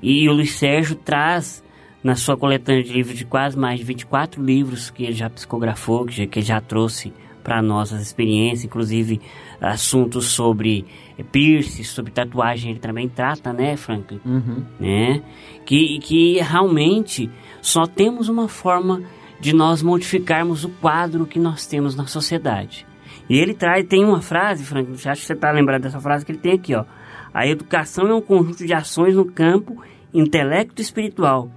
E 0.01 0.29
o 0.29 0.33
Luiz 0.35 0.53
Sérgio 0.53 0.95
traz 0.95 1.65
na 2.01 2.15
sua 2.15 2.37
coletânea 2.37 2.85
de 2.85 2.93
livros 2.93 3.19
de 3.19 3.25
quase 3.25 3.59
mais 3.59 3.81
de 3.81 3.85
24 3.85 4.41
livros 4.41 4.89
que 4.91 5.03
ele 5.03 5.13
já 5.13 5.29
psicografou, 5.29 6.07
que, 6.07 6.13
já, 6.13 6.27
que 6.29 6.39
ele 6.39 6.47
já 6.47 6.61
trouxe 6.61 7.13
para 7.47 7.63
nós 7.63 7.93
as 7.93 8.03
experiências, 8.03 8.65
inclusive 8.65 9.21
assuntos 9.61 10.27
sobre 10.27 10.85
piercing, 11.31 11.85
sobre 11.85 12.11
tatuagem, 12.11 12.73
ele 12.73 12.81
também 12.81 13.09
trata, 13.09 13.53
né, 13.53 13.77
Franklin? 13.77 14.21
Uhum. 14.25 14.65
Né? 14.81 15.23
Que, 15.65 16.01
que 16.01 16.41
realmente 16.41 17.31
só 17.63 17.87
temos 17.87 18.29
uma 18.29 18.49
forma 18.49 19.01
de 19.39 19.55
nós 19.55 19.81
modificarmos 19.81 20.65
o 20.65 20.69
quadro 20.69 21.25
que 21.25 21.39
nós 21.39 21.67
temos 21.67 21.95
na 21.95 22.09
sociedade. 22.09 22.85
E 23.31 23.39
ele 23.39 23.55
traz, 23.55 23.87
tem 23.87 24.05
uma 24.05 24.21
frase, 24.21 24.65
Franklin, 24.65 24.95
acho 24.95 25.21
que 25.21 25.27
você 25.29 25.33
está 25.33 25.53
lembrado 25.53 25.83
dessa 25.83 26.01
frase 26.01 26.27
que 26.27 26.33
ele 26.33 26.41
tem 26.41 26.55
aqui, 26.55 26.75
ó. 26.75 26.85
A 27.33 27.47
educação 27.47 28.09
é 28.09 28.15
um 28.15 28.21
conjunto 28.21 28.67
de 28.67 28.75
ações 28.75 29.15
no 29.15 29.25
campo 29.25 29.81
intelecto 30.13 30.83
espiritual 30.83 31.49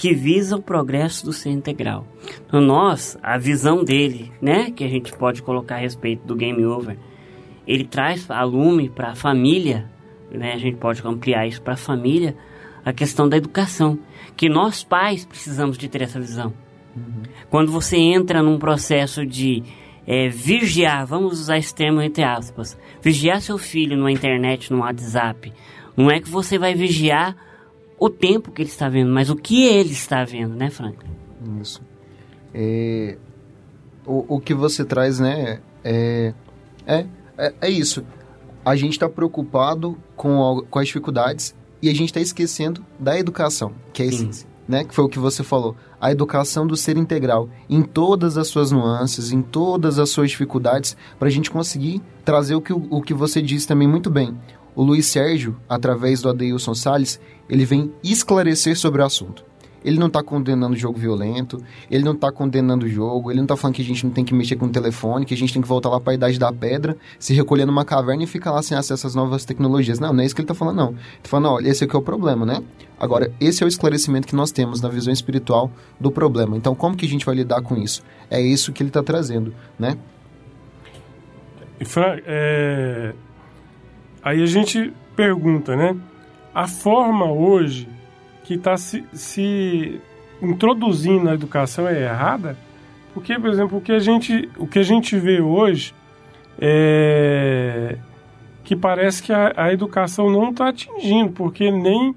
que 0.00 0.14
visa 0.14 0.56
o 0.56 0.62
progresso 0.62 1.26
do 1.26 1.30
ser 1.30 1.50
integral. 1.50 2.06
Então, 2.46 2.58
nós, 2.58 3.18
a 3.22 3.36
visão 3.36 3.84
dele, 3.84 4.32
né, 4.40 4.70
que 4.70 4.82
a 4.82 4.88
gente 4.88 5.12
pode 5.12 5.42
colocar 5.42 5.74
a 5.74 5.80
respeito 5.80 6.26
do 6.26 6.34
game 6.34 6.64
over, 6.64 6.96
ele 7.68 7.84
traz 7.84 8.30
a 8.30 8.42
lume 8.42 8.88
para 8.88 9.10
a 9.10 9.14
família, 9.14 9.90
né, 10.32 10.54
a 10.54 10.56
gente 10.56 10.78
pode 10.78 11.06
ampliar 11.06 11.46
isso 11.46 11.60
para 11.60 11.74
a 11.74 11.76
família, 11.76 12.34
a 12.82 12.94
questão 12.94 13.28
da 13.28 13.36
educação, 13.36 13.98
que 14.38 14.48
nós 14.48 14.82
pais 14.82 15.26
precisamos 15.26 15.76
de 15.76 15.86
ter 15.86 16.00
essa 16.00 16.18
visão. 16.18 16.54
Uhum. 16.96 17.22
Quando 17.50 17.70
você 17.70 17.98
entra 17.98 18.42
num 18.42 18.58
processo 18.58 19.26
de 19.26 19.62
é, 20.06 20.30
vigiar, 20.30 21.04
vamos 21.04 21.40
usar 21.40 21.58
esse 21.58 21.74
termo 21.74 22.00
entre 22.00 22.24
aspas, 22.24 22.74
vigiar 23.02 23.42
seu 23.42 23.58
filho 23.58 23.98
na 23.98 24.10
internet, 24.10 24.72
no 24.72 24.78
WhatsApp, 24.78 25.52
não 25.94 26.10
é 26.10 26.20
que 26.20 26.30
você 26.30 26.58
vai 26.58 26.74
vigiar 26.74 27.36
o 28.00 28.08
tempo 28.08 28.50
que 28.50 28.62
ele 28.62 28.70
está 28.70 28.88
vendo, 28.88 29.12
mas 29.12 29.28
o 29.28 29.36
que 29.36 29.66
ele 29.66 29.92
está 29.92 30.24
vendo, 30.24 30.56
né, 30.56 30.70
Franklin? 30.70 31.10
Isso. 31.60 31.82
É, 32.54 33.18
o, 34.06 34.36
o 34.36 34.40
que 34.40 34.54
você 34.54 34.86
traz, 34.86 35.20
né, 35.20 35.60
é, 35.84 36.32
é, 36.86 37.06
é, 37.36 37.54
é 37.60 37.70
isso. 37.70 38.02
A 38.64 38.74
gente 38.74 38.92
está 38.92 39.06
preocupado 39.06 39.98
com, 40.16 40.64
com 40.70 40.78
as 40.78 40.86
dificuldades 40.86 41.54
e 41.82 41.90
a 41.90 41.92
gente 41.92 42.06
está 42.06 42.20
esquecendo 42.20 42.84
da 42.98 43.18
educação, 43.18 43.72
que 43.92 44.02
é 44.02 44.06
a 44.06 44.08
essência. 44.08 44.48
Né, 44.66 44.84
que 44.84 44.94
foi 44.94 45.04
o 45.04 45.08
que 45.08 45.18
você 45.18 45.42
falou, 45.42 45.74
a 46.00 46.12
educação 46.12 46.64
do 46.64 46.76
ser 46.76 46.96
integral, 46.96 47.48
em 47.68 47.82
todas 47.82 48.38
as 48.38 48.46
suas 48.46 48.70
nuances, 48.70 49.32
em 49.32 49.42
todas 49.42 49.98
as 49.98 50.10
suas 50.10 50.30
dificuldades, 50.30 50.96
para 51.18 51.26
a 51.26 51.30
gente 51.30 51.50
conseguir 51.50 52.00
trazer 52.24 52.54
o 52.54 52.60
que, 52.60 52.72
o 52.72 53.02
que 53.02 53.12
você 53.12 53.42
disse 53.42 53.66
também 53.66 53.88
muito 53.88 54.08
bem. 54.08 54.38
O 54.74 54.82
Luiz 54.82 55.06
Sérgio, 55.06 55.56
através 55.68 56.22
do 56.22 56.28
Adeilson 56.28 56.74
Salles, 56.74 57.20
ele 57.48 57.64
vem 57.64 57.92
esclarecer 58.02 58.76
sobre 58.76 59.02
o 59.02 59.04
assunto. 59.04 59.44
Ele 59.84 59.98
não 59.98 60.08
está 60.08 60.22
condenando 60.22 60.74
o 60.74 60.78
jogo 60.78 60.98
violento, 60.98 61.58
ele 61.90 62.04
não 62.04 62.12
está 62.12 62.30
condenando 62.30 62.84
o 62.84 62.88
jogo, 62.88 63.30
ele 63.30 63.38
não 63.38 63.44
está 63.44 63.56
falando 63.56 63.76
que 63.76 63.82
a 63.82 63.84
gente 63.84 64.04
não 64.04 64.12
tem 64.12 64.24
que 64.24 64.34
mexer 64.34 64.56
com 64.56 64.66
o 64.66 64.70
telefone, 64.70 65.24
que 65.24 65.32
a 65.32 65.36
gente 65.36 65.52
tem 65.52 65.62
que 65.62 65.68
voltar 65.68 65.88
lá 65.88 65.98
para 65.98 66.12
a 66.12 66.14
idade 66.14 66.38
da 66.38 66.52
pedra, 66.52 66.96
se 67.18 67.32
recolher 67.32 67.64
numa 67.64 67.84
caverna 67.84 68.22
e 68.22 68.26
ficar 68.26 68.52
lá 68.52 68.62
sem 68.62 68.76
acesso 68.76 69.06
às 69.06 69.14
novas 69.14 69.44
tecnologias. 69.44 69.98
Não, 69.98 70.12
não 70.12 70.22
é 70.22 70.26
isso 70.26 70.34
que 70.34 70.42
ele 70.42 70.44
está 70.44 70.54
falando, 70.54 70.76
não. 70.76 70.88
Ele 70.90 70.98
está 71.16 71.30
falando, 71.30 71.48
olha, 71.48 71.68
esse 71.68 71.84
aqui 71.84 71.96
é 71.96 71.98
o 71.98 72.02
problema, 72.02 72.44
né? 72.44 72.62
Agora, 72.98 73.32
esse 73.40 73.62
é 73.62 73.66
o 73.66 73.68
esclarecimento 73.68 74.28
que 74.28 74.36
nós 74.36 74.52
temos 74.52 74.82
na 74.82 74.88
visão 74.90 75.12
espiritual 75.12 75.70
do 75.98 76.10
problema. 76.10 76.56
Então, 76.56 76.74
como 76.74 76.94
que 76.94 77.06
a 77.06 77.08
gente 77.08 77.24
vai 77.24 77.34
lidar 77.34 77.62
com 77.62 77.76
isso? 77.78 78.02
É 78.30 78.40
isso 78.40 78.72
que 78.74 78.82
ele 78.82 78.90
está 78.90 79.02
trazendo, 79.02 79.54
né? 79.78 79.96
Fran, 81.86 82.18
é... 82.26 83.14
aí 84.22 84.42
a 84.42 84.46
gente 84.46 84.92
pergunta, 85.16 85.76
né? 85.76 85.96
a 86.54 86.66
forma 86.66 87.30
hoje 87.30 87.88
que 88.44 88.54
está 88.54 88.76
se, 88.76 89.04
se 89.12 90.00
introduzindo 90.42 91.24
na 91.24 91.34
educação 91.34 91.88
é 91.88 92.02
errada, 92.02 92.56
porque, 93.14 93.38
por 93.38 93.50
exemplo, 93.50 93.78
o 93.78 93.80
que 93.80 93.92
a 93.92 93.98
gente, 93.98 94.48
o 94.56 94.66
que 94.66 94.78
a 94.78 94.82
gente 94.82 95.16
vê 95.16 95.40
hoje 95.40 95.94
é 96.58 97.96
que 98.62 98.76
parece 98.76 99.20
que 99.22 99.32
a, 99.32 99.52
a 99.56 99.72
educação 99.72 100.30
não 100.30 100.50
está 100.50 100.68
atingindo, 100.68 101.32
porque 101.32 101.72
nem 101.72 102.14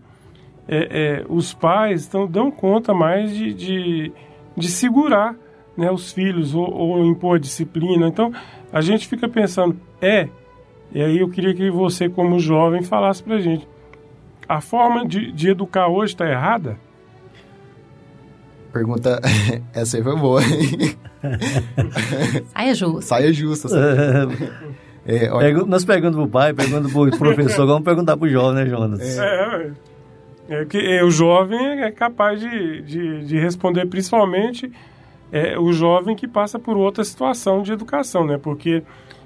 é, 0.68 1.22
é, 1.22 1.26
os 1.28 1.52
pais 1.52 2.02
estão 2.02 2.28
dando 2.28 2.52
conta 2.52 2.94
mais 2.94 3.36
de, 3.36 3.54
de, 3.56 4.12
de 4.56 4.68
segurar 4.68 5.36
né, 5.76 5.90
os 5.90 6.12
filhos 6.12 6.54
ou, 6.54 6.72
ou 6.72 7.06
impor 7.06 7.40
disciplina. 7.40 8.08
Então, 8.08 8.32
a 8.72 8.82
gente 8.82 9.08
fica 9.08 9.28
pensando, 9.28 9.80
é, 10.00 10.30
e 10.94 11.02
aí 11.02 11.20
eu 11.20 11.30
queria 11.30 11.54
que 11.54 11.70
você, 11.70 12.08
como 12.08 12.40
jovem, 12.40 12.84
falasse 12.84 13.22
pra 13.24 13.40
gente, 13.40 13.68
a 14.48 14.62
forma 14.62 15.06
de, 15.06 15.32
de 15.32 15.50
educar 15.50 15.88
hoje 15.88 16.14
está 16.14 16.30
errada? 16.30 16.78
Pergunta, 18.72 19.20
essa 19.74 19.98
aí 19.98 20.04
foi 20.04 20.16
boa. 20.16 20.42
Saia 22.54 22.74
justa. 22.74 23.02
Saia 23.02 23.34
justa. 23.34 23.70
É, 25.06 25.30
olha... 25.30 25.52
Nós 25.66 25.84
perguntamos 25.84 26.16
pro 26.16 26.30
pai, 26.30 26.54
perguntamos 26.54 26.94
pro 26.94 27.12
professor, 27.18 27.68
vamos 27.68 27.84
perguntar 27.84 28.16
pro 28.16 28.30
jovem, 28.30 28.64
né, 28.64 28.70
Jonas? 28.70 29.20
É, 29.20 29.72
é 30.48 30.64
que 30.64 30.78
é, 30.78 31.04
o 31.04 31.12
jovem 31.12 31.84
é 31.84 31.92
capaz 31.92 32.40
de, 32.40 32.82
de, 32.84 33.26
de 33.26 33.38
responder, 33.38 33.86
principalmente 33.86 34.72
é, 35.30 35.60
o 35.60 35.74
jovem 35.74 36.16
que 36.16 36.26
passa 36.28 36.60
por 36.60 36.78
outra 36.78 37.04
situação 37.04 37.64
de 37.64 37.74
educação, 37.74 38.26
né? 38.26 38.38
Porque, 38.38 38.82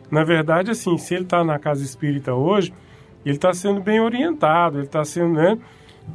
na 0.10 0.24
verdade, 0.24 0.72
assim, 0.72 0.98
se 0.98 1.14
ele 1.14 1.24
está 1.24 1.44
na 1.44 1.60
casa 1.60 1.84
espírita 1.84 2.34
hoje, 2.34 2.74
ele 3.26 3.36
está 3.36 3.54
sendo 3.54 3.82
bem 3.82 4.00
orientado, 4.00 4.78
ele 4.78 4.86
está 4.86 5.04
sendo, 5.04 5.34
né? 5.34 5.58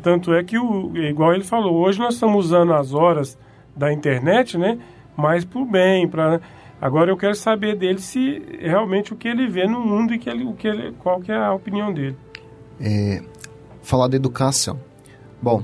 Tanto 0.02 0.32
é 0.32 0.42
que, 0.42 0.58
o, 0.58 0.96
igual 0.96 1.34
ele 1.34 1.44
falou, 1.44 1.74
hoje 1.74 1.98
nós 1.98 2.14
estamos 2.14 2.46
usando 2.46 2.72
as 2.72 2.94
horas 2.94 3.38
da 3.76 3.92
internet, 3.92 4.56
né? 4.56 4.78
Mais 5.16 5.44
para 5.44 5.60
o 5.60 5.66
bem, 5.66 6.08
para 6.08 6.40
Agora 6.82 7.12
eu 7.12 7.16
quero 7.16 7.36
saber 7.36 7.76
dele 7.76 8.00
se 8.00 8.42
realmente 8.58 9.12
o 9.12 9.16
que 9.16 9.28
ele 9.28 9.46
vê 9.46 9.68
no 9.68 9.78
mundo 9.78 10.12
e 10.12 10.18
que 10.18 10.28
ele, 10.28 10.42
o 10.42 10.52
que 10.52 10.66
ele, 10.66 10.90
qual 10.98 11.20
que 11.20 11.30
é 11.30 11.36
a 11.36 11.52
opinião 11.52 11.94
dele. 11.94 12.16
É, 12.80 13.22
falar 13.84 14.08
da 14.08 14.16
educação. 14.16 14.80
Bom, 15.40 15.62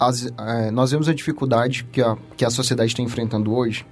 as, 0.00 0.32
é, 0.38 0.70
nós 0.70 0.92
vemos 0.92 1.10
a 1.10 1.14
dificuldade 1.14 1.84
que 1.84 2.00
a, 2.00 2.16
que 2.38 2.42
a 2.42 2.48
sociedade 2.48 2.92
está 2.92 3.02
enfrentando 3.02 3.54
hoje, 3.54 3.84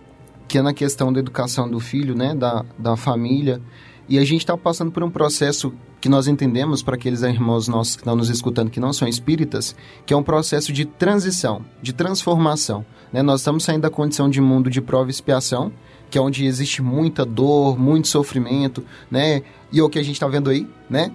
que 0.50 0.58
é 0.58 0.62
na 0.62 0.74
questão 0.74 1.12
da 1.12 1.20
educação 1.20 1.70
do 1.70 1.78
filho, 1.78 2.12
né, 2.12 2.34
da, 2.34 2.64
da 2.76 2.96
família, 2.96 3.62
e 4.08 4.18
a 4.18 4.24
gente 4.24 4.40
está 4.40 4.56
passando 4.56 4.90
por 4.90 5.00
um 5.04 5.08
processo 5.08 5.72
que 6.00 6.08
nós 6.08 6.26
entendemos, 6.26 6.82
para 6.82 6.96
aqueles 6.96 7.22
irmãos 7.22 7.68
nossos 7.68 7.94
que 7.94 8.02
estão 8.02 8.16
nos 8.16 8.28
escutando 8.28 8.68
que 8.68 8.80
não 8.80 8.92
são 8.92 9.06
espíritas, 9.06 9.76
que 10.04 10.12
é 10.12 10.16
um 10.16 10.24
processo 10.24 10.72
de 10.72 10.84
transição, 10.84 11.64
de 11.80 11.92
transformação. 11.92 12.84
Né? 13.12 13.22
Nós 13.22 13.42
estamos 13.42 13.62
saindo 13.62 13.82
da 13.82 13.90
condição 13.90 14.28
de 14.28 14.40
mundo 14.40 14.68
de 14.68 14.80
prova 14.80 15.08
e 15.08 15.12
expiação, 15.12 15.70
que 16.10 16.18
é 16.18 16.20
onde 16.20 16.44
existe 16.44 16.82
muita 16.82 17.24
dor, 17.24 17.78
muito 17.78 18.08
sofrimento, 18.08 18.82
né? 19.08 19.42
E 19.70 19.78
é 19.78 19.82
o 19.84 19.88
que 19.88 20.00
a 20.00 20.02
gente 20.02 20.16
está 20.16 20.26
vendo 20.26 20.50
aí, 20.50 20.66
né? 20.88 21.12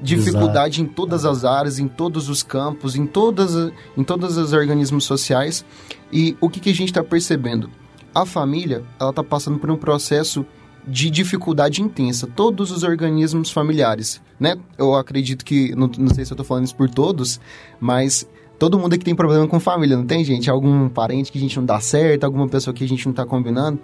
Dificuldade 0.00 0.80
Exato. 0.80 0.90
em 0.90 0.94
todas 0.94 1.26
as 1.26 1.44
áreas, 1.44 1.78
em 1.78 1.88
todos 1.88 2.30
os 2.30 2.42
campos, 2.42 2.96
em 2.96 3.06
todas, 3.06 3.70
em 3.94 4.02
todos 4.02 4.38
os 4.38 4.54
organismos 4.54 5.04
sociais. 5.04 5.62
E 6.10 6.34
o 6.40 6.48
que, 6.48 6.58
que 6.58 6.70
a 6.70 6.74
gente 6.74 6.88
está 6.88 7.04
percebendo? 7.04 7.68
A 8.14 8.24
família, 8.26 8.82
ela 8.98 9.10
está 9.10 9.22
passando 9.22 9.58
por 9.58 9.70
um 9.70 9.76
processo 9.76 10.44
de 10.86 11.10
dificuldade 11.10 11.82
intensa. 11.82 12.26
Todos 12.26 12.70
os 12.70 12.82
organismos 12.82 13.50
familiares, 13.50 14.20
né? 14.40 14.56
Eu 14.76 14.94
acredito 14.94 15.44
que, 15.44 15.74
não, 15.74 15.90
não 15.98 16.08
sei 16.08 16.24
se 16.24 16.32
eu 16.32 16.34
estou 16.34 16.44
falando 16.44 16.64
isso 16.64 16.76
por 16.76 16.88
todos, 16.88 17.40
mas 17.78 18.26
todo 18.58 18.78
mundo 18.78 18.94
aqui 18.94 19.04
tem 19.04 19.14
problema 19.14 19.46
com 19.46 19.60
família, 19.60 19.96
não 19.96 20.06
tem, 20.06 20.24
gente? 20.24 20.50
Algum 20.50 20.88
parente 20.88 21.30
que 21.30 21.38
a 21.38 21.40
gente 21.40 21.56
não 21.58 21.64
dá 21.64 21.78
certo, 21.80 22.24
alguma 22.24 22.48
pessoa 22.48 22.72
que 22.72 22.82
a 22.82 22.88
gente 22.88 23.04
não 23.04 23.12
está 23.12 23.26
combinando. 23.26 23.78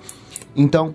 Então, 0.57 0.95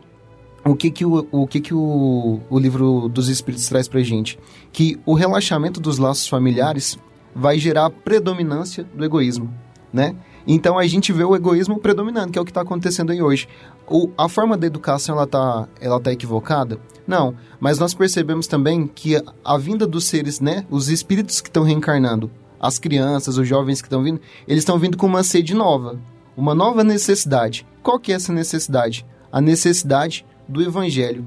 o 0.65 0.75
que 0.75 0.91
que 0.91 1.05
o, 1.05 1.27
o, 1.31 1.47
que 1.47 1.61
que 1.61 1.73
o, 1.73 2.39
o 2.49 2.59
livro 2.59 3.07
dos 3.07 3.29
Espíritos 3.29 3.67
traz 3.67 3.87
pra 3.87 4.01
gente? 4.01 4.37
Que 4.71 4.99
o 5.05 5.13
relaxamento 5.13 5.79
dos 5.79 5.97
laços 5.97 6.27
familiares 6.27 6.97
vai 7.35 7.57
gerar 7.59 7.85
a 7.85 7.89
predominância 7.89 8.83
do 8.83 9.05
egoísmo, 9.05 9.53
né? 9.93 10.15
Então 10.51 10.79
a 10.79 10.87
gente 10.87 11.13
vê 11.13 11.23
o 11.23 11.35
egoísmo 11.35 11.79
predominando, 11.79 12.31
que 12.31 12.39
é 12.39 12.41
o 12.41 12.45
que 12.45 12.51
está 12.51 12.61
acontecendo 12.61 13.11
aí 13.11 13.21
hoje. 13.21 13.47
O, 13.87 14.09
a 14.17 14.27
forma 14.27 14.57
da 14.57 14.65
educação 14.65 15.15
ela 15.15 15.27
tá, 15.27 15.67
ela 15.79 15.99
tá 15.99 16.11
equivocada? 16.11 16.79
Não, 17.05 17.35
mas 17.59 17.77
nós 17.77 17.93
percebemos 17.93 18.47
também 18.47 18.87
que 18.87 19.15
a, 19.15 19.23
a 19.45 19.57
vinda 19.57 19.85
dos 19.85 20.05
seres, 20.05 20.39
né, 20.39 20.65
os 20.69 20.89
espíritos 20.89 21.39
que 21.39 21.49
estão 21.49 21.63
reencarnando, 21.63 22.31
as 22.59 22.79
crianças, 22.79 23.37
os 23.37 23.47
jovens 23.47 23.81
que 23.81 23.87
estão 23.87 24.01
vindo, 24.01 24.19
eles 24.47 24.61
estão 24.61 24.79
vindo 24.79 24.97
com 24.97 25.05
uma 25.05 25.23
sede 25.23 25.53
nova, 25.53 25.99
uma 26.35 26.55
nova 26.55 26.83
necessidade. 26.83 27.65
Qual 27.83 27.99
que 27.99 28.11
é 28.11 28.15
essa 28.15 28.33
necessidade? 28.33 29.05
a 29.31 29.39
necessidade 29.39 30.25
do 30.47 30.61
evangelho. 30.61 31.25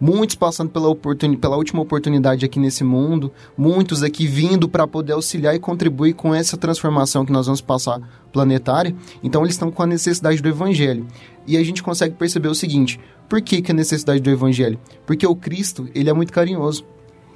Muitos 0.00 0.34
passando 0.34 0.70
pela, 0.70 0.88
oportun... 0.88 1.36
pela 1.36 1.56
última 1.56 1.82
oportunidade 1.82 2.44
aqui 2.44 2.58
nesse 2.58 2.82
mundo, 2.82 3.30
muitos 3.56 4.02
aqui 4.02 4.26
vindo 4.26 4.68
para 4.68 4.86
poder 4.86 5.12
auxiliar 5.12 5.54
e 5.54 5.58
contribuir 5.58 6.14
com 6.14 6.34
essa 6.34 6.56
transformação 6.56 7.26
que 7.26 7.32
nós 7.32 7.46
vamos 7.46 7.60
passar 7.60 8.00
planetária. 8.32 8.94
Então, 9.22 9.42
eles 9.42 9.54
estão 9.54 9.70
com 9.70 9.82
a 9.82 9.86
necessidade 9.86 10.40
do 10.40 10.48
evangelho. 10.48 11.06
E 11.46 11.56
a 11.56 11.62
gente 11.62 11.82
consegue 11.82 12.14
perceber 12.14 12.48
o 12.48 12.54
seguinte: 12.54 12.98
por 13.28 13.42
que, 13.42 13.60
que 13.60 13.72
a 13.72 13.74
necessidade 13.74 14.20
do 14.20 14.30
evangelho? 14.30 14.78
Porque 15.04 15.26
o 15.26 15.36
Cristo, 15.36 15.88
ele 15.94 16.08
é 16.08 16.12
muito 16.12 16.32
carinhoso. 16.32 16.84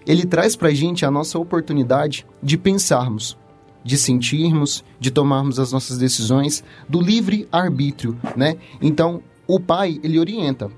Ele 0.07 0.25
traz 0.25 0.57
para 0.57 0.69
a 0.69 0.75
gente 0.75 1.05
a 1.05 1.11
nossa 1.11 1.39
oportunidade 1.39 2.27
de 2.43 2.59
pensarmos, 2.59 3.37
de 3.83 3.97
sentirmos, 3.97 4.85
de 4.99 5.11
tomarmos 5.11 5.59
as 5.59 5.73
nossas 5.73 5.99
decisões, 5.99 6.65
do 6.89 7.01
livre 7.01 7.47
arbítrio, 7.53 8.17
né? 8.37 8.57
Então, 8.81 9.23
o 9.47 9.61
pai, 9.61 10.01
ele 10.03 10.19
orienta. 10.19 10.71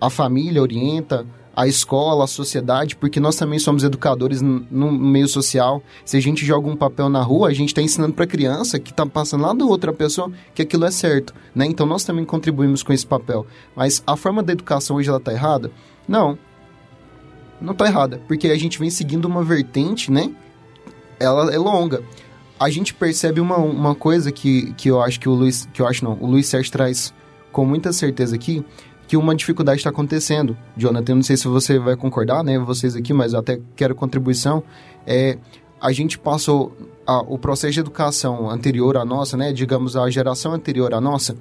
A 0.00 0.08
família 0.08 0.62
orienta, 0.62 1.26
a 1.58 1.66
escola, 1.66 2.22
a 2.22 2.28
sociedade, 2.28 2.94
porque 2.94 3.18
nós 3.18 3.34
também 3.34 3.58
somos 3.58 3.82
educadores 3.82 4.40
no 4.40 4.92
meio 4.92 5.26
social. 5.26 5.82
Se 6.04 6.16
a 6.16 6.20
gente 6.20 6.46
joga 6.46 6.68
um 6.68 6.76
papel 6.76 7.08
na 7.08 7.20
rua, 7.20 7.48
a 7.48 7.52
gente 7.52 7.70
está 7.70 7.82
ensinando 7.82 8.14
para 8.14 8.24
a 8.24 8.28
criança 8.28 8.78
que 8.78 8.92
está 8.92 9.04
passando 9.04 9.42
lá 9.42 9.52
da 9.52 9.64
outra 9.64 9.92
pessoa 9.92 10.30
que 10.54 10.62
aquilo 10.62 10.84
é 10.84 10.90
certo, 10.92 11.34
né? 11.52 11.66
Então 11.66 11.84
nós 11.84 12.04
também 12.04 12.24
contribuímos 12.24 12.84
com 12.84 12.92
esse 12.92 13.04
papel. 13.04 13.44
Mas 13.74 14.00
a 14.06 14.14
forma 14.14 14.40
da 14.40 14.52
educação 14.52 14.98
hoje 14.98 15.08
ela 15.08 15.18
está 15.18 15.32
errada? 15.32 15.72
Não, 16.06 16.38
não 17.60 17.72
está 17.72 17.86
errada, 17.86 18.20
porque 18.28 18.46
a 18.46 18.56
gente 18.56 18.78
vem 18.78 18.88
seguindo 18.88 19.24
uma 19.24 19.42
vertente, 19.42 20.12
né? 20.12 20.30
Ela 21.18 21.52
é 21.52 21.58
longa. 21.58 22.04
A 22.60 22.70
gente 22.70 22.94
percebe 22.94 23.40
uma, 23.40 23.56
uma 23.56 23.96
coisa 23.96 24.30
que, 24.30 24.72
que 24.74 24.88
eu 24.88 25.02
acho 25.02 25.18
que 25.18 25.28
o 25.28 25.34
Luiz, 25.34 25.68
que 25.72 25.82
eu 25.82 25.88
acho 25.88 26.04
não, 26.04 26.16
o 26.20 26.26
Luiz 26.26 26.46
Sérgio 26.46 26.70
traz 26.70 27.12
com 27.50 27.64
muita 27.64 27.92
certeza 27.92 28.36
aqui 28.36 28.64
que 29.08 29.16
uma 29.16 29.34
dificuldade 29.34 29.78
está 29.78 29.88
acontecendo. 29.88 30.56
Jonathan, 30.76 31.16
não 31.16 31.22
sei 31.22 31.36
se 31.36 31.48
você 31.48 31.78
vai 31.78 31.96
concordar, 31.96 32.44
né, 32.44 32.58
vocês 32.58 32.94
aqui, 32.94 33.14
mas 33.14 33.32
eu 33.32 33.40
até 33.40 33.58
quero 33.74 33.94
contribuição. 33.94 34.62
É, 35.06 35.38
a 35.80 35.90
gente 35.92 36.18
passou 36.18 36.76
a, 37.06 37.20
o 37.22 37.38
processo 37.38 37.72
de 37.72 37.80
educação 37.80 38.50
anterior 38.50 38.98
à 38.98 39.04
nossa, 39.06 39.36
né, 39.36 39.50
digamos 39.50 39.96
a 39.96 40.08
geração 40.10 40.52
anterior 40.52 40.92
à 40.92 41.00
nossa, 41.00 41.36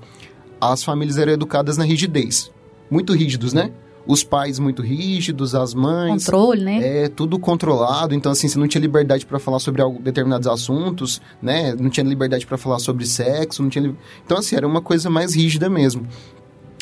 as 0.62 0.82
famílias 0.82 1.18
eram 1.18 1.34
educadas 1.34 1.78
na 1.78 1.84
rigidez. 1.84 2.50
Muito 2.90 3.14
rígidos, 3.14 3.52
né? 3.52 3.72
os 4.08 4.24
pais 4.24 4.58
muito 4.58 4.82
rígidos, 4.82 5.54
as 5.54 5.74
mães. 5.74 6.26
Controle, 6.26 6.64
né? 6.64 7.04
É, 7.04 7.10
tudo 7.10 7.38
controlado. 7.38 8.16
Então, 8.16 8.32
assim, 8.32 8.48
você 8.48 8.58
não 8.58 8.68
tinha 8.68 8.82
liberdade 8.82 9.26
para 9.26 9.38
falar 9.38 9.60
sobre 9.60 9.82
algo, 9.82 10.02
determinados 10.02 10.48
assuntos, 10.48 11.22
né? 11.42 11.76
Não 11.76 11.90
tinha 11.90 12.06
liberdade 12.06 12.48
para 12.48 12.58
falar 12.58 12.80
sobre 12.80 13.06
sexo, 13.06 13.62
não 13.62 13.70
tinha. 13.70 13.94
Então, 14.26 14.38
assim, 14.38 14.56
era 14.56 14.66
uma 14.66 14.82
coisa 14.82 15.10
mais 15.10 15.36
rígida 15.36 15.70
mesmo. 15.70 16.08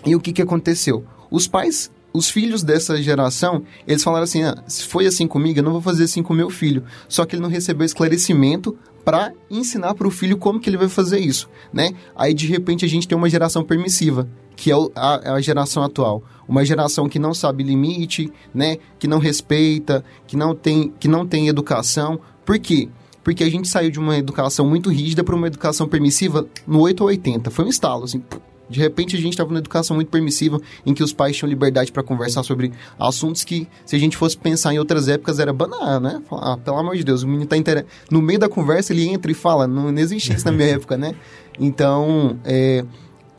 E 0.05 0.15
o 0.15 0.19
que, 0.19 0.33
que 0.33 0.41
aconteceu? 0.41 1.05
Os 1.31 1.47
pais 1.47 1.91
os 2.15 2.29
filhos 2.29 2.63
dessa 2.63 3.01
geração, 3.01 3.63
eles 3.85 4.03
falaram 4.03 4.23
assim: 4.23 4.43
ah, 4.43 4.63
se 4.67 4.83
foi 4.83 5.05
assim 5.05 5.27
comigo, 5.27 5.59
eu 5.59 5.63
não 5.63 5.73
vou 5.73 5.81
fazer 5.81 6.05
assim 6.05 6.23
com 6.23 6.33
meu 6.33 6.49
filho. 6.49 6.83
Só 7.09 7.25
que 7.25 7.35
ele 7.35 7.43
não 7.43 7.49
recebeu 7.49 7.85
esclarecimento 7.85 8.77
para 9.03 9.33
ensinar 9.51 9.93
para 9.93 10.07
o 10.07 10.11
filho 10.11 10.37
como 10.37 10.59
que 10.59 10.69
ele 10.69 10.77
vai 10.77 10.87
fazer 10.87 11.19
isso, 11.19 11.49
né? 11.71 11.91
Aí 12.15 12.33
de 12.33 12.47
repente 12.47 12.85
a 12.85 12.87
gente 12.87 13.07
tem 13.07 13.17
uma 13.17 13.29
geração 13.29 13.63
permissiva, 13.63 14.27
que 14.55 14.71
é 14.71 14.75
a, 14.95 15.33
a 15.33 15.41
geração 15.41 15.83
atual, 15.83 16.23
uma 16.47 16.65
geração 16.65 17.07
que 17.07 17.19
não 17.19 17.33
sabe 17.33 17.63
limite, 17.63 18.31
né? 18.53 18.77
Que 18.97 19.07
não 19.07 19.19
respeita, 19.19 20.03
que 20.25 20.37
não 20.37 20.55
tem, 20.55 20.93
que 20.99 21.07
não 21.07 21.27
tem 21.27 21.49
educação. 21.49 22.19
Por 22.45 22.57
quê? 22.57 22.87
Porque 23.23 23.43
a 23.43 23.49
gente 23.49 23.67
saiu 23.67 23.91
de 23.91 23.99
uma 23.99 24.17
educação 24.17 24.67
muito 24.67 24.89
rígida 24.89 25.23
para 25.23 25.35
uma 25.35 25.47
educação 25.47 25.87
permissiva 25.87 26.47
no 26.65 26.79
8 26.79 27.01
ou 27.01 27.07
80. 27.07 27.51
Foi 27.51 27.65
um 27.65 27.69
estalo, 27.69 28.05
assim. 28.05 28.23
De 28.69 28.79
repente 28.79 29.15
a 29.15 29.19
gente 29.19 29.33
estava 29.33 29.49
numa 29.49 29.59
educação 29.59 29.95
muito 29.95 30.09
permissiva, 30.09 30.59
em 30.85 30.93
que 30.93 31.03
os 31.03 31.13
pais 31.13 31.35
tinham 31.35 31.49
liberdade 31.49 31.91
para 31.91 32.03
conversar 32.03 32.43
sobre 32.43 32.71
assuntos 32.99 33.43
que, 33.43 33.67
se 33.85 33.95
a 33.95 33.99
gente 33.99 34.17
fosse 34.17 34.37
pensar 34.37 34.73
em 34.73 34.79
outras 34.79 35.07
épocas, 35.07 35.39
era 35.39 35.53
banal, 35.53 35.99
né? 35.99 36.21
Ah, 36.31 36.57
pelo 36.57 36.77
amor 36.77 36.95
de 36.95 37.03
Deus, 37.03 37.23
o 37.23 37.27
menino 37.27 37.45
tá 37.45 37.57
inter... 37.57 37.85
no 38.09 38.21
meio 38.21 38.39
da 38.39 38.49
conversa, 38.49 38.93
ele 38.93 39.07
entra 39.07 39.31
e 39.31 39.35
fala. 39.35 39.67
Não, 39.67 39.91
não 39.91 39.99
existia 39.99 40.35
isso 40.35 40.45
na 40.45 40.51
minha 40.51 40.69
época, 40.75 40.97
né? 40.97 41.15
Então, 41.59 42.37
é, 42.43 42.83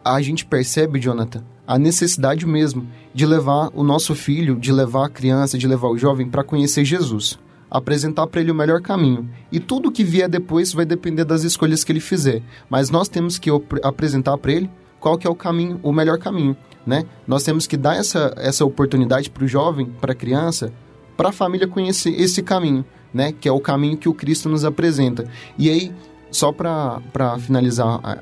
a 0.05 0.21
gente 0.23 0.45
percebe, 0.45 1.01
Jonathan, 1.01 1.43
a 1.67 1.79
necessidade 1.79 2.47
mesmo 2.47 2.87
de 3.13 3.27
levar 3.27 3.71
o 3.75 3.83
nosso 3.83 4.15
filho, 4.15 4.57
de 4.57 4.73
levar 4.73 5.07
a 5.07 5.09
criança, 5.09 5.59
de 5.59 5.67
levar 5.67 5.89
o 5.89 5.99
jovem 5.99 6.29
para 6.29 6.45
conhecer 6.45 6.85
Jesus 6.85 7.39
apresentar 7.71 8.27
para 8.27 8.41
ele 8.41 8.51
o 8.51 8.55
melhor 8.55 8.81
caminho. 8.81 9.29
E 9.51 9.59
tudo 9.59 9.91
que 9.91 10.05
vier 10.05 10.29
depois 10.29 10.73
vai 10.73 10.85
depender 10.85 11.25
das 11.25 11.43
escolhas 11.43 11.85
que 11.85 11.93
ele 11.93 12.01
fizer. 12.01 12.43
Mas 12.71 12.91
nós 12.91 13.09
temos 13.09 13.39
que 13.39 13.51
apresentar 13.83 14.39
para 14.39 14.53
ele 14.53 14.71
qual 15.07 15.17
que 15.17 15.25
é 15.25 15.31
o 15.31 15.37
caminho, 15.37 15.79
o 15.85 15.93
melhor 15.93 16.19
caminho, 16.19 16.57
né? 16.85 17.05
Nós 17.29 17.45
temos 17.45 17.65
que 17.69 17.77
dar 17.77 17.95
essa, 17.95 18.35
essa 18.37 18.65
oportunidade 18.65 19.31
para 19.31 19.45
o 19.45 19.47
jovem, 19.47 19.87
para 20.01 20.11
a 20.11 20.17
criança, 20.17 20.73
para 21.17 21.29
a 21.29 21.33
família 21.33 21.69
conhecer 21.69 22.11
esse 22.21 22.43
caminho, 22.43 22.85
né? 23.15 23.31
Que 23.31 23.49
é 23.49 23.53
o 23.53 23.61
caminho 23.61 23.97
que 23.97 24.09
o 24.09 24.13
Cristo 24.13 24.49
nos 24.49 24.65
apresenta. 24.65 25.31
E 25.57 25.71
aí, 25.71 25.95
só 26.29 26.51
para 26.51 27.01
finalizar 27.39 28.01
a, 28.03 28.19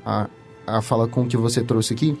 a, 0.67 0.77
a 0.77 0.81
fala 0.83 1.07
com 1.07 1.25
que 1.25 1.35
você 1.35 1.63
trouxe 1.63 1.95
aqui, 1.95 2.15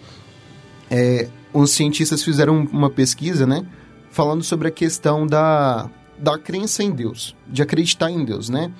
é, 0.89 1.29
os 1.53 1.69
cientistas 1.69 2.23
fizeram 2.23 2.67
uma 2.71 2.89
pesquisa, 2.89 3.45
né? 3.45 3.63
Falando 4.09 4.43
sobre 4.43 4.69
a 4.69 4.71
questão 4.71 5.27
da, 5.27 5.91
da 6.17 6.39
crença 6.39 6.81
em 6.81 6.89
Deus, 6.89 7.35
de 7.47 7.61
acreditar 7.61 8.09
em 8.09 8.25
Deus, 8.25 8.49
né? 8.49 8.71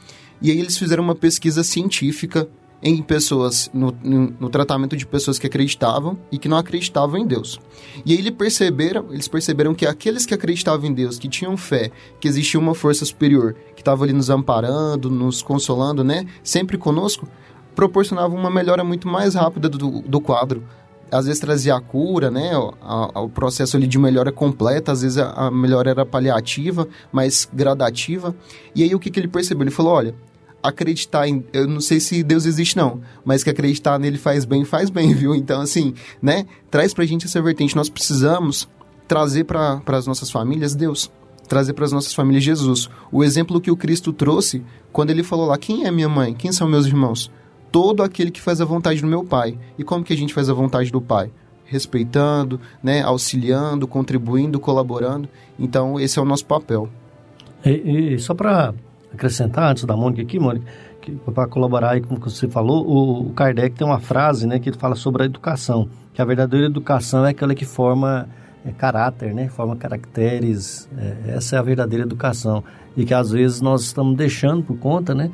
E 0.41 0.49
aí 0.49 0.59
eles 0.59 0.79
fizeram 0.79 1.03
uma 1.03 1.13
pesquisa 1.13 1.63
científica 1.63 2.49
em 2.87 3.01
pessoas, 3.01 3.67
no, 3.73 3.91
no, 4.03 4.33
no, 4.39 4.47
tratamento 4.47 4.95
de 4.95 5.07
pessoas 5.07 5.39
que 5.39 5.47
acreditavam 5.47 6.15
e 6.31 6.37
que 6.37 6.47
não 6.47 6.55
acreditavam 6.55 7.17
em 7.17 7.25
Deus. 7.25 7.59
E 8.05 8.13
aí 8.13 8.19
eles 8.19 8.35
perceberam, 8.35 9.07
eles 9.09 9.27
perceberam 9.27 9.73
que 9.73 9.87
aqueles 9.87 10.23
que 10.23 10.35
acreditavam 10.35 10.85
em 10.85 10.93
Deus, 10.93 11.17
que 11.17 11.27
tinham 11.27 11.57
fé, 11.57 11.89
que 12.19 12.27
existia 12.27 12.59
uma 12.59 12.75
força 12.75 13.03
superior, 13.03 13.55
que 13.75 13.81
estava 13.81 14.03
ali 14.03 14.13
nos 14.13 14.29
amparando, 14.29 15.09
nos 15.09 15.41
consolando, 15.41 16.03
né, 16.03 16.27
sempre 16.43 16.77
conosco, 16.77 17.27
proporcionavam 17.73 18.37
uma 18.37 18.51
melhora 18.51 18.83
muito 18.83 19.07
mais 19.07 19.33
rápida 19.33 19.67
do, 19.67 20.03
do 20.03 20.21
quadro. 20.21 20.63
Às 21.11 21.25
vezes 21.25 21.39
trazia 21.39 21.75
a 21.75 21.81
cura, 21.81 22.29
né, 22.29 22.51
o 22.55 23.29
processo 23.29 23.77
ali 23.77 23.87
de 23.87 23.97
melhora 23.97 24.31
completa, 24.31 24.91
às 24.91 25.01
vezes 25.01 25.17
a, 25.17 25.31
a 25.31 25.49
melhora 25.49 25.89
era 25.89 26.05
paliativa, 26.05 26.87
mais 27.11 27.49
gradativa. 27.51 28.35
E 28.75 28.83
aí 28.83 28.93
o 28.93 28.99
que, 28.99 29.09
que 29.09 29.19
ele 29.19 29.27
percebeu? 29.27 29.63
Ele 29.63 29.71
falou, 29.71 29.93
olha, 29.93 30.13
acreditar 30.67 31.27
em. 31.27 31.43
Eu 31.53 31.67
não 31.67 31.79
sei 31.79 31.99
se 31.99 32.23
Deus 32.23 32.45
existe, 32.45 32.77
não, 32.77 33.01
mas 33.23 33.43
que 33.43 33.49
acreditar 33.49 33.99
nele 33.99 34.17
faz 34.17 34.45
bem, 34.45 34.65
faz 34.65 34.89
bem, 34.89 35.13
viu? 35.15 35.35
Então, 35.35 35.61
assim, 35.61 35.93
né? 36.21 36.45
Traz 36.69 36.93
pra 36.93 37.05
gente 37.05 37.25
essa 37.25 37.41
vertente. 37.41 37.75
Nós 37.75 37.89
precisamos 37.89 38.67
trazer 39.07 39.43
para 39.45 39.81
as 39.87 40.07
nossas 40.07 40.29
famílias 40.29 40.75
Deus. 40.75 41.11
Trazer 41.47 41.73
para 41.73 41.85
as 41.85 41.91
nossas 41.91 42.13
famílias 42.13 42.43
Jesus. 42.43 42.89
O 43.11 43.23
exemplo 43.23 43.61
que 43.61 43.69
o 43.69 43.77
Cristo 43.77 44.11
trouxe 44.11 44.63
quando 44.91 45.11
ele 45.11 45.23
falou 45.23 45.45
lá: 45.45 45.57
quem 45.57 45.85
é 45.85 45.91
minha 45.91 46.09
mãe? 46.09 46.33
Quem 46.33 46.51
são 46.51 46.67
meus 46.67 46.85
irmãos? 46.85 47.31
Todo 47.71 48.01
aquele 48.01 48.31
que 48.31 48.41
faz 48.41 48.61
a 48.61 48.65
vontade 48.65 49.01
do 49.01 49.07
meu 49.07 49.23
Pai. 49.23 49.57
E 49.77 49.83
como 49.83 50.03
que 50.03 50.13
a 50.13 50.17
gente 50.17 50.33
faz 50.33 50.49
a 50.49 50.53
vontade 50.53 50.91
do 50.91 51.01
Pai? 51.01 51.29
Respeitando, 51.65 52.59
né, 52.81 53.01
auxiliando, 53.01 53.87
contribuindo, 53.87 54.59
colaborando. 54.59 55.27
Então, 55.59 55.99
esse 55.99 56.17
é 56.17 56.21
o 56.21 56.25
nosso 56.25 56.45
papel. 56.45 56.89
E, 57.65 58.13
e 58.13 58.19
só 58.19 58.33
para 58.33 58.73
acrescentar 59.15 59.71
antes 59.71 59.85
da 59.85 59.95
Mônica 59.95 60.21
aqui, 60.21 60.39
Mônica, 60.39 60.65
para 61.33 61.47
colaborar 61.47 61.91
aí 61.91 62.01
com 62.01 62.15
o 62.15 62.19
que 62.19 62.29
você 62.29 62.47
falou, 62.47 62.85
o, 62.87 63.33
Kardec 63.33 63.75
tem 63.75 63.85
uma 63.85 63.99
frase, 63.99 64.47
né, 64.47 64.59
que 64.59 64.69
ele 64.69 64.77
fala 64.77 64.95
sobre 64.95 65.23
a 65.23 65.25
educação, 65.25 65.87
que 66.13 66.21
a 66.21 66.25
verdadeira 66.25 66.65
educação 66.67 67.25
é 67.25 67.29
aquela 67.29 67.53
que 67.53 67.65
forma 67.65 68.27
é, 68.65 68.71
caráter, 68.71 69.33
né, 69.33 69.47
forma 69.47 69.75
caracteres, 69.75 70.89
é, 70.97 71.35
essa 71.35 71.55
é 71.55 71.59
a 71.59 71.61
verdadeira 71.61 72.03
educação. 72.03 72.63
E 72.95 73.05
que 73.05 73.13
às 73.13 73.31
vezes 73.31 73.61
nós 73.61 73.81
estamos 73.83 74.15
deixando 74.15 74.63
por 74.63 74.77
conta, 74.77 75.13
né, 75.13 75.31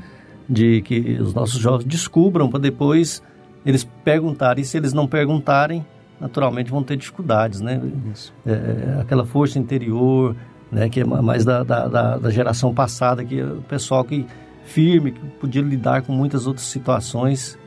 de 0.49 0.81
que 0.81 1.17
os 1.19 1.33
nossos 1.33 1.59
jovens 1.59 1.85
descubram 1.85 2.49
para 2.49 2.59
depois 2.59 3.21
eles 3.65 3.87
perguntarem, 4.03 4.63
e 4.63 4.65
se 4.65 4.75
eles 4.75 4.91
não 4.91 5.07
perguntarem, 5.07 5.85
naturalmente 6.19 6.69
vão 6.69 6.83
ter 6.83 6.97
dificuldades, 6.97 7.61
né, 7.61 7.81
é, 8.45 8.51
é, 8.51 8.97
aquela 9.01 9.25
força 9.25 9.57
interior, 9.57 10.35
né, 10.71 10.89
que 10.89 11.01
é 11.01 11.03
mais 11.03 11.43
da, 11.43 11.63
da, 11.63 12.17
da, 12.17 12.29
geração 12.29 12.73
passada, 12.73 13.25
que 13.25 13.39
é 13.39 13.43
o 13.43 13.61
pessoal 13.61 14.03
que 14.05 14.25
firme, 14.63 15.11
que 15.11 15.19
podia 15.39 15.61
lidar 15.61 16.01
com 16.03 16.13
muitas 16.13 16.47
outras 16.47 16.65
situações, 16.65 17.59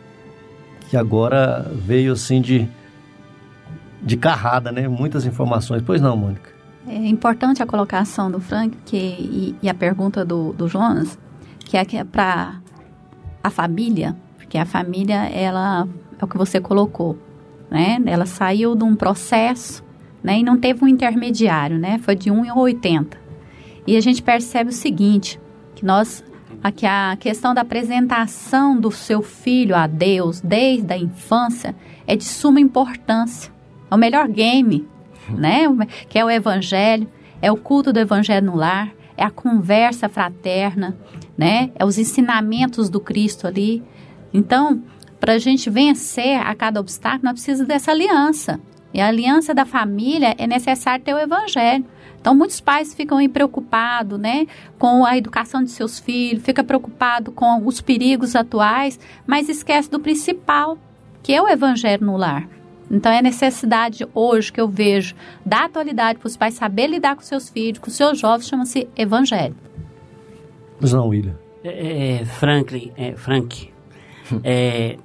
que 0.89 0.97
agora 0.97 1.71
veio 1.75 2.13
assim 2.13 2.41
de, 2.41 2.67
de 4.03 4.17
carrada, 4.17 4.73
né, 4.73 4.89
muitas 4.89 5.27
informações. 5.27 5.83
Pois 5.83 6.01
não, 6.01 6.17
Mônica? 6.17 6.51
É 6.87 7.07
importante 7.07 7.63
a 7.63 7.67
colocação 7.67 8.31
do 8.31 8.41
Frank 8.41 8.77
que, 8.87 8.97
e, 8.97 9.57
e 9.63 9.69
a 9.69 9.75
pergunta 9.75 10.25
do, 10.25 10.53
do 10.55 10.67
Jonas, 10.67 11.19
que 11.61 11.77
é, 11.77 11.87
é 11.95 12.05
para 12.05 12.61
a 13.43 13.51
família, 13.51 14.17
porque 14.37 14.57
a 14.57 14.65
família, 14.65 15.29
ela 15.29 15.87
é 16.19 16.25
o 16.25 16.29
que 16.29 16.39
você 16.39 16.61
colocou, 16.61 17.19
né? 17.71 17.99
Ela 18.07 18.25
saiu 18.25 18.75
de 18.75 18.85
um 18.85 18.95
processo 18.95 19.84
né? 20.25 20.39
E 20.39 20.43
não 20.43 20.59
teve 20.59 20.83
um 20.83 20.89
intermediário, 20.89 21.79
né? 21.79 21.99
Foi 21.99 22.17
de 22.17 22.31
1 22.31 22.47
em 22.47 22.51
80. 22.51 23.19
E 23.87 23.95
a 23.95 24.01
gente 24.01 24.23
percebe 24.23 24.71
o 24.71 24.73
seguinte, 24.73 25.39
que 25.75 25.85
nós 25.85 26.25
aqui 26.63 26.87
a 26.87 27.15
questão 27.21 27.53
da 27.53 27.61
apresentação 27.61 28.81
do 28.81 28.91
seu 28.91 29.21
filho 29.21 29.77
a 29.77 29.87
Deus 29.87 30.41
desde 30.41 30.91
a 30.95 30.97
infância 30.97 31.77
é 32.07 32.17
de 32.17 32.25
suma 32.25 32.59
importância. 32.59 33.53
É 33.91 33.95
o 33.95 33.99
melhor 33.99 34.27
game, 34.27 34.89
né? 35.29 35.65
Que 36.09 36.19
é 36.19 36.25
o 36.25 36.31
evangelho, 36.31 37.07
é 37.43 37.53
o 37.53 37.57
culto 37.57 37.93
do 37.93 38.01
evangelho 38.01 38.47
no 38.47 38.57
lar, 38.57 38.95
é 39.19 39.23
a 39.23 39.31
conversa 39.31 40.09
fraterna, 40.09 40.97
né? 41.37 41.71
É 41.75 41.85
os 41.85 41.99
ensinamentos 41.99 42.89
do 42.89 42.99
Cristo 42.99 43.47
ali. 43.47 43.83
Então, 44.33 44.83
para 45.21 45.35
a 45.35 45.39
gente 45.39 45.69
vencer 45.69 46.39
a 46.39 46.55
cada 46.55 46.81
obstáculo, 46.81 47.25
nós 47.25 47.35
precisamos 47.35 47.69
dessa 47.69 47.91
aliança. 47.91 48.59
E 48.95 49.01
a 49.01 49.09
aliança 49.09 49.53
da 49.53 49.67
família 49.67 50.37
é 50.39 50.47
necessário 50.47 51.05
ter 51.05 51.13
o 51.13 51.19
evangelho. 51.19 51.85
Então, 52.21 52.35
muitos 52.35 52.61
pais 52.61 52.95
ficam 52.95 53.19
aí 53.19 53.29
preocupados, 53.29 54.19
né, 54.19 54.47
com 54.79 55.05
a 55.05 55.19
educação 55.19 55.63
de 55.63 55.71
seus 55.71 55.99
filhos, 55.99 56.43
fica 56.43 56.65
preocupado 56.65 57.31
com 57.31 57.67
os 57.67 57.83
perigos 57.83 58.35
atuais, 58.35 58.99
mas 59.27 59.51
esquece 59.51 59.91
do 59.91 60.01
principal, 60.01 60.79
que 61.23 61.35
é 61.35 61.43
o 61.43 61.49
evangelho 61.49 62.07
no 62.07 62.17
lar. 62.17 62.49
Então, 62.91 63.13
é 63.13 63.21
necessidade 63.21 64.07
hoje 64.15 64.53
que 64.53 64.61
eu 64.61 64.69
vejo 64.69 65.15
da 65.45 65.65
atualidade 65.65 66.19
para 66.19 66.27
os 66.27 66.37
pais 66.37 66.55
saber 66.55 66.87
lidar 66.87 67.17
com 67.17 67.23
seus 67.23 67.51
filhos, 67.51 67.79
com 67.79 67.91
seus 67.91 68.19
jovens, 68.19 68.49
chama-se 68.49 68.89
evangelho. 68.97 69.57
Não, 70.81 71.09
William. 71.09 71.37
É, 71.63 72.21
é, 72.21 72.25
Franklin, 72.25 72.93
é, 72.97 73.13
Frank, 73.13 73.71
é, 74.43 74.99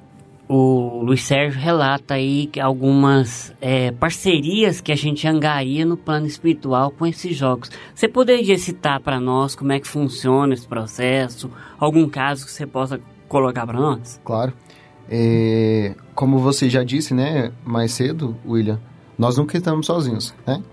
o 0.52 1.04
Luiz 1.04 1.22
Sérgio 1.22 1.62
relata 1.62 2.16
aí 2.16 2.50
algumas 2.60 3.54
é, 3.62 3.92
parcerias 3.92 4.82
que 4.82 4.92
a 4.92 4.96
gente 4.96 5.28
angaria 5.28 5.86
no 5.86 5.96
plano 5.96 6.26
espiritual 6.26 6.90
com 6.90 7.06
esses 7.06 7.38
jogos. 7.38 7.70
Você 7.94 8.08
poderia 8.08 8.58
citar 8.58 9.00
para 9.00 9.20
nós 9.20 9.56
como 9.56 9.72
é 9.72 9.80
que 9.80 9.88
funciona 9.88 10.56
esse 10.56 10.68
processo? 10.68 11.52
Algum 11.78 12.10
caso 12.10 12.46
que 12.46 12.52
você 12.52 12.66
possa 12.66 13.00
colocar 13.28 13.68
para 13.68 13.80
nós? 13.80 14.20
Claro. 14.26 14.52
É, 15.08 15.94
como 16.16 16.40
você 16.40 16.68
já 16.68 16.84
disse, 16.84 17.14
né, 17.14 17.52
mais 17.64 17.92
cedo, 17.92 18.36
William, 18.44 18.80
nós 19.20 19.38
nunca 19.38 19.56
estamos 19.56 19.86
sozinhos, 19.86 20.34
né? 20.48 20.64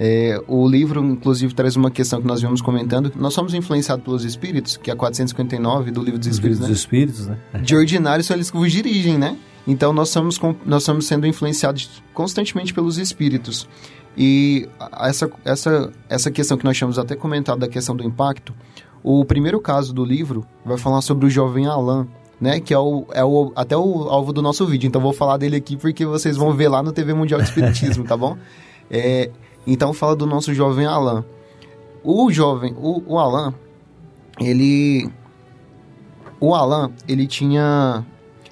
É, 0.00 0.40
o 0.46 0.68
livro, 0.68 1.04
inclusive, 1.04 1.52
traz 1.52 1.74
uma 1.74 1.90
questão 1.90 2.20
que 2.20 2.26
nós 2.28 2.40
vimos 2.40 2.62
comentando. 2.62 3.12
Nós 3.16 3.34
somos 3.34 3.52
influenciados 3.52 4.04
pelos 4.04 4.24
espíritos, 4.24 4.76
que 4.76 4.90
é 4.90 4.94
a 4.94 4.96
459 4.96 5.90
do 5.90 6.00
Livro 6.00 6.20
dos 6.20 6.28
Espíritos, 6.28 6.60
né? 6.60 6.68
dos 6.68 6.78
Espíritos, 6.78 7.26
né? 7.26 7.36
De 7.64 7.74
ordinário 7.74 8.22
são 8.22 8.36
eles 8.36 8.48
que 8.48 8.56
vos 8.56 8.70
dirigem, 8.70 9.18
né? 9.18 9.36
Então, 9.66 9.92
nós 9.92 10.10
somos, 10.10 10.40
nós 10.64 10.84
somos 10.84 11.04
sendo 11.08 11.26
influenciados 11.26 12.00
constantemente 12.14 12.72
pelos 12.72 12.96
espíritos. 12.96 13.68
E 14.16 14.68
essa, 15.00 15.28
essa, 15.44 15.92
essa 16.08 16.30
questão 16.30 16.56
que 16.56 16.64
nós 16.64 16.76
tínhamos 16.76 16.96
até 16.96 17.16
comentado, 17.16 17.58
da 17.58 17.68
questão 17.68 17.96
do 17.96 18.04
impacto, 18.04 18.54
o 19.02 19.24
primeiro 19.24 19.60
caso 19.60 19.92
do 19.92 20.04
livro 20.04 20.46
vai 20.64 20.78
falar 20.78 21.02
sobre 21.02 21.26
o 21.26 21.30
jovem 21.30 21.66
Alain, 21.66 22.06
né? 22.40 22.60
Que 22.60 22.72
é, 22.72 22.78
o, 22.78 23.04
é 23.12 23.24
o, 23.24 23.52
até 23.56 23.76
o 23.76 24.08
alvo 24.08 24.32
do 24.32 24.40
nosso 24.40 24.64
vídeo. 24.64 24.86
Então, 24.86 25.00
vou 25.00 25.12
falar 25.12 25.38
dele 25.38 25.56
aqui 25.56 25.76
porque 25.76 26.06
vocês 26.06 26.36
vão 26.36 26.54
ver 26.54 26.68
lá 26.68 26.84
no 26.84 26.92
TV 26.92 27.14
Mundial 27.14 27.40
de 27.40 27.48
Espiritismo, 27.48 28.04
tá 28.04 28.16
bom? 28.16 28.38
É, 28.90 29.30
então 29.72 29.92
fala 29.92 30.16
do 30.16 30.26
nosso 30.26 30.54
jovem 30.54 30.86
Alan. 30.86 31.24
O 32.02 32.30
jovem, 32.32 32.74
o, 32.76 33.02
o 33.06 33.18
Alan, 33.18 33.52
ele... 34.40 35.10
O 36.40 36.54
Alan, 36.54 36.90
ele 37.06 37.26
tinha... 37.26 38.04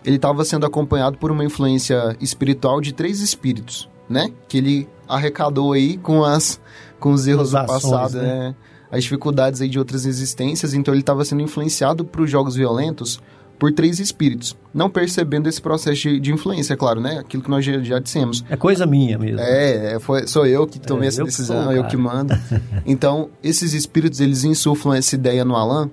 Ele 0.04 0.16
estava 0.16 0.44
sendo 0.44 0.66
acompanhado 0.66 1.18
por 1.18 1.30
uma 1.30 1.44
influência 1.44 2.16
espiritual 2.20 2.80
de 2.80 2.92
três 2.92 3.20
espíritos, 3.20 3.88
né? 4.08 4.30
Que 4.48 4.58
ele 4.58 4.88
arrecadou 5.08 5.72
aí 5.72 5.96
com 5.96 6.24
as 6.24 6.60
com 7.00 7.12
os 7.12 7.26
erros 7.26 7.54
as 7.54 7.62
do 7.62 7.66
passado, 7.66 8.18
né? 8.18 8.22
né? 8.22 8.54
As 8.90 9.02
dificuldades 9.02 9.60
aí 9.60 9.68
de 9.68 9.78
outras 9.78 10.06
existências. 10.06 10.74
Então 10.74 10.94
ele 10.94 11.00
estava 11.00 11.24
sendo 11.24 11.42
influenciado 11.42 12.04
para 12.04 12.22
os 12.22 12.30
jogos 12.30 12.54
violentos 12.54 13.20
por 13.58 13.72
três 13.72 13.98
espíritos, 13.98 14.56
não 14.72 14.90
percebendo 14.90 15.48
esse 15.48 15.60
processo 15.60 16.02
de, 16.02 16.20
de 16.20 16.32
influência, 16.32 16.74
é 16.74 16.76
claro, 16.76 17.00
né? 17.00 17.18
Aquilo 17.18 17.42
que 17.42 17.50
nós 17.50 17.64
já, 17.64 17.78
já, 17.80 17.98
dissemos. 17.98 18.44
É 18.48 18.56
coisa 18.56 18.86
minha 18.86 19.18
mesmo. 19.18 19.40
É, 19.40 19.94
é 19.94 19.98
foi, 19.98 20.26
sou 20.26 20.46
eu 20.46 20.66
que 20.66 20.78
tomei 20.78 21.06
é, 21.06 21.08
essa 21.08 21.24
decisão, 21.24 21.64
sou, 21.64 21.72
eu 21.72 21.84
que 21.84 21.96
mando. 21.96 22.34
então, 22.84 23.30
esses 23.42 23.72
espíritos, 23.72 24.20
eles 24.20 24.44
insuflam 24.44 24.94
essa 24.94 25.14
ideia 25.14 25.44
no 25.44 25.56
Alan 25.56 25.90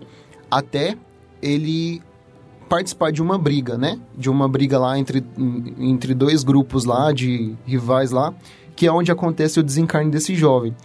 até 0.52 0.98
ele 1.42 2.02
participar 2.68 3.12
de 3.12 3.22
uma 3.22 3.38
briga, 3.38 3.78
né? 3.78 4.00
De 4.18 4.30
uma 4.30 4.48
briga 4.48 4.80
lá 4.80 4.98
entre, 4.98 5.24
entre 5.78 6.14
dois 6.14 6.44
grupos 6.44 6.86
lá, 6.86 7.12
de 7.12 7.56
rivais 7.66 8.12
lá, 8.12 8.34
que 8.76 8.88
é 8.88 8.92
onde 8.92 9.12
acontece 9.12 9.60
o 9.60 9.64
desencarne 9.64 10.10
desse 10.10 10.36
jovem. 10.36 10.76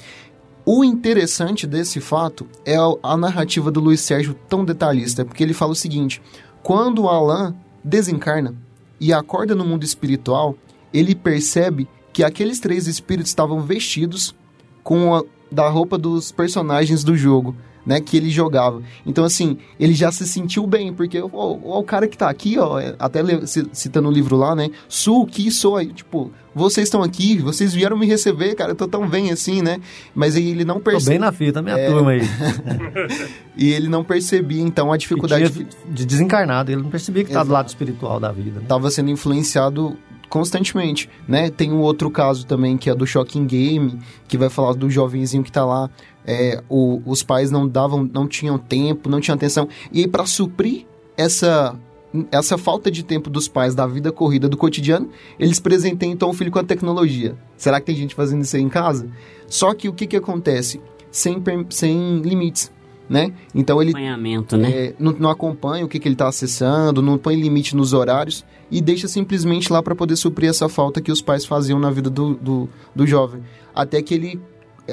O 0.71 0.85
interessante 0.85 1.67
desse 1.67 1.99
fato 1.99 2.47
é 2.63 2.77
a 3.03 3.17
narrativa 3.17 3.71
do 3.71 3.81
Luiz 3.81 4.01
Sérgio 4.03 4.35
tão 4.51 4.67
detalhista, 4.67 5.25
porque 5.25 5.43
ele 5.43 5.55
fala 5.55 5.73
o 5.73 5.75
seguinte: 5.75 6.21
quando 6.69 7.09
Alan 7.09 7.57
desencarna 7.83 8.55
e 9.01 9.11
acorda 9.11 9.55
no 9.55 9.65
mundo 9.65 9.85
espiritual, 9.85 10.55
ele 10.93 11.15
percebe 11.15 11.89
que 12.13 12.23
aqueles 12.23 12.61
três 12.61 12.87
espíritos 12.87 13.31
estavam 13.31 13.63
vestidos 13.63 14.35
com 14.85 15.15
a, 15.15 15.25
da 15.51 15.67
roupa 15.71 15.97
dos 15.97 16.31
personagens 16.31 17.03
do 17.03 17.17
jogo. 17.17 17.57
Né, 17.87 18.01
que 18.01 18.17
ele 18.17 18.29
jogava. 18.29 18.83
Então, 19.07 19.25
assim, 19.25 19.57
ele 19.81 19.95
já 19.95 20.13
se 20.13 20.27
sentiu 20.27 20.67
bem, 20.67 20.93
porque 20.93 21.21
ó, 21.21 21.29
ó, 21.33 21.81
o 21.81 21.83
cara 21.83 22.07
que 22.07 22.19
tá 22.19 22.29
aqui, 22.29 22.59
ó, 22.59 22.79
até 22.99 23.21
citando 23.73 24.09
o 24.09 24.13
livro 24.13 24.37
lá, 24.37 24.55
né? 24.55 24.69
Sul, 24.89 25.27
que 25.27 25.51
sou, 25.51 25.83
tipo, 25.87 26.31
vocês 26.55 26.89
estão 26.89 27.03
aqui, 27.03 27.39
vocês 27.39 27.73
vieram 27.73 27.97
me 27.97 28.07
receber, 28.07 28.55
cara, 28.55 28.73
eu 28.73 28.75
tô 28.75 28.89
tão 28.89 29.09
bem 29.09 29.31
assim, 29.31 29.63
né? 29.63 29.79
Mas 30.15 30.37
aí 30.37 30.51
ele 30.51 30.65
não 30.65 30.81
percebeu. 30.81 31.05
Tô 31.05 31.11
bem 31.11 31.19
na 31.19 31.33
fita, 31.33 31.63
minha 31.63 31.79
é... 31.79 31.91
turma 31.91 32.11
aí. 32.11 32.21
e 33.57 33.73
ele 33.73 33.89
não 33.89 34.03
percebia, 34.03 34.61
então, 34.63 34.93
a 34.93 34.97
dificuldade. 34.97 35.67
De 35.89 36.05
desencarnado, 36.05 36.71
ele 36.71 36.83
não 36.83 36.91
percebia 36.91 37.25
que 37.25 37.31
Exato. 37.31 37.47
tá 37.47 37.49
do 37.49 37.53
lado 37.55 37.69
espiritual 37.69 38.19
da 38.19 38.33
vida. 38.33 38.61
Né? 38.61 38.67
Tava 38.69 38.91
sendo 38.91 39.11
influenciado 39.11 39.97
constantemente, 40.29 41.09
né? 41.27 41.51
Tem 41.51 41.73
um 41.73 41.81
outro 41.81 42.11
caso 42.11 42.45
também 42.47 42.77
que 42.77 42.91
é 42.91 42.95
do 42.95 43.07
Shocking 43.07 43.47
Game, 43.47 43.99
que 44.27 44.37
vai 44.37 44.51
falar 44.51 44.75
do 44.75 44.91
jovenzinho 44.91 45.43
que 45.43 45.51
tá 45.51 45.65
lá, 45.65 45.89
é, 46.29 46.63
o, 46.69 47.01
os 47.07 47.23
pais 47.23 47.51
não 47.51 47.67
davam, 47.67 48.07
não 48.13 48.29
tinham 48.29 48.59
tempo, 48.59 49.09
não 49.09 49.19
tinham 49.19 49.35
atenção, 49.35 49.67
e 49.91 50.01
aí 50.01 50.07
para 50.07 50.27
suprir 50.27 50.85
essa 51.17 51.75
essa 52.33 52.57
falta 52.57 52.91
de 52.91 53.03
tempo 53.03 53.29
dos 53.29 53.49
pais 53.49 53.75
da 53.75 53.87
vida 53.87 54.11
corrida 54.11 54.49
do 54.49 54.57
cotidiano, 54.57 55.11
eles 55.39 55.61
presentem 55.61 56.11
então 56.11 56.31
o 56.31 56.33
filho 56.33 56.51
com 56.51 56.59
a 56.59 56.65
tecnologia. 56.65 57.37
Será 57.55 57.81
que 57.81 57.87
tem 57.87 57.95
gente 57.95 58.15
fazendo 58.15 58.43
isso 58.43 58.57
aí 58.57 58.63
em 58.63 58.69
casa? 58.69 59.11
Só 59.47 59.75
que 59.75 59.91
o 59.91 59.93
que, 59.93 60.07
que 60.07 60.17
acontece? 60.17 60.81
Sem, 61.11 61.43
sem 61.69 62.21
limites. 62.21 62.73
Né? 63.11 63.33
Então 63.55 63.81
ele 63.81 63.91
acompanhamento, 63.91 64.57
né? 64.57 64.71
É, 64.71 64.95
não, 64.99 65.13
não, 65.13 65.31
acompanha 65.31 65.83
o 65.83 65.89
que, 65.89 65.99
que 65.99 66.07
ele 66.07 66.15
está 66.15 66.29
acessando, 66.29 67.01
não 67.01 67.17
põe 67.17 67.37
limite 67.37 67.75
nos 67.75 67.95
horários 67.95 68.45
e 68.71 68.83
deixa 68.83 69.09
simplesmente 69.09 69.73
lá 69.73 69.83
para 69.83 69.95
poder 69.95 70.15
suprir 70.15 70.51
essa 70.51 70.69
falta 70.69 71.01
que 71.01 71.11
os 71.11 71.23
pais 71.23 71.47
faziam 71.47 71.79
na 71.79 71.91
vida 71.91 72.11
do, 72.11 72.35
do, 72.35 72.69
do 72.95 73.07
jovem. 73.07 73.43
Até 73.75 74.03
que 74.03 74.13
ele, 74.13 74.39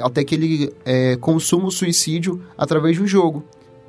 até 0.00 0.24
que 0.24 0.34
ele 0.34 0.72
é, 0.84 1.16
consuma 1.16 1.66
o 1.66 1.70
suicídio 1.70 2.42
através 2.56 2.96
de 2.96 3.02
um 3.02 3.06
jogo. 3.06 3.44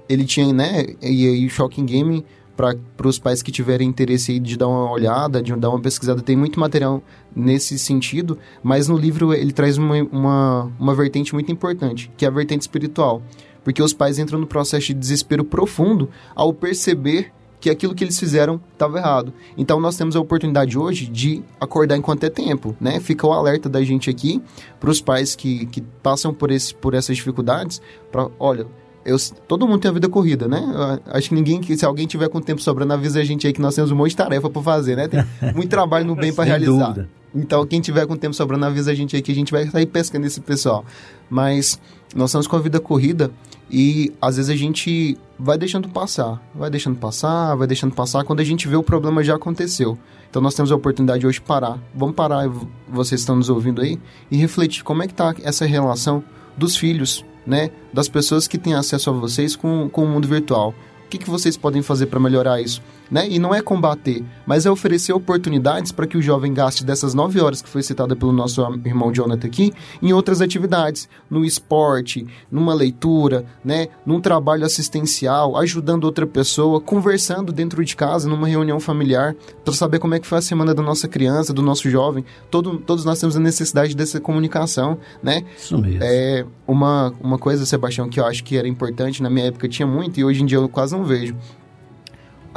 Ele 0.08 0.26
tinha, 0.26 0.53
né? 0.53 0.86
E 1.01 1.28
aí 1.28 1.45
o 1.45 1.49
Shocking 1.49 1.86
Game 1.86 2.26
para 2.58 3.08
os 3.08 3.20
pais 3.20 3.43
que 3.43 3.51
tiverem 3.51 3.88
interesse 3.88 4.32
aí 4.32 4.39
de 4.39 4.58
dar 4.58 4.68
uma 4.68 4.91
olhada, 4.91 5.43
de 5.43 5.55
dar 5.55 5.70
uma 5.70 5.80
pesquisada, 5.80 6.22
tem 6.24 6.36
muito 6.36 6.60
material 6.60 7.03
nesse 7.36 7.78
sentido, 7.78 8.38
mas 8.64 8.88
no 8.88 8.97
livro 8.97 9.32
ele 9.32 9.53
traz 9.53 9.78
uma, 9.78 9.95
uma, 10.12 10.72
uma 10.80 10.95
vertente 10.95 11.36
muito 11.36 11.51
importante, 11.51 12.12
que 12.18 12.26
é 12.26 12.28
a 12.28 12.32
vertente 12.32 12.62
espiritual. 12.62 13.22
Porque 13.64 13.84
os 13.84 13.93
pais 13.93 14.18
entram 14.18 14.39
no 14.39 14.47
processo 14.47 14.88
de 14.88 14.93
desespero 14.95 15.43
profundo 15.43 16.10
ao 16.34 16.51
perceber 16.51 17.32
que 17.60 17.70
aquilo 17.70 17.95
que 17.95 18.03
eles 18.03 18.20
fizeram 18.20 18.62
estava 18.74 18.97
errado. 18.97 19.34
Então 19.58 19.80
nós 19.80 19.97
temos 19.97 20.16
a 20.16 20.20
oportunidade 20.20 20.78
hoje 20.78 21.08
de 21.08 21.43
acordar 21.60 21.97
enquanto 21.97 22.24
é 22.24 22.30
tempo, 22.30 22.76
né? 22.80 22.99
Fica 22.99 23.26
o 23.26 23.34
alerta 23.34 23.68
da 23.68 23.84
gente 23.84 24.10
aqui 24.10 24.41
para 24.80 24.89
os 24.89 25.01
pais 25.01 25.36
que, 25.36 25.66
que 25.68 25.82
passam 25.82 26.34
por, 26.34 26.51
esse, 26.51 26.74
por 26.74 26.93
essas 26.93 27.16
dificuldades, 27.16 27.82
para, 28.12 28.28
olha, 28.39 28.68
eu, 29.03 29.16
todo 29.47 29.66
mundo 29.66 29.80
tem 29.80 29.89
a 29.89 29.93
vida 29.93 30.10
corrida, 30.10 30.49
né? 30.49 30.62
Eu 31.05 31.14
acho 31.14 31.30
que 31.30 31.36
ninguém, 31.36 31.62
se 31.64 31.86
alguém 31.86 32.05
tiver 32.05 32.28
com 32.28 32.41
tempo 32.41 32.62
sobrando, 32.62 32.91
avisa 32.91 33.22
a 33.22 33.24
gente 33.24 33.47
aí 33.47 33.53
que 33.53 33.62
nós 33.62 33.74
temos 33.74 33.89
um 33.89 33.95
monte 33.95 34.10
de 34.10 34.18
tarefa 34.18 34.49
para 34.49 34.62
fazer, 34.62 34.97
né? 34.97 35.08
Tem 35.08 35.24
muito 35.55 35.70
trabalho 35.70 36.05
no 36.05 36.14
bem 36.14 36.34
para 36.34 36.43
realizar. 36.43 36.88
Dúvida. 36.88 37.10
Então, 37.34 37.66
quem 37.66 37.80
tiver 37.80 38.05
com 38.05 38.18
tempo 38.18 38.34
sobrando, 38.36 38.66
avisa 38.66 38.91
a 38.91 38.93
gente 38.93 39.16
aí 39.16 39.22
que 39.22 39.32
a 39.32 39.36
gente 39.36 39.51
vai 39.51 39.66
sair 39.68 39.86
pescando 39.86 40.28
esse 40.28 40.41
pessoal. 40.41 40.84
Mas 41.30 41.80
nós 42.14 42.32
estamos 42.32 42.47
com 42.47 42.58
a 42.58 42.60
vida 42.60 42.82
corrida 42.82 43.32
e 43.72 44.12
às 44.22 44.36
vezes 44.36 44.49
a 44.51 44.55
gente 44.58 45.18
vai 45.39 45.57
deixando 45.57 45.89
passar, 45.89 46.41
vai 46.53 46.69
deixando 46.69 46.97
passar, 46.97 47.55
vai 47.55 47.67
deixando 47.67 47.93
passar. 47.93 48.23
Quando 48.23 48.39
a 48.39 48.43
gente 48.43 48.67
vê 48.67 48.75
o 48.75 48.83
problema 48.83 49.23
já 49.23 49.35
aconteceu. 49.35 49.97
Então 50.29 50.41
nós 50.41 50.55
temos 50.55 50.71
a 50.71 50.75
oportunidade 50.75 51.25
hoje 51.25 51.39
de 51.39 51.45
parar. 51.45 51.79
Vamos 51.93 52.15
parar, 52.15 52.49
vocês 52.88 53.21
estão 53.21 53.35
nos 53.35 53.49
ouvindo 53.49 53.81
aí, 53.81 53.99
e 54.29 54.38
refletir 54.38 54.83
como 54.83 55.03
é 55.03 55.07
que 55.07 55.13
está 55.13 55.33
essa 55.43 55.65
relação 55.65 56.23
dos 56.57 56.75
filhos 56.75 57.23
né, 57.45 57.71
das 57.93 58.09
pessoas 58.09 58.47
que 58.47 58.57
têm 58.57 58.73
acesso 58.73 59.09
a 59.09 59.13
vocês 59.13 59.55
com, 59.55 59.89
com 59.89 60.03
o 60.03 60.07
mundo 60.07 60.27
virtual. 60.27 60.73
O 61.05 61.09
que, 61.09 61.17
que 61.17 61.29
vocês 61.29 61.55
podem 61.55 61.81
fazer 61.81 62.07
para 62.07 62.19
melhorar 62.19 62.61
isso? 62.61 62.81
Né? 63.10 63.28
E 63.30 63.39
não 63.39 63.53
é 63.53 63.62
combater, 63.62 64.24
mas 64.45 64.66
é 64.66 64.72
oferecer 64.72 65.14
oportunidades 65.14 65.91
para 65.91 66.05
que 66.05 66.18
o 66.18 66.22
jovem 66.22 66.53
gaste 66.53 66.84
dessas 66.84 67.14
nove 67.14 67.39
horas 67.39 67.62
que 67.62 67.70
foi 67.70 67.82
citada 67.82 68.16
pelo 68.16 68.32
nosso 68.32 68.62
irmão 68.86 69.12
Jonathan 69.12 69.47
aqui 69.47 69.74
em 70.01 70.14
outras 70.14 70.41
atividades, 70.41 71.08
no 71.30 71.45
esporte, 71.45 72.26
numa 72.51 72.74
leitura, 72.74 73.45
né? 73.64 73.88
num 74.05 74.20
trabalho 74.20 74.66
assistencial, 74.66 75.58
ajudando 75.58 76.03
outra 76.03 76.28
pessoa, 76.28 76.82
conversando 76.82 77.51
dentro 77.51 77.84
de 77.84 77.95
casa, 77.95 78.30
numa 78.30 78.47
reunião 78.47 78.80
familiar, 78.80 79.36
para 79.64 79.74
saber 79.74 79.99
como 79.99 80.16
é 80.16 80.20
que 80.20 80.28
foi 80.28 80.38
a 80.38 80.41
semana 80.41 80.74
da 80.74 80.82
nossa 80.82 81.08
criança, 81.08 81.53
do 81.53 81.62
nosso 81.62 81.89
jovem. 81.89 82.26
Todo, 82.51 82.78
todos 82.78 83.05
nós 83.05 83.20
temos 83.20 83.36
a 83.36 83.39
necessidade 83.39 83.95
dessa 83.95 84.20
comunicação, 84.20 84.97
né? 85.22 85.43
Isso 85.58 85.78
mesmo. 85.78 85.99
É 86.01 86.45
uma, 86.68 87.14
uma 87.22 87.38
coisa, 87.38 87.66
Sebastião, 87.66 88.10
que 88.10 88.20
eu 88.20 88.26
acho 88.26 88.43
que 88.43 88.58
era 88.58 88.68
importante, 88.68 89.24
na 89.24 89.30
minha 89.30 89.47
época 89.47 89.68
tinha 89.68 89.88
muito 89.88 90.20
e 90.20 90.24
hoje 90.24 90.43
em 90.43 90.45
dia 90.45 90.58
eu 90.58 90.70
quase 90.70 90.95
não 90.95 91.03
vejo 91.03 91.36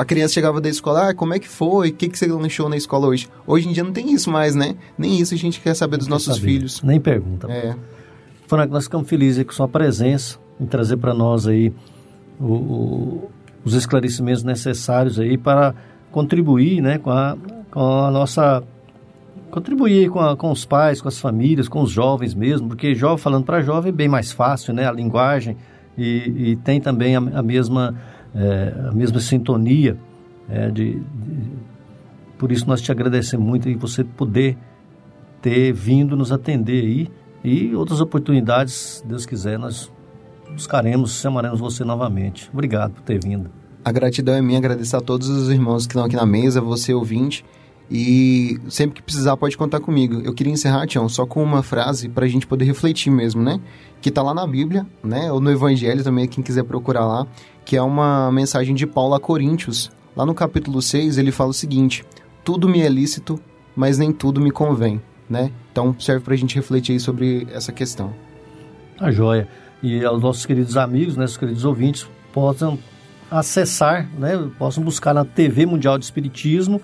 a 0.01 0.05
criança 0.05 0.33
chegava 0.33 0.63
da 0.63 0.69
escola, 0.71 1.11
ah, 1.11 1.15
como 1.15 1.35
é 1.35 1.39
que 1.39 1.47
foi? 1.47 1.91
O 1.91 1.93
que, 1.93 2.09
que 2.09 2.19
você 2.19 2.27
lanchou 2.27 2.71
na 2.71 2.77
escola 2.79 3.07
hoje? 3.07 3.29
Hoje 3.47 3.69
em 3.69 3.73
dia 3.73 3.85
não 3.85 3.93
tem 3.93 4.15
isso 4.15 4.31
mais, 4.31 4.55
né? 4.55 4.75
Nem 4.97 5.21
isso 5.21 5.35
a 5.35 5.37
gente 5.37 5.61
quer 5.61 5.75
saber 5.75 5.99
dos 5.99 6.07
não 6.07 6.15
nossos 6.15 6.37
saber. 6.37 6.47
filhos. 6.47 6.83
Nem 6.83 6.99
pergunta. 6.99 7.47
É. 7.53 7.77
Franco, 8.47 8.73
nós 8.73 8.85
ficamos 8.85 9.07
felizes 9.07 9.45
com 9.45 9.53
sua 9.53 9.69
presença, 9.69 10.39
em 10.59 10.65
trazer 10.65 10.97
para 10.97 11.13
nós 11.13 11.47
aí 11.47 11.71
o, 12.41 12.47
o, 12.47 13.31
os 13.63 13.75
esclarecimentos 13.75 14.43
necessários 14.43 15.21
aí 15.21 15.37
para 15.37 15.75
contribuir, 16.11 16.81
né, 16.81 16.97
com 16.97 17.11
a, 17.11 17.37
com 17.71 17.81
a 17.81 18.11
nossa 18.11 18.63
contribuir 19.51 20.09
com, 20.09 20.21
a, 20.21 20.35
com 20.35 20.51
os 20.51 20.65
pais, 20.65 21.03
com 21.03 21.09
as 21.09 21.19
famílias, 21.19 21.69
com 21.69 21.83
os 21.83 21.91
jovens 21.91 22.33
mesmo, 22.33 22.69
porque 22.69 22.95
jovem 22.95 23.19
falando 23.19 23.45
para 23.45 23.61
jovem 23.61 23.91
é 23.91 23.95
bem 23.95 24.09
mais 24.09 24.33
fácil, 24.33 24.73
né, 24.73 24.89
a 24.89 24.93
linguagem 24.93 25.59
e, 25.99 26.53
e 26.53 26.57
tem 26.57 26.81
também 26.81 27.17
a, 27.17 27.19
a 27.19 27.43
mesma 27.43 27.95
é, 28.35 28.89
a 28.89 28.93
mesma 28.93 29.21
sintonia. 29.21 29.97
É, 30.49 30.69
de, 30.69 30.95
de, 30.95 31.03
por 32.39 32.51
isso 32.51 32.67
nós 32.67 32.81
te 32.81 32.91
agradecemos 32.91 33.47
muito 33.47 33.69
e 33.69 33.75
você 33.75 34.03
poder 34.03 34.57
ter 35.41 35.73
vindo 35.73 36.17
nos 36.17 36.33
atender 36.33 36.85
aí 36.85 37.09
e 37.43 37.75
outras 37.75 38.01
oportunidades, 38.01 39.03
Deus 39.07 39.25
quiser, 39.25 39.59
nós 39.59 39.91
buscaremos, 40.51 41.21
chamaremos 41.21 41.59
você 41.59 41.85
novamente. 41.85 42.51
Obrigado 42.53 42.93
por 42.93 43.03
ter 43.03 43.19
vindo. 43.23 43.51
A 43.83 43.91
gratidão 43.91 44.35
é 44.35 44.43
minha, 44.43 44.59
agradecer 44.59 44.97
a 44.97 45.01
todos 45.01 45.29
os 45.29 45.49
irmãos 45.49 45.87
que 45.87 45.93
estão 45.93 46.05
aqui 46.05 46.17
na 46.17 46.27
mesa, 46.27 46.61
você 46.61 46.93
ouvinte. 46.93 47.45
E 47.91 48.61
sempre 48.69 48.97
que 48.97 49.03
precisar 49.03 49.37
pode 49.37 49.57
contar 49.57 49.81
comigo. 49.81 50.21
Eu 50.25 50.33
queria 50.33 50.53
encerrar, 50.53 50.87
Tião, 50.87 51.09
só 51.09 51.27
com 51.27 51.43
uma 51.43 51.61
frase 51.61 52.09
para 52.09 52.25
a 52.25 52.29
gente 52.29 52.47
poder 52.47 52.65
refletir 52.65 53.11
mesmo, 53.11 53.43
né? 53.43 53.61
Que 54.01 54.11
está 54.11 54.23
lá 54.23 54.33
na 54.33 54.47
Bíblia, 54.47 54.87
né? 55.03 55.33
Ou 55.33 55.41
no 55.41 55.51
Evangelho 55.51 56.05
também, 56.05 56.29
quem 56.29 56.43
quiser 56.43 56.63
procurar 56.63 57.05
lá, 57.05 57.27
que 57.65 57.77
é 57.77 57.83
uma 57.83 58.31
mensagem 58.31 58.77
de 58.77 58.87
Paulo 58.87 59.15
a 59.15 59.21
Coríntios. 59.21 59.91
Lá 60.15 60.25
no 60.25 60.35
capítulo 60.35 60.81
6, 60.81 61.19
ele 61.19 61.33
fala 61.33 61.51
o 61.51 61.55
seguinte: 61.55 62.05
Tudo 62.45 62.69
me 62.69 62.81
é 62.81 62.89
lícito, 62.89 63.41
mas 63.75 63.99
nem 63.99 64.13
tudo 64.13 64.41
me 64.41 64.53
convém, 64.53 65.03
né? 65.29 65.51
Então 65.73 65.95
serve 65.99 66.25
para 66.25 66.35
a 66.35 66.37
gente 66.37 66.55
refletir 66.55 67.01
sobre 67.01 67.49
essa 67.53 67.73
questão. 67.73 68.15
A 69.01 69.11
joia. 69.11 69.49
E 69.83 70.05
aos 70.05 70.23
nossos 70.23 70.47
queridos 70.47 70.77
amigos, 70.77 71.17
né, 71.17 71.27
queridos 71.27 71.65
ouvintes, 71.65 72.07
possam 72.33 72.79
acessar, 73.31 74.09
né, 74.19 74.49
possam 74.59 74.85
buscar 74.85 75.15
na 75.15 75.25
TV 75.25 75.65
Mundial 75.65 75.99
de 75.99 76.05
Espiritismo 76.05 76.81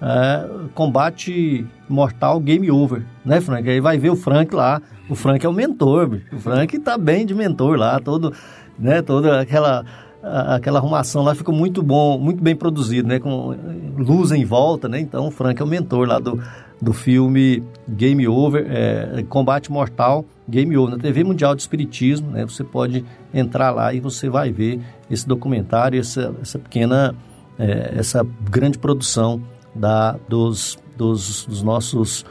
é, 0.00 0.48
Combate 0.74 1.66
Mortal 1.88 2.40
Game 2.40 2.70
Over, 2.70 3.04
né, 3.24 3.40
Frank? 3.40 3.68
Aí 3.68 3.80
vai 3.80 3.98
ver 3.98 4.10
o 4.10 4.16
Frank 4.16 4.54
lá. 4.54 4.80
O 5.08 5.14
Frank 5.14 5.44
é 5.44 5.48
o 5.48 5.52
mentor, 5.52 6.20
o 6.32 6.38
Frank 6.38 6.78
tá 6.78 6.96
bem 6.96 7.26
de 7.26 7.34
mentor 7.34 7.76
lá, 7.76 7.98
todo, 7.98 8.32
né, 8.78 9.02
toda 9.02 9.40
aquela 9.40 9.84
aquela 10.22 10.78
arrumação 10.78 11.22
lá 11.22 11.34
ficou 11.34 11.54
muito 11.54 11.82
bom, 11.82 12.18
muito 12.18 12.42
bem 12.42 12.54
produzido, 12.54 13.08
né? 13.08 13.18
Com 13.18 13.56
luz 13.96 14.30
em 14.32 14.44
volta, 14.44 14.88
né? 14.88 15.00
Então 15.00 15.28
o 15.28 15.30
Frank 15.30 15.60
é 15.60 15.64
o 15.64 15.68
mentor 15.68 16.06
lá 16.06 16.18
do, 16.18 16.40
do 16.80 16.92
filme 16.92 17.62
Game 17.88 18.26
Over, 18.28 18.66
é, 18.68 19.24
Combate 19.28 19.72
Mortal, 19.72 20.24
Game 20.48 20.76
Over, 20.76 20.96
na 20.96 21.02
TV 21.02 21.24
Mundial 21.24 21.54
de 21.54 21.62
Espiritismo, 21.62 22.30
né? 22.30 22.44
Você 22.44 22.62
pode 22.62 23.04
entrar 23.32 23.70
lá 23.70 23.94
e 23.94 24.00
você 24.00 24.28
vai 24.28 24.52
ver 24.52 24.80
esse 25.10 25.26
documentário, 25.26 25.98
essa, 25.98 26.34
essa 26.40 26.58
pequena, 26.58 27.14
é, 27.58 27.94
essa 27.96 28.26
grande 28.50 28.78
produção 28.78 29.40
da, 29.74 30.12
dos, 30.28 30.78
dos, 30.96 31.46
dos 31.46 31.62
nossos, 31.62 32.24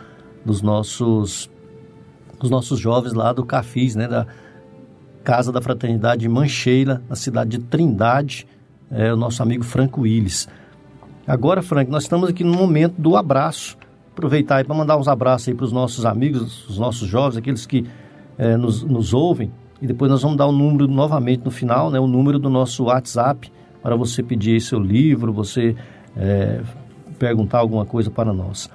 dos 0.45 0.61
nossos, 0.61 1.49
dos 2.39 2.49
nossos 2.49 2.79
jovens 2.79 3.13
lá 3.13 3.33
do 3.33 3.45
Cafis, 3.45 3.95
né? 3.95 4.07
Da, 4.07 4.27
Casa 5.23 5.51
da 5.51 5.61
Fraternidade 5.61 6.27
Mancheira, 6.27 7.03
na 7.07 7.15
cidade 7.15 7.51
de 7.51 7.59
Trindade, 7.59 8.47
é, 8.89 9.13
o 9.13 9.17
nosso 9.17 9.43
amigo 9.43 9.63
Franco 9.63 10.01
Willis. 10.01 10.47
Agora, 11.27 11.61
Frank, 11.61 11.91
nós 11.91 12.03
estamos 12.03 12.29
aqui 12.29 12.43
no 12.43 12.53
momento 12.53 12.99
do 12.99 13.15
abraço. 13.15 13.77
Aproveitar 14.11 14.55
aí 14.55 14.63
para 14.63 14.75
mandar 14.75 14.97
uns 14.97 15.07
abraços 15.07 15.47
aí 15.47 15.53
para 15.53 15.65
os 15.65 15.71
nossos 15.71 16.05
amigos, 16.05 16.67
os 16.67 16.79
nossos 16.79 17.07
jovens, 17.07 17.37
aqueles 17.37 17.65
que 17.65 17.85
é, 18.37 18.57
nos, 18.57 18.81
nos 18.81 19.13
ouvem. 19.13 19.51
E 19.81 19.85
depois 19.85 20.09
nós 20.09 20.21
vamos 20.21 20.37
dar 20.37 20.47
o 20.47 20.49
um 20.49 20.57
número 20.57 20.87
novamente 20.87 21.43
no 21.45 21.51
final, 21.51 21.91
né, 21.91 21.99
o 21.99 22.07
número 22.07 22.39
do 22.39 22.49
nosso 22.49 22.85
WhatsApp, 22.85 23.51
para 23.83 23.95
você 23.95 24.23
pedir 24.23 24.59
seu 24.59 24.79
livro, 24.79 25.31
você 25.31 25.75
é, 26.17 26.61
perguntar 27.19 27.59
alguma 27.59 27.85
coisa 27.85 28.09
para 28.09 28.33
nós. 28.33 28.69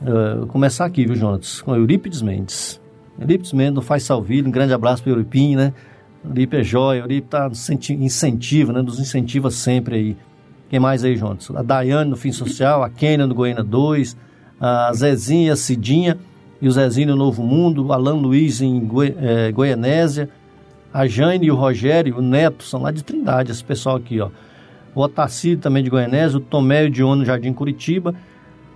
Uh, 0.00 0.46
começar 0.46 0.86
aqui, 0.86 1.04
viu, 1.04 1.14
Jonas? 1.14 1.60
Com 1.60 1.74
Eurípides 1.74 2.22
Mendes. 2.22 2.80
Eurípides 3.18 3.52
Mendes 3.52 3.74
do 3.74 3.82
Faz 3.82 4.04
Salvilho, 4.04 4.48
um 4.48 4.50
grande 4.50 4.72
abraço 4.72 5.02
para 5.02 5.10
o 5.10 5.12
Euripim, 5.12 5.56
né? 5.56 5.74
Euripe 6.24 6.56
é 6.56 6.62
joia, 6.62 7.00
Euripe 7.00 7.28
tá 7.28 7.50
incentiva, 7.98 8.72
né? 8.72 8.80
Nos 8.80 8.98
incentiva 8.98 9.50
sempre 9.50 9.96
aí. 9.96 10.16
Quem 10.70 10.78
mais 10.78 11.02
aí, 11.04 11.16
Jonas? 11.16 11.50
A 11.50 11.62
Daiane 11.62 12.08
no 12.08 12.16
Fim 12.16 12.32
Social, 12.32 12.82
a 12.82 12.88
Kênia 12.88 13.26
no 13.26 13.34
Goiânia 13.34 13.64
2, 13.64 14.16
a 14.60 14.92
Zezinha, 14.92 15.54
a 15.54 15.56
Cidinha 15.56 16.16
e 16.62 16.68
o 16.68 16.70
Zezinho 16.70 17.08
no 17.08 17.16
Novo 17.16 17.42
Mundo, 17.42 17.92
Alan 17.92 18.14
Luiz 18.14 18.60
em 18.60 18.78
Goi 18.80 19.14
é, 19.18 19.50
Goianésia, 19.50 20.28
a 20.92 21.06
Jane 21.06 21.46
e 21.46 21.50
o 21.50 21.56
Rogério, 21.56 22.18
o 22.18 22.22
Neto, 22.22 22.64
são 22.64 22.82
lá 22.82 22.90
de 22.90 23.02
Trindade, 23.02 23.50
esse 23.50 23.64
pessoal 23.64 23.96
aqui, 23.96 24.20
ó. 24.20 24.28
O 24.94 25.02
Otacílio 25.02 25.58
também 25.58 25.82
de 25.82 25.90
Goianésia, 25.90 26.38
o 26.38 26.40
Tomé 26.40 26.84
e 26.84 26.88
o 26.88 26.90
Diono 26.90 27.16
no 27.16 27.24
Jardim 27.24 27.52
Curitiba, 27.52 28.14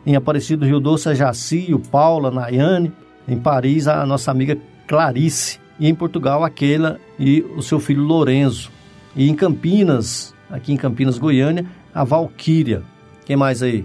em 0.06 0.14
Aparecido 0.16 0.66
Rio 0.66 0.80
Doce, 0.80 1.08
a 1.08 1.14
Jaci, 1.14 1.72
o 1.72 1.78
Paula, 1.78 2.28
a 2.28 2.32
Nayane, 2.32 2.92
em 3.26 3.38
Paris, 3.38 3.88
a 3.88 4.04
nossa 4.04 4.30
amiga 4.30 4.56
Clarice, 4.86 5.58
e 5.78 5.88
em 5.88 5.94
Portugal, 5.94 6.44
a 6.44 6.50
Keila 6.50 7.00
e 7.18 7.40
o 7.56 7.62
seu 7.62 7.80
filho 7.80 8.02
Lorenzo. 8.02 8.70
E 9.16 9.28
em 9.28 9.34
Campinas, 9.34 10.34
aqui 10.50 10.72
em 10.72 10.76
Campinas, 10.76 11.18
Goiânia, 11.18 11.66
a 11.92 12.04
Valquíria. 12.04 12.82
Quem 13.24 13.36
mais 13.36 13.62
aí? 13.62 13.84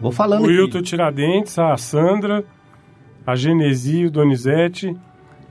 Vou 0.00 0.12
falando 0.12 0.46
o 0.46 0.50
Hilton 0.50 0.82
Tiradentes, 0.82 1.58
a 1.58 1.76
Sandra, 1.76 2.44
a 3.26 3.34
Genesi, 3.34 4.06
o 4.06 4.10
Donizete, 4.10 4.94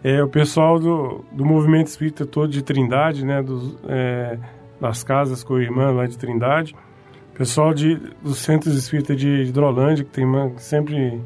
é, 0.03 0.23
o 0.23 0.27
pessoal 0.27 0.79
do, 0.79 1.25
do 1.31 1.43
movimento 1.43 1.87
espírita 1.87 2.25
todo 2.25 2.49
de 2.49 2.61
Trindade, 2.61 3.25
né, 3.25 3.41
dos, 3.41 3.75
é, 3.87 4.37
das 4.85 5.03
casas 5.03 5.43
com 5.43 5.55
a 5.55 5.61
irmã 5.61 5.89
lá 5.91 6.05
de 6.05 6.15
Trindade, 6.15 6.75
pessoal 7.33 7.73
de, 7.73 7.95
dos 8.21 8.37
centros 8.37 8.75
espíritas 8.75 9.17
de 9.17 9.43
Hidrolândia, 9.43 10.05
que 10.05 10.11
tem 10.11 10.25
sempre 10.57 11.19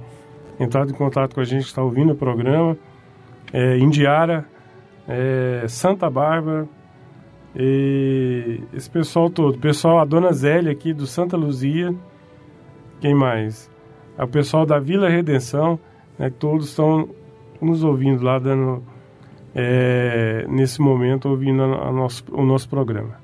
entrado 0.58 0.92
em 0.92 0.94
contato 0.96 1.36
com 1.36 1.42
a 1.42 1.44
gente, 1.44 1.66
está 1.66 1.84
ouvindo 1.84 2.14
o 2.14 2.16
programa, 2.16 2.78
é, 3.52 3.78
Indiara, 3.78 4.46
é, 5.08 5.66
Santa 5.68 6.10
Bárbara, 6.10 6.68
e 7.54 8.62
esse 8.74 8.90
pessoal 8.90 9.30
todo. 9.30 9.58
Pessoal, 9.58 10.00
a 10.00 10.06
dona 10.06 10.32
Zélia 10.32 10.72
aqui 10.72 10.94
do 10.94 11.06
Santa 11.06 11.36
Luzia, 11.36 11.94
quem 13.02 13.14
mais? 13.14 13.70
O 14.18 14.28
pessoal 14.28 14.66
da 14.66 14.80
Vila 14.80 15.10
Redenção, 15.10 15.78
né, 16.18 16.30
todos 16.30 16.70
estão 16.70 17.10
nos 17.62 17.84
ouvindo 17.84 18.24
lá, 18.24 18.40
dando, 18.40 18.84
é, 19.54 20.46
nesse 20.48 20.80
momento, 20.80 21.28
ouvindo 21.28 21.62
a, 21.62 21.90
a 21.90 21.92
nosso, 21.92 22.24
o 22.32 22.46
nosso 22.46 22.70
programa. 22.70 23.19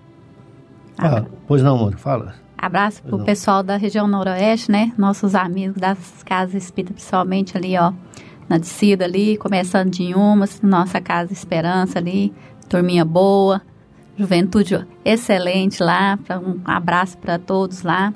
Ah, 0.98 1.26
pois 1.48 1.62
não, 1.62 1.76
amor, 1.76 1.98
fala. 1.98 2.36
Abraço 2.58 3.04
pro 3.04 3.24
pessoal 3.24 3.62
da 3.62 3.78
região 3.78 4.08
noroeste, 4.08 4.72
né? 4.72 4.92
Nossos 4.98 5.36
amigos 5.36 5.78
das 5.78 6.24
casas 6.24 6.64
espíritas, 6.64 6.96
principalmente 6.96 7.58
ali, 7.58 7.78
ó, 7.78 7.94
na 8.50 8.58
descida 8.58 9.06
ali, 9.06 9.38
começando 9.38 9.92
de 9.92 10.14
umas, 10.16 10.62
nossa 10.62 11.02
casa 11.02 11.34
Esperança 11.34 12.00
ali, 12.00 12.34
turminha 12.70 13.04
boa, 13.04 13.62
juventude 14.18 14.86
excelente 15.04 15.84
lá, 15.84 16.18
pra, 16.18 16.40
um 16.40 16.60
abraço 16.66 17.18
para 17.18 17.38
todos 17.38 17.84
lá. 17.84 18.14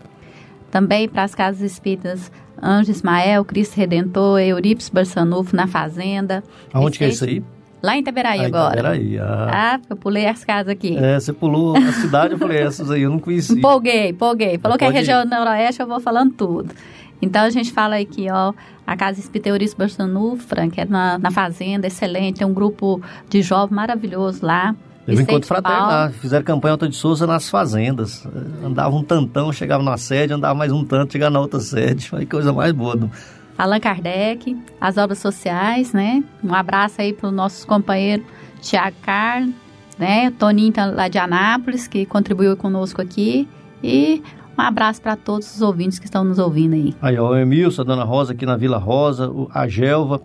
Também 0.72 1.10
para 1.10 1.23
as 1.23 1.35
casas 1.35 1.61
espíritas 1.61 2.31
Anjo 2.61 2.91
Ismael, 2.91 3.43
Cristo 3.45 3.76
Redentor, 3.76 4.39
Eurípides 4.39 4.89
Barçanufo 4.89 5.56
na 5.56 5.68
Fazenda. 5.68 6.43
Aonde 6.73 6.97
que 6.97 7.03
é 7.06 7.10
isso 7.10 7.26
aí? 7.26 7.43
Lá 7.81 7.95
em 7.95 8.01
Iteberaí 8.01 8.41
ah, 8.43 8.47
agora. 8.47 8.73
Iteberaí, 8.73 9.19
ah. 9.19 9.47
ah, 9.51 9.80
eu 9.89 9.95
pulei 9.95 10.27
as 10.27 10.43
casas 10.43 10.69
aqui. 10.69 10.97
É, 10.97 11.19
você 11.19 11.31
pulou 11.31 11.77
a 11.77 11.91
cidade, 11.93 12.34
eu 12.34 12.39
falei, 12.39 12.60
essas 12.60 12.91
aí 12.91 13.03
eu 13.03 13.10
não 13.10 13.19
conhecia. 13.19 13.56
Empolguei, 13.56 14.10
empolguei. 14.10 14.57
Falou 14.57 14.77
que 14.77 14.84
é 14.84 14.89
região 14.89 15.26
noroeste, 15.26 15.81
eu 15.81 15.88
vou 15.88 15.99
falando 15.99 16.34
tudo. 16.34 16.73
Então 17.22 17.43
a 17.43 17.49
gente 17.49 17.72
fala 17.72 17.97
aqui, 17.97 18.27
ó, 18.31 18.53
a 18.88 18.95
Casa 18.95 19.19
Espírita 19.19 19.49
Eurício 19.49 19.77
Barçanufo, 19.77 20.47
Frank, 20.47 20.80
é 20.80 20.85
na, 20.85 21.18
na 21.18 21.31
Fazenda, 21.31 21.88
excelente, 21.88 22.39
tem 22.39 22.47
um 22.47 22.53
grupo 22.53 23.01
de 23.30 23.41
jovens 23.41 23.76
maravilhoso 23.76 24.45
lá. 24.45 24.76
Teve 25.06 25.22
um 25.22 25.23
encontro 25.23 25.47
fraterno 25.47 25.88
lá, 25.88 26.11
fizeram 26.11 26.43
campanha 26.45 26.73
Alta 26.73 26.88
de 26.88 26.95
Souza 26.95 27.26
nas 27.26 27.49
fazendas. 27.49 28.27
Andava 28.64 28.95
um 28.95 29.03
tantão, 29.03 29.51
chegava 29.51 29.84
numa 29.84 29.97
sede, 29.97 30.34
andava 30.34 30.53
mais 30.53 30.72
um 30.72 30.85
tanto, 30.85 31.14
chegava 31.14 31.31
na 31.31 31.39
outra 31.39 31.60
sede. 31.60 32.07
Foi 32.07 32.26
coisa 32.26 32.53
mais 32.53 32.72
boa. 32.72 32.95
Do... 32.95 33.11
Allan 33.60 33.81
Kardec, 33.81 34.57
as 34.80 34.95
obras 34.95 35.19
sociais, 35.19 35.91
né? 35.91 36.23
Um 36.41 36.53
abraço 36.53 37.02
aí 37.02 37.11
para 37.11 37.27
os 37.27 37.34
nossos 37.34 37.65
companheiros 37.65 38.26
Tiago 38.61 38.95
Carlos, 39.02 39.53
né? 39.98 40.31
Toninho 40.31 40.72
tá 40.72 40.86
lá 40.86 41.10
de 41.10 41.18
Anápolis, 41.18 41.86
que 41.86 42.06
contribuiu 42.06 42.56
conosco 42.56 43.02
aqui. 43.02 43.49
E 43.84 44.23
um 44.57 44.61
abraço 44.61 45.02
para 45.02 45.18
todos 45.18 45.53
os 45.53 45.61
ouvintes 45.61 45.99
que 45.99 46.06
estão 46.06 46.23
nos 46.23 46.40
ouvindo 46.40 46.73
aí. 46.73 46.95
Aí, 47.02 47.19
ó, 47.19 47.31
o 47.31 47.36
Emilson, 47.36 47.81
a 47.81 47.86
Dona 47.86 48.06
Rosa 48.06 48.31
aqui 48.31 48.45
na 48.45 48.56
Vila 48.56 48.77
Rosa, 48.77 49.30
a 49.53 49.68
Gelva, 49.68 50.22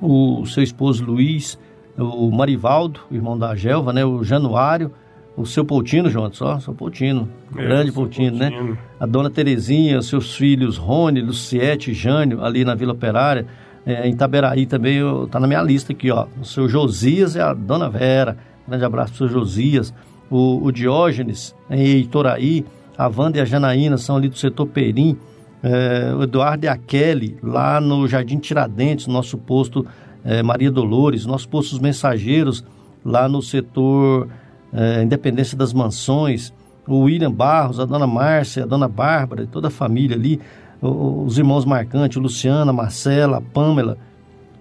o 0.00 0.46
seu 0.46 0.62
esposo 0.62 1.04
Luiz, 1.04 1.58
o 1.98 2.30
Marivaldo, 2.30 3.00
irmão 3.10 3.38
da 3.38 3.54
Gelva, 3.54 3.92
né? 3.92 4.06
O 4.06 4.24
Januário, 4.24 4.90
o 5.36 5.44
seu 5.44 5.64
Poutino, 5.64 6.08
João, 6.08 6.32
só, 6.32 6.60
seu 6.60 6.74
Poutino, 6.74 7.28
é, 7.56 7.62
grande 7.62 7.90
Poutino, 7.90 8.36
né? 8.36 8.76
A 9.00 9.06
dona 9.06 9.28
Terezinha, 9.28 10.00
seus 10.00 10.34
filhos 10.34 10.76
Rony, 10.76 11.20
Luciete, 11.20 11.92
Jânio, 11.92 12.44
ali 12.44 12.64
na 12.64 12.74
Vila 12.74 12.92
Operária, 12.92 13.46
é, 13.84 14.06
em 14.06 14.12
Itaberaí 14.12 14.64
também, 14.64 14.96
eu, 14.96 15.26
tá 15.26 15.40
na 15.40 15.46
minha 15.46 15.62
lista 15.62 15.92
aqui, 15.92 16.10
ó. 16.10 16.26
O 16.40 16.44
seu 16.44 16.68
Josias 16.68 17.34
e 17.34 17.40
a 17.40 17.52
dona 17.52 17.90
Vera, 17.90 18.36
grande 18.66 18.84
abraço 18.84 19.12
pro 19.12 19.18
seu 19.18 19.28
Josias. 19.28 19.92
O, 20.30 20.64
o 20.64 20.72
Diógenes, 20.72 21.54
em 21.68 21.98
Itoraí, 21.98 22.64
a 22.96 23.08
Wanda 23.08 23.38
e 23.38 23.40
a 23.40 23.44
Janaína 23.44 23.98
são 23.98 24.16
ali 24.16 24.28
do 24.28 24.38
setor 24.38 24.66
Perim. 24.66 25.18
É, 25.62 26.14
o 26.14 26.22
Eduardo 26.22 26.64
e 26.64 26.68
a 26.68 26.76
Kelly, 26.76 27.36
lá 27.42 27.80
no 27.80 28.06
Jardim 28.06 28.38
Tiradentes, 28.38 29.06
nosso 29.06 29.36
posto 29.36 29.86
é, 30.24 30.42
Maria 30.42 30.70
Dolores, 30.70 31.26
nossos 31.26 31.46
postos 31.46 31.78
mensageiros 31.78 32.64
lá 33.04 33.28
no 33.28 33.42
setor 33.42 34.28
é, 34.74 35.02
Independência 35.02 35.56
das 35.56 35.72
Mansões, 35.72 36.52
o 36.86 37.00
William 37.00 37.32
Barros, 37.32 37.80
a 37.80 37.84
dona 37.84 38.06
Márcia, 38.06 38.64
a 38.64 38.66
dona 38.66 38.88
Bárbara, 38.88 39.46
toda 39.46 39.68
a 39.68 39.70
família 39.70 40.16
ali, 40.16 40.40
os 40.82 41.38
irmãos 41.38 41.64
Marcantes, 41.64 42.20
Luciana, 42.20 42.72
Marcela, 42.72 43.40
Pamela, 43.40 43.96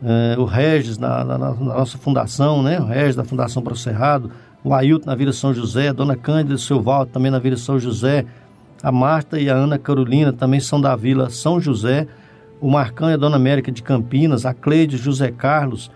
é, 0.01 0.35
o 0.37 0.45
Regis 0.45 0.97
na, 0.97 1.23
na, 1.23 1.37
na, 1.37 1.51
nossa 1.53 1.97
fundação, 1.97 2.61
né? 2.61 2.79
O 2.79 2.85
Regis 2.85 3.15
da 3.15 3.23
Fundação 3.23 3.61
Pro 3.61 3.75
Cerrado, 3.75 4.31
o 4.63 4.73
Ailton 4.73 5.09
na 5.09 5.15
Vila 5.15 5.33
São 5.33 5.53
José, 5.53 5.89
a 5.89 5.93
dona 5.93 6.15
Cândida 6.15 6.57
Silval 6.57 7.05
também 7.05 7.31
na 7.31 7.39
Vila 7.39 7.57
São 7.57 7.79
José, 7.79 8.25
a 8.81 8.91
Marta 8.91 9.39
e 9.39 9.49
a 9.49 9.55
Ana 9.55 9.77
Carolina 9.77 10.31
também 10.31 10.59
são 10.59 10.79
da 10.79 10.95
Vila 10.95 11.29
São 11.29 11.59
José, 11.59 12.07
o 12.59 12.69
Marcão 12.69 13.09
e 13.09 13.13
a 13.13 13.17
Dona 13.17 13.35
América 13.35 13.71
de 13.71 13.81
Campinas, 13.81 14.45
a 14.45 14.53
Cleide, 14.53 14.97
José 14.97 15.31
Carlos, 15.31 15.91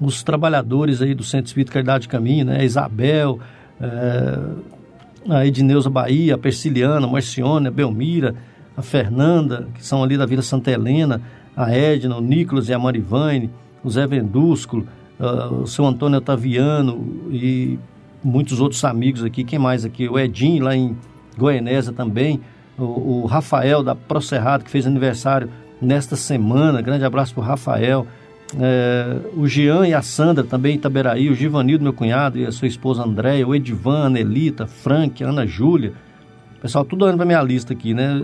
os 0.00 0.22
trabalhadores 0.22 1.00
aí 1.00 1.14
do 1.14 1.22
Centro 1.22 1.46
Espírita 1.46 1.72
Caridade 1.72 2.02
de 2.02 2.08
Caminho, 2.08 2.44
né? 2.46 2.60
A 2.60 2.64
Isabel, 2.64 3.38
é, 3.80 4.38
a 5.28 5.46
Edneuza 5.46 5.88
Bahia, 5.88 6.34
a 6.34 6.38
Persiliana, 6.38 7.06
a 7.06 7.10
Marcione, 7.10 7.68
a 7.68 7.70
Belmira, 7.70 8.34
a 8.76 8.82
Fernanda, 8.82 9.68
que 9.74 9.84
são 9.84 10.02
ali 10.02 10.16
da 10.16 10.26
Vila 10.26 10.42
Santa 10.42 10.70
Helena, 10.70 11.20
a 11.56 11.70
Edna, 11.70 12.16
o 12.16 12.20
Nicolas 12.20 12.68
e 12.68 12.74
a 12.74 12.78
Marivane, 12.78 13.50
o 13.84 13.90
Zé 13.90 14.06
Vendúsculo, 14.06 14.86
uh, 15.20 15.62
o 15.62 15.66
seu 15.66 15.84
Antônio 15.84 16.18
Otaviano 16.18 17.28
e 17.30 17.78
muitos 18.22 18.60
outros 18.60 18.82
amigos 18.84 19.24
aqui. 19.24 19.44
Quem 19.44 19.58
mais 19.58 19.84
aqui? 19.84 20.08
O 20.08 20.18
Edinho, 20.18 20.64
lá 20.64 20.74
em 20.74 20.96
Goianésia 21.36 21.92
também. 21.92 22.40
O, 22.78 23.22
o 23.22 23.26
Rafael 23.26 23.82
da 23.82 23.94
Procerrado, 23.94 24.64
que 24.64 24.70
fez 24.70 24.86
aniversário 24.86 25.50
nesta 25.80 26.16
semana. 26.16 26.80
Grande 26.80 27.04
abraço 27.04 27.34
para 27.34 27.42
o 27.42 27.46
Rafael. 27.46 28.06
É, 28.60 29.16
o 29.36 29.46
Jean 29.46 29.86
e 29.86 29.94
a 29.94 30.02
Sandra 30.02 30.44
também 30.44 30.74
Itaberaí, 30.74 31.30
o 31.30 31.34
Givanildo, 31.34 31.84
meu 31.84 31.92
cunhado, 31.92 32.38
e 32.38 32.46
a 32.46 32.52
sua 32.52 32.68
esposa 32.68 33.02
Andréia, 33.02 33.46
o 33.46 33.54
Edivan, 33.54 34.06
Anelita, 34.06 34.66
Frank, 34.66 35.22
Ana 35.22 35.46
Júlia. 35.46 35.92
Pessoal, 36.60 36.84
tudo 36.84 37.04
olhando 37.04 37.16
para 37.16 37.26
minha 37.26 37.42
lista 37.42 37.72
aqui, 37.72 37.92
né? 37.92 38.22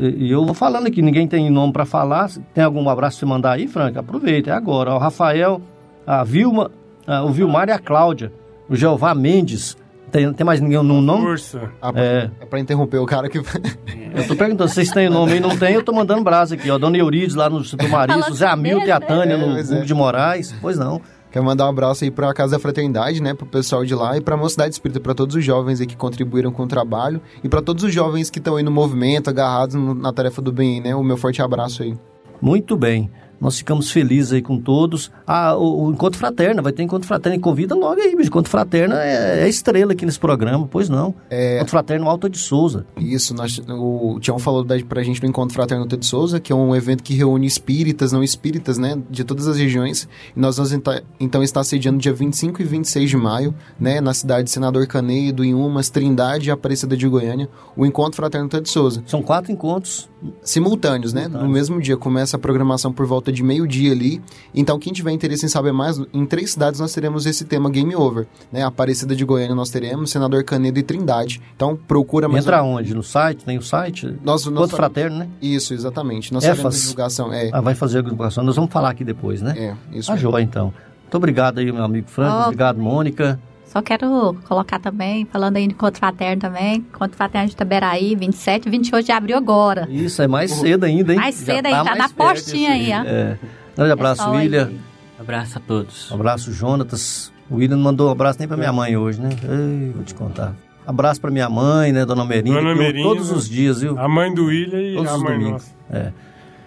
E, 0.00 0.30
eu 0.30 0.44
vou 0.44 0.54
falando 0.54 0.88
aqui, 0.88 1.00
ninguém 1.00 1.28
tem 1.28 1.48
nome 1.50 1.72
para 1.72 1.84
falar. 1.84 2.28
Tem 2.52 2.64
algum 2.64 2.88
abraço 2.88 3.20
para 3.20 3.28
mandar 3.28 3.52
aí, 3.52 3.68
Frank? 3.68 3.96
Aproveita, 3.96 4.50
é 4.50 4.52
agora. 4.52 4.92
O 4.94 4.98
Rafael, 4.98 5.60
a 6.06 6.24
Vilma, 6.24 6.70
a, 7.06 7.22
o 7.22 7.30
Vilmar 7.30 7.68
e 7.68 7.72
a 7.72 7.78
Cláudia, 7.78 8.32
o 8.68 8.74
Jeová 8.74 9.14
Mendes, 9.14 9.76
tem, 10.10 10.32
tem 10.32 10.44
mais 10.44 10.60
ninguém 10.60 10.82
no 10.82 11.00
nome? 11.00 11.22
Força. 11.22 11.70
Ah, 11.80 11.92
é. 11.94 12.30
é 12.40 12.46
pra 12.46 12.58
interromper 12.58 12.98
o 12.98 13.06
cara 13.06 13.28
que. 13.28 13.38
eu 13.38 14.26
tô 14.26 14.36
perguntando 14.36 14.68
se 14.68 14.74
vocês 14.74 14.90
têm 14.90 15.08
nome 15.08 15.36
e 15.36 15.40
não 15.40 15.56
tem, 15.56 15.74
eu 15.74 15.82
tô 15.82 15.92
mandando 15.92 16.22
brasa 16.22 16.54
aqui, 16.54 16.70
ó. 16.70 16.78
Dona 16.78 16.96
Eurides 16.96 17.34
lá 17.34 17.48
no 17.48 17.64
Centro 17.64 17.88
Marista, 17.88 18.30
o 18.30 18.34
Zé 18.34 18.46
Hamilton 18.46 18.86
e 18.86 18.90
a 18.90 19.00
Tânia 19.00 19.36
no 19.36 19.56
é, 19.56 19.60
Hugo 19.60 19.74
é. 19.74 19.80
de 19.80 19.94
Moraes. 19.94 20.54
Pois 20.60 20.76
não. 20.76 21.00
Quero 21.30 21.44
mandar 21.44 21.66
um 21.66 21.68
abraço 21.68 22.02
aí 22.02 22.10
pra 22.10 22.34
Casa 22.34 22.56
da 22.56 22.58
Fraternidade, 22.58 23.22
né? 23.22 23.34
Pro 23.34 23.46
pessoal 23.46 23.84
de 23.84 23.94
lá 23.94 24.16
e 24.16 24.20
pra 24.20 24.36
Mocidade 24.36 24.74
Espírita, 24.74 24.98
pra 24.98 25.14
todos 25.14 25.36
os 25.36 25.44
jovens 25.44 25.80
aí 25.80 25.86
que 25.86 25.96
contribuíram 25.96 26.50
com 26.50 26.64
o 26.64 26.66
trabalho 26.66 27.20
e 27.44 27.48
pra 27.48 27.62
todos 27.62 27.84
os 27.84 27.94
jovens 27.94 28.30
que 28.30 28.40
estão 28.40 28.56
aí 28.56 28.64
no 28.64 28.70
movimento, 28.70 29.30
agarrados 29.30 29.76
na 29.76 30.12
tarefa 30.12 30.42
do 30.42 30.50
bem, 30.50 30.80
né? 30.80 30.94
O 30.94 31.04
meu 31.04 31.16
forte 31.16 31.40
abraço 31.40 31.84
aí. 31.84 31.96
Muito 32.42 32.76
bem. 32.76 33.08
Nós 33.40 33.56
ficamos 33.56 33.90
felizes 33.90 34.32
aí 34.32 34.42
com 34.42 34.58
todos. 34.58 35.10
Ah, 35.26 35.56
o, 35.56 35.86
o 35.86 35.90
Encontro 35.92 36.18
Fraterno, 36.18 36.62
vai 36.62 36.72
ter 36.72 36.82
Encontro 36.82 37.08
Fraterno. 37.08 37.38
E 37.38 37.40
convida 37.40 37.74
logo 37.74 38.00
aí, 38.00 38.14
bicho. 38.14 38.28
Encontro 38.28 38.50
Fraterno 38.50 38.94
é, 38.94 39.44
é 39.44 39.48
estrela 39.48 39.92
aqui 39.92 40.04
nesse 40.04 40.18
programa, 40.18 40.68
pois 40.70 40.88
não. 40.88 41.14
É... 41.30 41.56
Encontro 41.56 41.70
Fraterno 41.70 42.08
Alta 42.08 42.28
de 42.28 42.38
Souza. 42.38 42.86
Isso, 42.98 43.34
nós, 43.34 43.60
o 43.68 44.18
Tião 44.20 44.38
falou 44.38 44.62
da, 44.62 44.78
pra 44.80 45.02
gente 45.02 45.20
do 45.20 45.26
Encontro 45.26 45.54
Fraterno 45.54 45.84
Alta 45.84 45.96
de 45.96 46.04
Souza, 46.04 46.38
que 46.38 46.52
é 46.52 46.54
um 46.54 46.74
evento 46.74 47.02
que 47.02 47.14
reúne 47.14 47.46
espíritas, 47.46 48.12
não 48.12 48.22
espíritas, 48.22 48.78
né, 48.78 49.00
de 49.08 49.24
todas 49.24 49.48
as 49.48 49.56
regiões. 49.56 50.08
E 50.36 50.40
nós 50.40 50.56
vamos 50.56 50.72
então 51.18 51.42
estar 51.42 51.64
sediando 51.64 51.98
dia 51.98 52.12
25 52.12 52.60
e 52.60 52.64
26 52.64 53.10
de 53.10 53.16
maio, 53.16 53.54
né, 53.78 54.00
na 54.00 54.12
cidade 54.12 54.44
de 54.44 54.50
Senador 54.50 54.86
Canedo, 54.86 55.44
em 55.44 55.54
Umas, 55.54 55.88
Trindade 55.88 56.48
e 56.48 56.50
Aparecida 56.50 56.96
de 56.96 57.08
Goiânia, 57.08 57.48
o 57.76 57.86
Encontro 57.86 58.16
Fraterno 58.16 58.46
Alta 58.46 58.60
de 58.60 58.68
Souza. 58.68 59.02
São 59.06 59.22
quatro 59.22 59.50
encontros 59.50 60.08
simultâneos, 60.42 61.12
né? 61.12 61.22
Simultâneos. 61.22 61.48
No 61.48 61.52
mesmo 61.52 61.80
dia 61.80 61.96
começa 61.96 62.36
a 62.36 62.40
programação 62.40 62.92
por 62.92 63.06
volta 63.06 63.29
de 63.30 63.42
meio-dia 63.42 63.92
ali. 63.92 64.20
Então, 64.54 64.78
quem 64.78 64.92
tiver 64.92 65.10
interesse 65.12 65.44
em 65.44 65.48
saber 65.48 65.72
mais, 65.72 66.00
em 66.12 66.26
três 66.26 66.52
cidades 66.52 66.80
nós 66.80 66.92
teremos 66.92 67.26
esse 67.26 67.44
tema 67.44 67.70
Game 67.70 67.94
Over, 67.94 68.26
né? 68.52 68.64
Aparecida 68.64 69.14
de 69.14 69.24
Goiânia 69.24 69.54
nós 69.54 69.70
teremos, 69.70 70.10
Senador 70.10 70.44
Canedo 70.44 70.78
e 70.78 70.82
Trindade. 70.82 71.40
Então, 71.54 71.76
procura 71.76 72.28
mais. 72.28 72.44
Entra 72.44 72.62
um... 72.62 72.74
onde? 72.74 72.94
No 72.94 73.02
site? 73.02 73.44
Tem 73.44 73.58
o 73.58 73.62
site? 73.62 74.06
Nós, 74.22 74.44
nós 74.46 74.54
Quanto 74.64 74.76
fraterno, 74.76 75.18
né? 75.18 75.28
Isso, 75.40 75.74
exatamente. 75.74 76.32
Nós 76.32 76.44
faremos 76.44 76.80
divulgação. 76.80 77.32
É. 77.32 77.50
Ah, 77.52 77.60
vai 77.60 77.74
fazer 77.74 77.98
a 77.98 78.02
divulgação. 78.02 78.42
Nós 78.44 78.56
vamos 78.56 78.72
falar 78.72 78.90
aqui 78.90 79.04
depois, 79.04 79.42
né? 79.42 79.54
É, 79.56 79.96
isso. 79.96 80.08
Tá 80.08 80.16
joia, 80.16 80.42
então. 80.42 80.72
Muito 81.02 81.16
obrigado 81.16 81.58
aí, 81.58 81.72
meu 81.72 81.82
amigo 81.82 82.08
Franco. 82.08 82.36
Oh. 82.36 82.44
Obrigado, 82.44 82.80
Mônica. 82.80 83.38
Só 83.70 83.80
quero 83.80 84.34
colocar 84.48 84.80
também, 84.80 85.24
falando 85.26 85.56
aí 85.56 85.64
de 85.64 85.72
Encontro 85.72 86.00
Fraterno 86.00 86.40
também, 86.40 86.78
Encontro 86.78 87.16
Fraterno 87.16 87.46
de 87.46 87.52
Itaberaí, 87.52 88.16
27 88.16 88.66
e 88.66 88.70
28 88.70 89.06
de 89.06 89.12
abril 89.12 89.36
agora. 89.36 89.86
Isso, 89.88 90.20
é 90.20 90.26
mais 90.26 90.50
cedo 90.50 90.82
ainda, 90.82 91.12
hein? 91.12 91.18
Mais 91.20 91.36
cedo 91.36 91.66
aí, 91.66 91.72
tá 91.72 91.84
já 91.84 91.94
na 91.94 92.08
portinha 92.08 92.72
aí, 92.72 92.90
ó. 92.90 93.04
É. 93.06 93.38
Grande 93.76 93.92
abraço, 93.92 94.22
é 94.22 94.28
William. 94.28 94.66
Aí. 94.66 94.80
Abraço 95.20 95.58
a 95.58 95.60
todos. 95.60 96.10
Um 96.10 96.16
abraço, 96.16 96.52
Jonatas. 96.52 97.32
O 97.48 97.58
William 97.58 97.76
não 97.76 97.84
mandou 97.84 98.08
um 98.08 98.10
abraço 98.10 98.40
nem 98.40 98.48
pra 98.48 98.56
minha 98.56 98.72
mãe 98.72 98.96
hoje, 98.96 99.20
né? 99.20 99.28
Ei, 99.30 99.92
vou 99.92 100.02
te 100.02 100.16
contar. 100.16 100.52
Abraço 100.84 101.20
pra 101.20 101.30
minha 101.30 101.48
mãe, 101.48 101.92
né, 101.92 102.04
Dona 102.04 102.24
Merinha. 102.24 102.56
Dona 102.56 102.74
Merinha. 102.74 103.04
Todos 103.04 103.30
os 103.30 103.48
dias, 103.48 103.82
viu? 103.82 103.96
A 103.96 104.08
mãe 104.08 104.34
do 104.34 104.46
William 104.46 104.80
e 104.80 104.96
todos 104.96 105.12
a 105.12 105.16
mãe 105.16 105.38
domingos. 105.38 105.52
nossa. 105.52 106.06
É. 106.06 106.12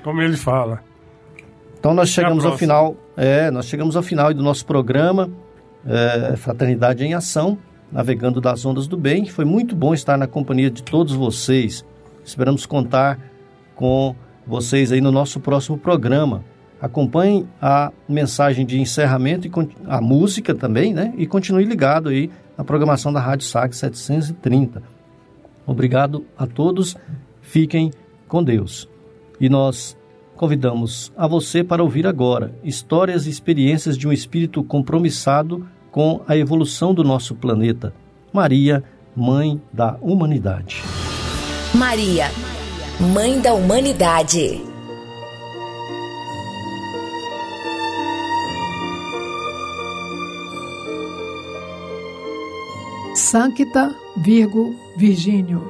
Como 0.05 0.21
ele 0.21 0.37
fala. 0.37 0.79
Então 1.77 1.93
nós 1.93 2.07
chegamos 2.07 2.45
ao 2.45 2.57
final, 2.57 2.95
é, 3.17 3.51
nós 3.51 3.65
chegamos 3.65 3.97
ao 3.97 4.03
final 4.03 4.33
do 4.33 4.41
nosso 4.41 4.65
programa 4.65 5.29
é, 5.85 6.35
Fraternidade 6.35 7.03
em 7.03 7.13
Ação, 7.13 7.57
navegando 7.91 8.41
das 8.41 8.65
ondas 8.65 8.87
do 8.87 8.97
bem. 8.97 9.25
Foi 9.25 9.45
muito 9.45 9.75
bom 9.75 9.93
estar 9.93 10.17
na 10.17 10.27
companhia 10.27 10.69
de 10.69 10.83
todos 10.83 11.13
vocês. 11.13 11.85
Esperamos 12.23 12.65
contar 12.65 13.19
com 13.75 14.15
vocês 14.45 14.91
aí 14.91 15.01
no 15.01 15.11
nosso 15.11 15.39
próximo 15.39 15.77
programa. 15.77 16.43
Acompanhe 16.81 17.47
a 17.61 17.91
mensagem 18.09 18.65
de 18.65 18.79
encerramento 18.79 19.47
e 19.47 19.51
a 19.87 20.01
música 20.01 20.53
também, 20.53 20.93
né? 20.93 21.13
E 21.17 21.25
continue 21.25 21.63
ligado 21.63 22.09
aí 22.09 22.29
na 22.57 22.63
programação 22.63 23.13
da 23.13 23.21
Rádio 23.21 23.47
SAG 23.47 23.73
730. 23.73 24.83
Obrigado 25.65 26.25
a 26.37 26.45
todos. 26.45 26.97
Fiquem 27.41 27.91
com 28.27 28.43
Deus. 28.43 28.89
E 29.39 29.47
nós 29.47 29.97
convidamos 30.35 31.11
a 31.15 31.27
você 31.27 31.63
para 31.63 31.83
ouvir 31.83 32.07
agora 32.07 32.53
histórias 32.63 33.25
e 33.25 33.29
experiências 33.29 33.97
de 33.97 34.07
um 34.07 34.11
espírito 34.11 34.63
compromissado 34.63 35.67
com 35.91 36.21
a 36.27 36.35
evolução 36.35 36.93
do 36.93 37.03
nosso 37.03 37.35
planeta. 37.35 37.93
Maria, 38.31 38.83
Mãe 39.15 39.61
da 39.71 39.95
Humanidade. 40.01 40.81
Maria, 41.75 42.31
Mãe 43.13 43.39
da 43.39 43.53
Humanidade. 43.53 44.61
Sancta 53.15 53.95
Virgo 54.17 54.75
Virgínio. 54.97 55.63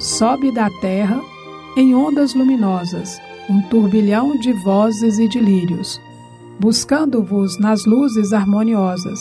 Sobe 0.00 0.52
da 0.52 0.68
terra 0.80 1.31
em 1.74 1.94
ondas 1.94 2.34
luminosas, 2.34 3.18
um 3.48 3.62
turbilhão 3.62 4.36
de 4.36 4.52
vozes 4.52 5.18
e 5.18 5.26
de 5.26 5.40
lírios, 5.40 6.00
buscando-vos 6.60 7.58
nas 7.58 7.86
luzes 7.86 8.32
harmoniosas, 8.32 9.18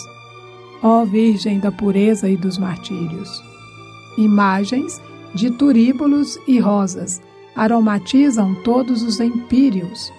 ó 0.84 1.06
Virgem 1.06 1.60
da 1.60 1.72
pureza 1.72 2.30
e 2.30 2.36
dos 2.36 2.58
martírios. 2.58 3.42
Imagens 4.18 5.02
de 5.34 5.50
turíbulos 5.50 6.38
e 6.46 6.60
rosas 6.60 7.22
aromatizam 7.56 8.54
todos 8.64 9.02
os 9.02 9.22
empíreos. 9.22 10.12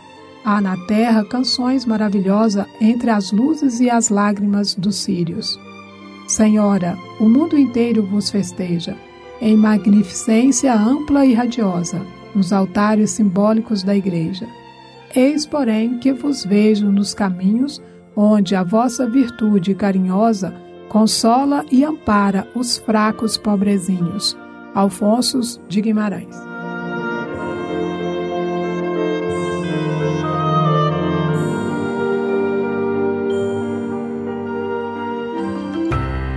Há 0.42 0.60
na 0.60 0.76
terra 0.86 1.24
canções 1.24 1.84
maravilhosas 1.84 2.66
entre 2.80 3.10
as 3.10 3.30
luzes 3.30 3.78
e 3.78 3.90
as 3.90 4.08
lágrimas 4.08 4.74
dos 4.74 4.96
sírios. 4.96 5.60
Senhora, 6.26 6.96
o 7.20 7.28
mundo 7.28 7.58
inteiro 7.58 8.02
vos 8.02 8.30
festeja, 8.30 8.96
em 9.40 9.54
magnificência 9.54 10.74
ampla 10.74 11.26
e 11.26 11.34
radiosa 11.34 12.00
nos 12.34 12.52
altares 12.52 13.10
simbólicos 13.10 13.82
da 13.82 13.94
Igreja. 13.94 14.46
Eis, 15.14 15.44
porém, 15.44 15.98
que 15.98 16.12
vos 16.12 16.44
vejo 16.44 16.90
nos 16.90 17.12
caminhos 17.12 17.82
onde 18.16 18.54
a 18.54 18.62
vossa 18.62 19.08
virtude 19.08 19.74
carinhosa 19.74 20.54
consola 20.88 21.64
e 21.72 21.84
ampara 21.84 22.46
os 22.54 22.76
fracos 22.76 23.38
pobrezinhos. 23.38 24.36
Alfonso 24.74 25.60
de 25.66 25.80
Guimarães. 25.80 26.36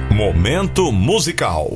Momento 0.10 0.92
musical. 0.92 1.76